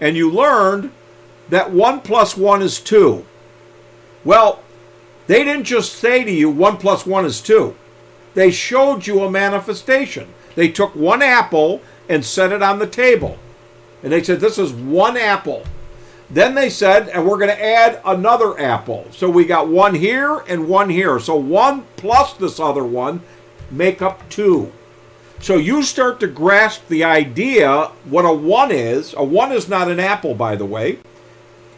[0.00, 0.92] and you learned
[1.48, 3.24] that 1 plus 1 is 2.
[4.24, 4.60] Well,
[5.26, 7.74] they didn't just say to you 1 plus 1 is 2.
[8.34, 10.28] They showed you a manifestation.
[10.54, 13.38] They took one apple and set it on the table.
[14.02, 15.64] And they said, This is one apple.
[16.28, 19.06] Then they said, and we're going to add another apple.
[19.12, 21.20] So we got one here and one here.
[21.20, 23.20] So one plus this other one
[23.70, 24.72] make up two.
[25.40, 29.14] So you start to grasp the idea what a one is.
[29.16, 30.98] A one is not an apple, by the way,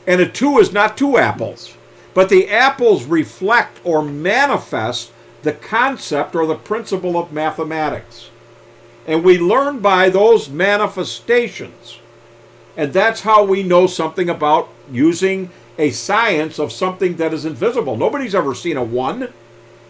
[0.06, 1.76] and a two is not two apples.
[2.18, 5.12] But the apples reflect or manifest
[5.42, 8.30] the concept or the principle of mathematics.
[9.06, 12.00] And we learn by those manifestations.
[12.76, 17.96] And that's how we know something about using a science of something that is invisible.
[17.96, 19.32] Nobody's ever seen a one.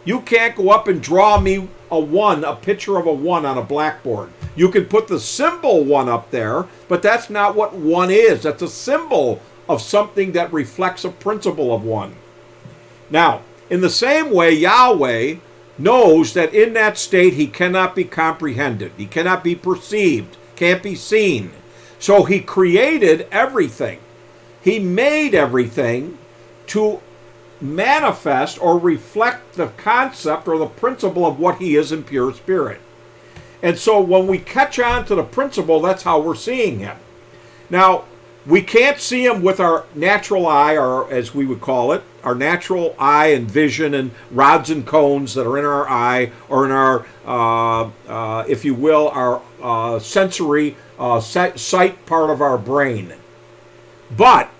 [0.04, 3.56] You can't go up and draw me a one, a picture of a one on
[3.56, 4.28] a blackboard.
[4.54, 8.42] You can put the symbol one up there, but that's not what one is.
[8.42, 12.16] That's a symbol of something that reflects a principle of one.
[13.10, 15.36] Now, in the same way, Yahweh
[15.78, 20.94] knows that in that state he cannot be comprehended, he cannot be perceived, can't be
[20.94, 21.52] seen.
[21.98, 24.00] So he created everything.
[24.62, 26.18] He made everything
[26.68, 27.00] to
[27.60, 32.80] manifest or reflect the concept or the principle of what he is in pure spirit.
[33.62, 36.96] And so when we catch on to the principle, that's how we're seeing him.
[37.70, 38.04] Now,
[38.46, 42.34] we can't see him with our natural eye, or as we would call it, our
[42.34, 46.70] natural eye and vision and rods and cones that are in our eye or in
[46.70, 53.12] our, uh, uh, if you will, our uh, sensory uh, sight part of our brain.
[54.16, 54.50] But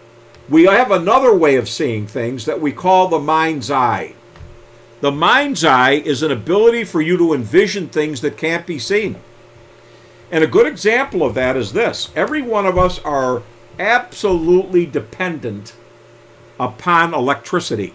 [0.48, 4.14] we have another way of seeing things that we call the mind's eye.
[5.00, 9.16] The mind's eye is an ability for you to envision things that can't be seen.
[10.30, 13.42] And a good example of that is this every one of us are
[13.78, 15.74] absolutely dependent
[16.58, 17.94] upon electricity.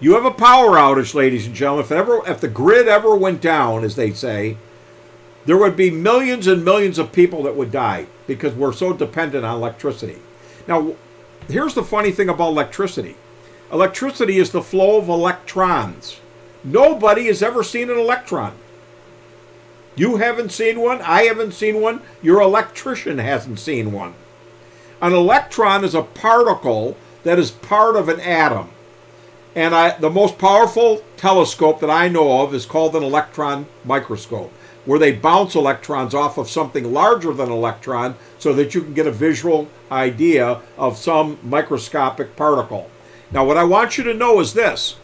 [0.00, 1.84] You have a power outage, ladies and gentlemen.
[1.84, 4.56] If ever, if the grid ever went down, as they say,
[5.44, 9.44] there would be millions and millions of people that would die because we're so dependent
[9.44, 10.18] on electricity.
[10.68, 10.94] Now,
[11.48, 13.16] here's the funny thing about electricity
[13.72, 16.20] electricity is the flow of electrons.
[16.64, 18.54] Nobody has ever seen an electron.
[19.98, 21.02] You haven't seen one.
[21.02, 22.02] I haven't seen one.
[22.22, 24.14] Your electrician hasn't seen one.
[25.02, 28.70] An electron is a particle that is part of an atom.
[29.56, 34.52] And I, the most powerful telescope that I know of is called an electron microscope,
[34.84, 38.94] where they bounce electrons off of something larger than an electron so that you can
[38.94, 42.88] get a visual idea of some microscopic particle.
[43.32, 44.96] Now, what I want you to know is this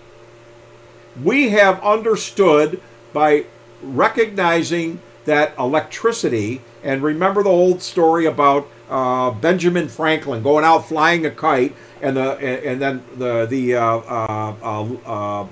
[1.21, 2.81] we have understood
[3.13, 3.47] by
[3.85, 11.25] recognizing that electricity, and remember the old story about uh, Benjamin Franklin going out flying
[11.27, 15.47] a kite, and the and then the the uh, uh, uh, uh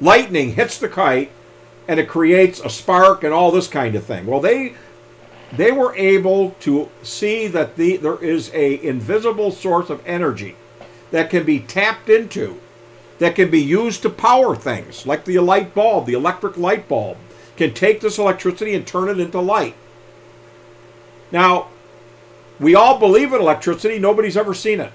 [0.00, 1.30] lightning hits the kite,
[1.88, 4.26] and it creates a spark and all this kind of thing.
[4.26, 4.74] Well, they
[5.52, 10.56] they were able to see that the there is a invisible source of energy
[11.10, 12.58] that can be tapped into,
[13.18, 17.16] that can be used to power things, like the light bulb, the electric light bulb,
[17.56, 19.74] can take this electricity and turn it into light.
[21.30, 21.68] Now,
[22.58, 24.92] we all believe in electricity, nobody's ever seen it.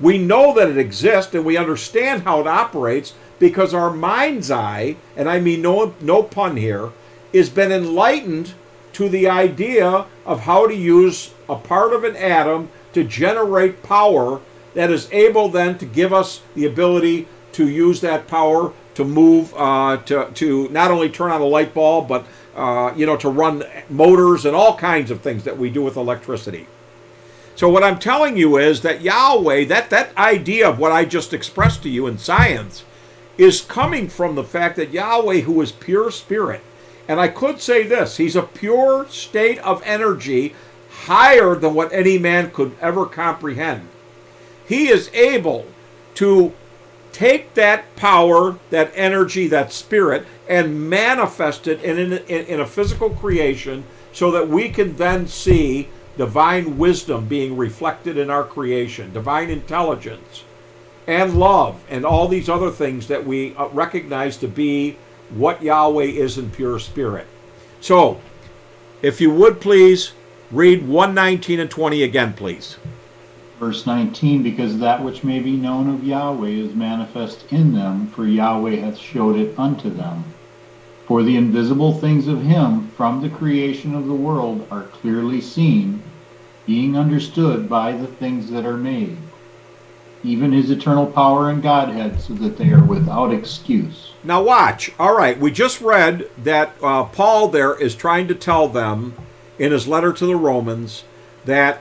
[0.00, 4.96] We know that it exists and we understand how it operates because our mind's eye,
[5.16, 6.90] and I mean no, no pun here,
[7.34, 8.52] has been enlightened
[8.94, 14.40] to the idea of how to use a part of an atom to generate power
[14.78, 19.52] that is able then to give us the ability to use that power to move
[19.56, 22.24] uh, to, to not only turn on a light bulb but
[22.54, 25.96] uh, you know to run motors and all kinds of things that we do with
[25.96, 26.64] electricity.
[27.56, 31.34] So what i'm telling you is that yahweh that that idea of what i just
[31.34, 32.84] expressed to you in science
[33.36, 36.60] is coming from the fact that yahweh who is pure spirit
[37.08, 40.54] and i could say this he's a pure state of energy
[40.88, 43.88] higher than what any man could ever comprehend
[44.68, 45.66] he is able
[46.14, 46.52] to
[47.10, 53.10] take that power, that energy, that spirit, and manifest it in, in, in, a physical
[53.10, 53.82] creation
[54.12, 60.44] so that we can then see divine wisdom being reflected in our creation, divine intelligence,
[61.06, 64.96] and love, and all these other things that we uh, recognize to be
[65.30, 67.26] what Yahweh is in pure spirit.
[67.80, 68.20] So,
[69.00, 70.12] if you would please
[70.50, 72.76] read 119 and 20 again, please.
[73.58, 78.24] Verse 19, because that which may be known of Yahweh is manifest in them, for
[78.24, 80.22] Yahweh hath showed it unto them.
[81.06, 86.02] For the invisible things of him from the creation of the world are clearly seen,
[86.66, 89.16] being understood by the things that are made,
[90.22, 94.12] even his eternal power and Godhead, so that they are without excuse.
[94.22, 94.92] Now, watch.
[95.00, 99.14] All right, we just read that uh, Paul there is trying to tell them
[99.58, 101.02] in his letter to the Romans
[101.44, 101.80] that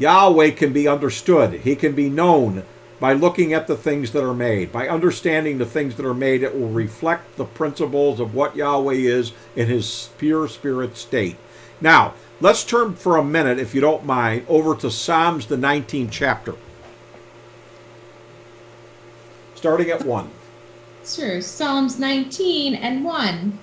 [0.00, 1.52] Yahweh can be understood.
[1.60, 2.64] He can be known
[2.98, 4.72] by looking at the things that are made.
[4.72, 8.94] By understanding the things that are made, it will reflect the principles of what Yahweh
[8.94, 11.36] is in his pure spirit state.
[11.82, 16.10] Now, let's turn for a minute, if you don't mind, over to Psalms, the 19th
[16.10, 16.54] chapter.
[19.54, 20.30] Starting at 1.
[21.04, 21.42] Sure.
[21.42, 23.58] Psalms 19 and 1.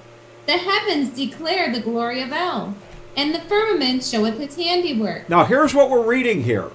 [0.46, 2.76] The heavens declare the glory of El
[3.18, 5.28] and the firmament showeth his handiwork.
[5.28, 6.70] Now, here's what we're reading here.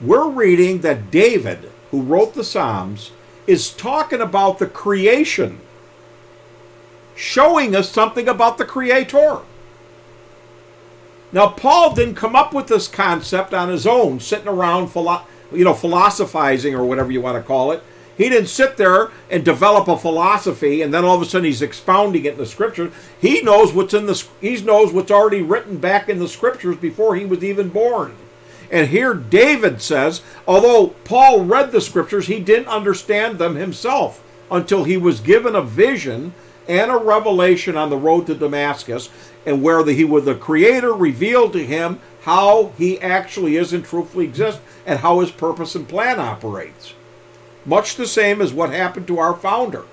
[0.00, 3.12] We're reading that David, who wrote the Psalms,
[3.46, 5.60] is talking about the creation,
[7.14, 9.40] showing us something about the Creator.
[11.30, 14.90] Now, Paul didn't come up with this concept on his own, sitting around,
[15.52, 17.82] you know, philosophizing or whatever you want to call it.
[18.22, 21.60] He didn't sit there and develop a philosophy and then all of a sudden he's
[21.60, 22.92] expounding it in the scriptures.
[23.20, 27.16] He knows what's in the he knows what's already written back in the scriptures before
[27.16, 28.14] he was even born.
[28.70, 34.22] And here David says, although Paul read the scriptures, he didn't understand them himself
[34.52, 36.32] until he was given a vision
[36.68, 39.08] and a revelation on the road to Damascus,
[39.44, 43.84] and where the, he was the Creator revealed to him how he actually is and
[43.84, 46.94] truthfully exists, and how his purpose and plan operates
[47.64, 49.84] much the same as what happened to our founder.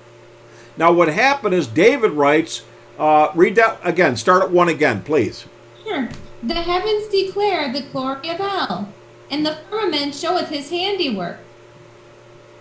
[0.76, 2.62] Now, what happened is David writes,
[2.98, 5.46] uh, read that again, start at one again, please.
[5.84, 6.08] Sure.
[6.42, 8.88] The heavens declare the glory of El,
[9.30, 11.38] and the firmament showeth his handiwork.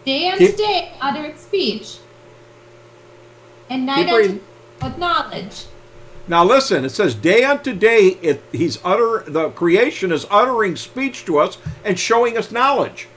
[0.05, 1.97] Day unto Keep, day uttereth speech,
[3.69, 4.39] and night unto
[4.81, 5.65] with knowledge.
[6.27, 11.25] Now listen, it says day unto day it, he's utter the creation is uttering speech
[11.25, 13.07] to us and showing us knowledge.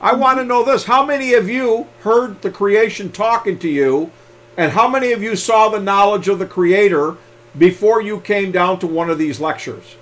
[0.00, 0.84] I want to know this.
[0.84, 4.10] How many of you heard the creation talking to you,
[4.56, 7.16] and how many of you saw the knowledge of the Creator
[7.56, 9.96] before you came down to one of these lectures?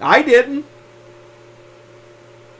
[0.00, 0.64] I didn't.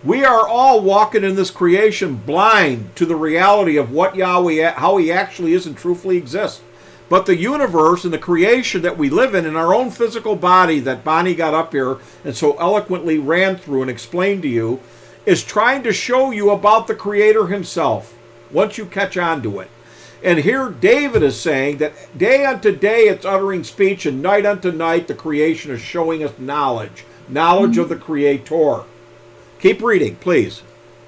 [0.05, 4.97] We are all walking in this creation blind to the reality of what Yahweh, how
[4.97, 6.61] He actually is and truthfully exists.
[7.09, 10.81] But the universe and the creation that we live in, in our own physical body
[10.81, 14.81] that Bonnie got up here and so eloquently ran through and explained to you,
[15.27, 18.17] is trying to show you about the Creator Himself
[18.51, 19.71] once you catch on to it.
[20.25, 24.71] And here David is saying that day unto day it's uttering speech, and night unto
[24.71, 27.81] night the creation is showing us knowledge, knowledge mm-hmm.
[27.81, 28.85] of the Creator.
[29.61, 30.63] Keep reading, please.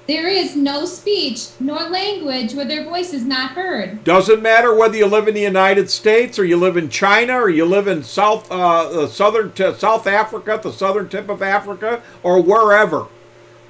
[0.07, 4.03] There is no speech nor language where their voice is not heard.
[4.03, 7.49] Doesn't matter whether you live in the United States or you live in China or
[7.49, 12.39] you live in South, uh, southern t- South Africa, the southern tip of Africa, or
[12.39, 13.07] wherever.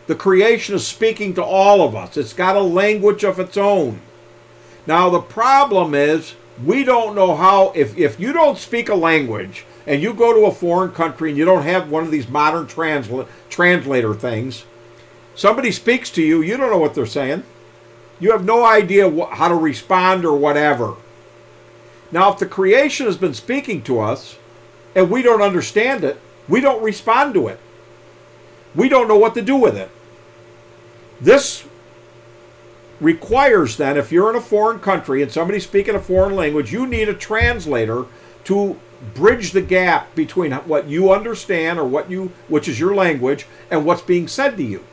[0.08, 2.18] The creation is speaking to all of us.
[2.18, 4.02] It's got a language of its own.
[4.86, 9.66] Now, the problem is we don't know how, if, if you don't speak a language,
[9.88, 12.66] and you go to a foreign country and you don't have one of these modern
[12.66, 14.66] transla- translator things,
[15.36, 17.44] somebody speaks to you, you don't know what they're saying.
[18.20, 20.96] You have no idea wh- how to respond or whatever.
[22.12, 24.38] Now, if the creation has been speaking to us
[24.96, 27.60] and we don't understand it, we don't respond to it.
[28.74, 29.90] We don't know what to do with it.
[31.22, 31.66] This
[33.00, 36.88] requires then, if you're in a foreign country and somebody's speaking a foreign language, you
[36.88, 38.06] need a translator
[38.46, 38.80] to
[39.14, 43.86] bridge the gap between what you understand or what you which is your language and
[43.86, 44.84] what's being said to you.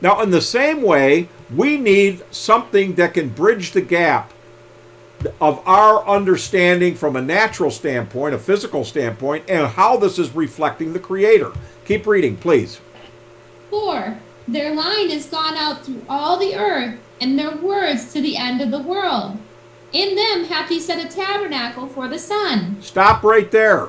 [0.00, 4.32] Now, in the same way, we need something that can bridge the gap
[5.40, 10.92] of our understanding from a natural standpoint, a physical standpoint, and how this is reflecting
[10.92, 11.52] the Creator.
[11.86, 12.80] Keep reading, please.
[13.70, 14.18] 4.
[14.48, 18.60] Their line is gone out through all the earth, and their words to the end
[18.60, 19.38] of the world.
[19.92, 22.76] In them hath he set a tabernacle for the sun.
[22.80, 23.88] Stop right there.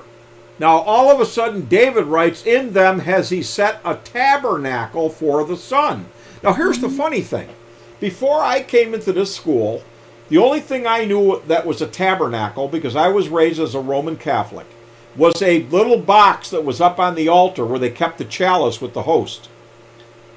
[0.59, 5.43] Now, all of a sudden, David writes, In them has he set a tabernacle for
[5.43, 6.07] the sun.
[6.41, 6.97] Now, here's the mm-hmm.
[6.97, 7.49] funny thing.
[7.99, 9.83] Before I came into this school,
[10.29, 13.79] the only thing I knew that was a tabernacle, because I was raised as a
[13.79, 14.67] Roman Catholic,
[15.15, 18.81] was a little box that was up on the altar where they kept the chalice
[18.81, 19.49] with the host.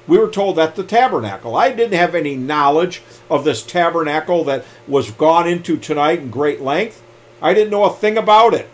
[0.07, 1.55] We were told that's the tabernacle.
[1.55, 6.61] I didn't have any knowledge of this tabernacle that was gone into tonight in great
[6.61, 7.03] length.
[7.41, 8.69] I didn't know a thing about it.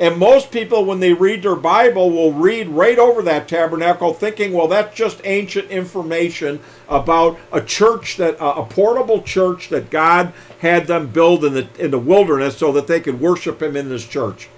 [0.00, 4.52] And most people, when they read their Bible, will read right over that tabernacle, thinking,
[4.52, 6.58] well, that's just ancient information
[6.88, 11.68] about a church that uh, a portable church that God had them build in the
[11.78, 14.48] in the wilderness so that they could worship Him in this church.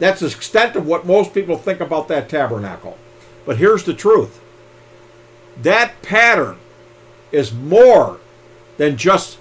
[0.00, 2.98] That's the extent of what most people think about that tabernacle.
[3.46, 4.40] But here's the truth:
[5.62, 6.58] that pattern
[7.32, 8.18] is more
[8.76, 9.38] than just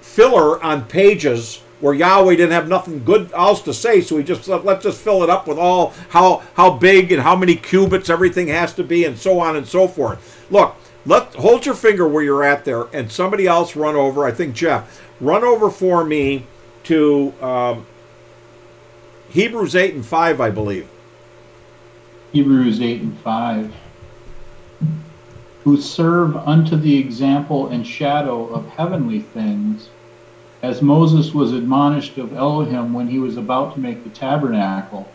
[0.00, 4.44] filler on pages where Yahweh didn't have nothing good else to say, so he just
[4.44, 8.08] said, let's just fill it up with all how how big and how many cubits
[8.08, 10.46] everything has to be, and so on and so forth.
[10.50, 14.24] Look, let hold your finger where you're at there, and somebody else run over.
[14.24, 16.46] I think Jeff, run over for me
[16.84, 17.86] to um,
[19.28, 20.88] Hebrews eight and five, I believe.
[22.34, 23.72] Hebrews 8 and 5.
[25.64, 29.88] Who serve unto the example and shadow of heavenly things,
[30.62, 35.08] as Moses was admonished of Elohim when he was about to make the tabernacle.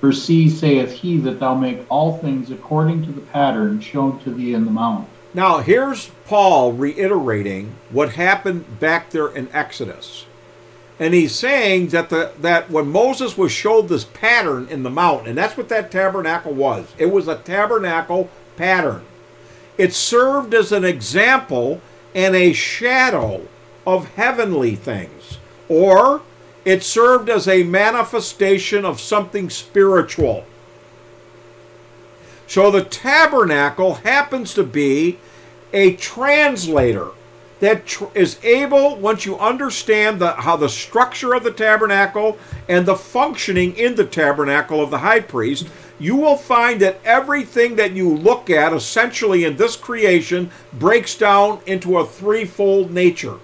[0.00, 4.32] For see, saith he, that thou make all things according to the pattern shown to
[4.32, 5.08] thee in the mount.
[5.34, 10.26] Now, here's Paul reiterating what happened back there in Exodus.
[11.00, 15.28] And he's saying that the that when Moses was showed this pattern in the mountain,
[15.28, 16.86] and that's what that tabernacle was.
[16.98, 19.04] It was a tabernacle pattern.
[19.78, 21.80] It served as an example
[22.14, 23.46] and a shadow
[23.86, 25.38] of heavenly things.
[25.68, 26.22] Or
[26.64, 30.44] it served as a manifestation of something spiritual.
[32.46, 35.18] So the tabernacle happens to be
[35.72, 37.08] a translator
[37.60, 42.38] that tr- is able, once you understand the, how the structure of the tabernacle
[42.68, 45.68] and the functioning in the tabernacle of the high priest,
[45.98, 51.60] you will find that everything that you look at essentially in this creation breaks down
[51.66, 53.38] into a threefold nature.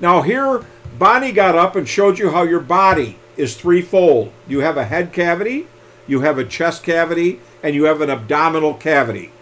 [0.00, 0.64] Now, here,
[0.98, 4.32] Bonnie got up and showed you how your body is threefold.
[4.48, 5.66] You have a head cavity,
[6.06, 9.32] you have a chest cavity, and you have an abdominal cavity.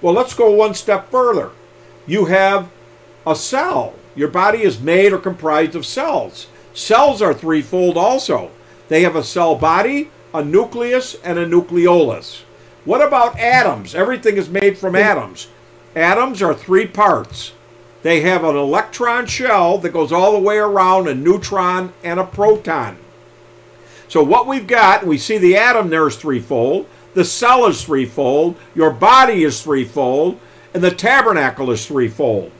[0.00, 1.50] Well, let's go one step further.
[2.06, 2.68] You have
[3.26, 3.94] a cell.
[4.16, 6.48] Your body is made or comprised of cells.
[6.72, 8.50] Cells are threefold also.
[8.88, 12.42] They have a cell body, a nucleus, and a nucleolus.
[12.84, 13.94] What about atoms?
[13.94, 15.46] Everything is made from atoms.
[15.94, 17.52] Atoms are three parts.
[18.02, 22.24] They have an electron shell that goes all the way around a neutron and a
[22.24, 22.98] proton.
[24.08, 28.56] So what we've got, we see the atom there is threefold, the cell is threefold,
[28.74, 30.38] your body is threefold,
[30.74, 32.50] and the tabernacle is threefold.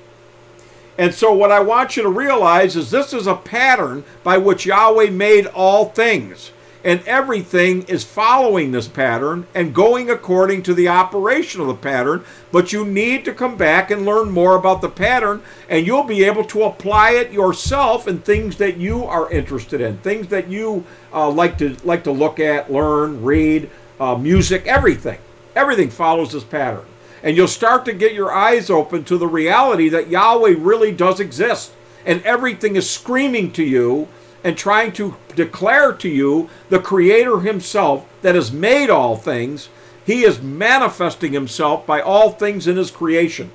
[0.96, 4.64] And so what I want you to realize is this is a pattern by which
[4.64, 6.52] Yahweh made all things.
[6.84, 12.24] And everything is following this pattern and going according to the operation of the pattern.
[12.52, 16.24] But you need to come back and learn more about the pattern, and you'll be
[16.24, 20.84] able to apply it yourself in things that you are interested in, things that you
[21.12, 25.18] uh, like to like to look at, learn, read, uh, music, everything.
[25.56, 26.84] Everything follows this pattern,
[27.22, 31.18] and you'll start to get your eyes open to the reality that Yahweh really does
[31.18, 31.72] exist,
[32.04, 34.06] and everything is screaming to you
[34.44, 39.68] and trying to declare to you the Creator Himself that has made all things.
[40.06, 43.50] He is manifesting Himself by all things in His creation.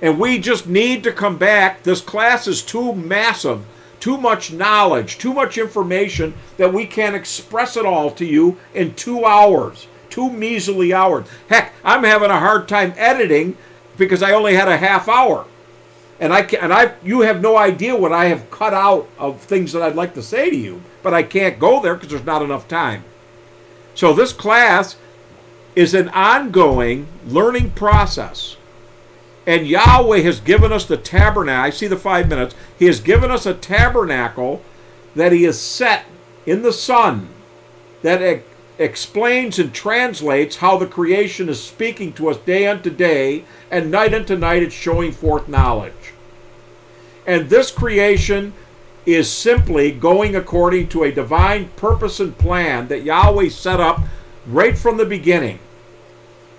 [0.00, 1.82] And we just need to come back.
[1.82, 3.66] This class is too massive
[4.00, 8.94] too much knowledge, too much information that we can't express it all to you in
[8.94, 11.26] two hours, two measly hours.
[11.48, 13.56] Heck, I'm having a hard time editing
[13.98, 15.44] because I only had a half hour.
[16.20, 19.40] And I can, and I you have no idea what I have cut out of
[19.40, 22.24] things that I'd like to say to you, but I can't go there because there's
[22.24, 23.04] not enough time.
[23.94, 24.96] So this class
[25.74, 28.56] is an ongoing learning process.
[29.46, 31.64] And Yahweh has given us the tabernacle.
[31.64, 32.54] I see the five minutes.
[32.78, 34.62] He has given us a tabernacle
[35.14, 36.04] that He has set
[36.44, 37.30] in the sun
[38.02, 38.42] that
[38.78, 44.14] explains and translates how the creation is speaking to us day unto day, and night
[44.14, 46.09] unto night it's showing forth knowledge.
[47.26, 48.52] And this creation
[49.06, 54.00] is simply going according to a divine purpose and plan that Yahweh set up
[54.46, 55.58] right from the beginning.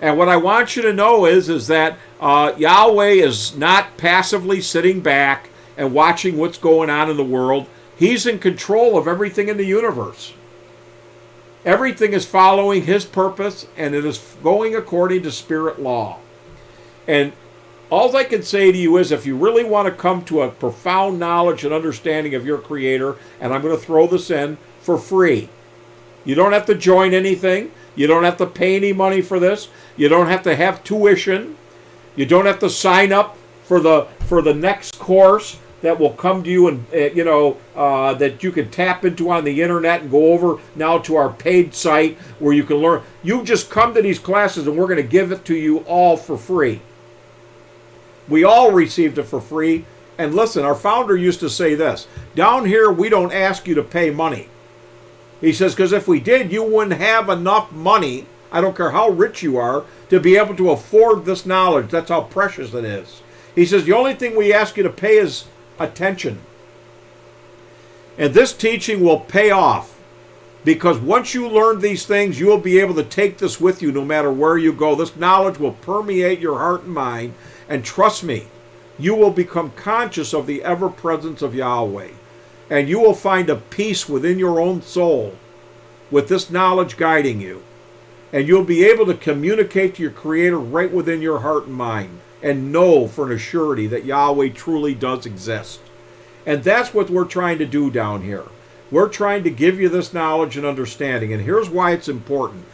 [0.00, 4.60] And what I want you to know is, is that uh, Yahweh is not passively
[4.60, 7.66] sitting back and watching what's going on in the world.
[7.96, 10.34] He's in control of everything in the universe.
[11.64, 16.18] Everything is following His purpose, and it is going according to spirit law.
[17.06, 17.32] And
[17.92, 20.50] all I can say to you is if you really want to come to a
[20.50, 24.96] profound knowledge and understanding of your Creator, and I'm going to throw this in for
[24.96, 25.50] free,
[26.24, 27.70] you don't have to join anything.
[27.94, 29.68] You don't have to pay any money for this.
[29.98, 31.58] You don't have to have tuition.
[32.16, 36.42] You don't have to sign up for the for the next course that will come
[36.44, 40.00] to you and uh, you know uh, that you can tap into on the internet
[40.00, 43.02] and go over now to our paid site where you can learn.
[43.22, 46.16] You just come to these classes and we're going to give it to you all
[46.16, 46.80] for free.
[48.28, 49.84] We all received it for free.
[50.18, 53.82] And listen, our founder used to say this down here, we don't ask you to
[53.82, 54.48] pay money.
[55.40, 59.08] He says, because if we did, you wouldn't have enough money, I don't care how
[59.08, 61.90] rich you are, to be able to afford this knowledge.
[61.90, 63.22] That's how precious it is.
[63.54, 65.46] He says, the only thing we ask you to pay is
[65.78, 66.40] attention.
[68.18, 69.98] And this teaching will pay off
[70.64, 73.90] because once you learn these things, you will be able to take this with you
[73.90, 74.94] no matter where you go.
[74.94, 77.34] This knowledge will permeate your heart and mind.
[77.72, 78.48] And trust me,
[78.98, 82.10] you will become conscious of the ever presence of Yahweh.
[82.68, 85.38] And you will find a peace within your own soul
[86.10, 87.62] with this knowledge guiding you.
[88.30, 92.20] And you'll be able to communicate to your Creator right within your heart and mind
[92.42, 95.80] and know for an assurity that Yahweh truly does exist.
[96.44, 98.44] And that's what we're trying to do down here.
[98.90, 101.32] We're trying to give you this knowledge and understanding.
[101.32, 102.66] And here's why it's important.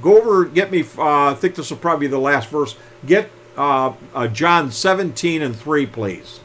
[0.00, 2.74] Go over, get me, uh, I think this will probably be the last verse.
[3.04, 6.40] Get uh, uh, John 17 and 3, please.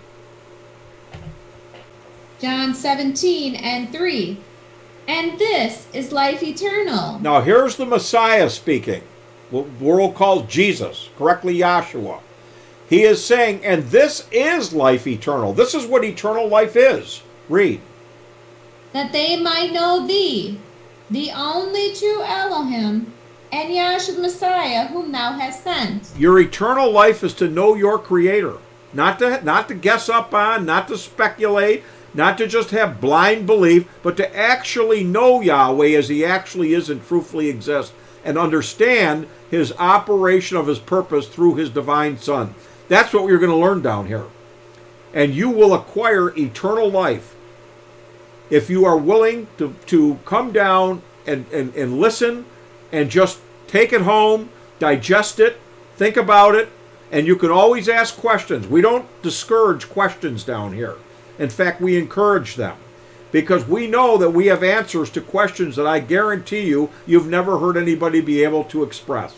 [2.40, 4.38] John 17 and 3.
[5.08, 7.20] And this is life eternal.
[7.20, 9.04] Now, here's the Messiah speaking.
[9.52, 12.22] World calls Jesus, correctly Yahshua.
[12.90, 15.54] He is saying, and this is life eternal.
[15.54, 17.22] This is what eternal life is.
[17.50, 17.82] Read.
[18.94, 20.60] That they might know thee,
[21.10, 23.14] the only true Elohim,
[23.52, 26.11] and Yahshua Messiah, whom thou hast sent.
[26.18, 28.57] Your eternal life is to know your Creator,
[28.94, 31.84] not to not to guess up on, not to speculate,
[32.14, 36.90] not to just have blind belief, but to actually know Yahweh as He actually is
[36.90, 42.56] and truthfully exists, and understand His operation of His purpose through His divine Son.
[42.88, 44.26] That's what we're going to learn down here,
[45.14, 47.36] and you will acquire eternal life
[48.49, 52.45] if you are willing to to come down and and, and listen
[52.91, 54.49] and just take it home,
[54.80, 55.57] digest it,
[55.95, 56.69] think about it,
[57.11, 58.68] and you can always ask questions.
[58.68, 60.95] We don't discourage questions down here.
[61.39, 62.77] In fact, we encourage them
[63.31, 67.59] because we know that we have answers to questions that I guarantee you you've never
[67.59, 69.35] heard anybody be able to express.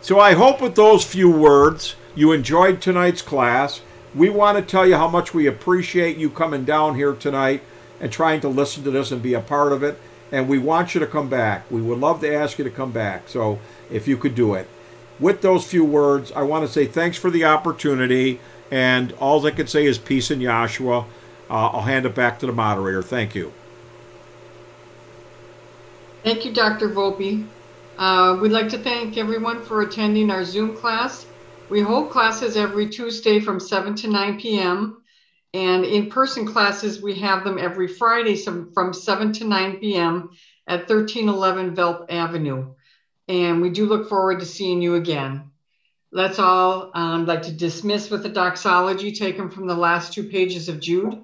[0.00, 3.80] So I hope with those few words you enjoyed tonight's class.
[4.14, 7.62] We want to tell you how much we appreciate you coming down here tonight
[8.00, 10.00] and trying to listen to this and be a part of it
[10.32, 11.70] and we want you to come back.
[11.70, 13.28] We would love to ask you to come back.
[13.28, 13.58] So
[13.90, 14.68] if you could do it.
[15.18, 18.40] With those few words, I want to say thanks for the opportunity.
[18.70, 21.04] And all I can say is peace in Yahshua.
[21.50, 23.02] Uh, I'll hand it back to the moderator.
[23.02, 23.52] Thank you.
[26.22, 26.90] Thank you, Dr.
[26.90, 27.46] Volpe.
[27.98, 31.26] Uh, we'd like to thank everyone for attending our Zoom class.
[31.68, 34.99] We hold classes every Tuesday from 7 to 9 p.m.
[35.52, 40.30] And in-person classes, we have them every Friday from 7 to 9 p.m.
[40.66, 42.74] at 1311 Velp Avenue.
[43.26, 45.50] And we do look forward to seeing you again.
[46.12, 50.68] Let's all um, like to dismiss with a doxology taken from the last two pages
[50.68, 51.22] of Jude.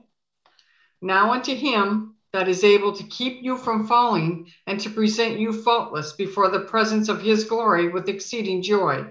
[1.03, 5.53] Now unto him that is able to keep you from falling and to present you
[5.53, 9.07] faultless before the presence of his glory with exceeding joy.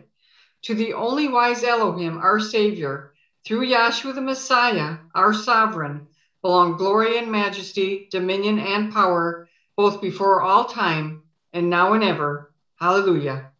[0.63, 3.13] To the only wise Elohim, our Savior,
[3.45, 6.07] through Yahshua the Messiah, our sovereign,
[6.41, 9.47] belong glory and majesty, dominion and power,
[9.77, 11.23] both before all time
[11.53, 12.51] and now and ever.
[12.75, 13.51] Hallelujah.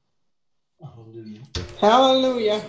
[1.79, 2.63] Hallelujah.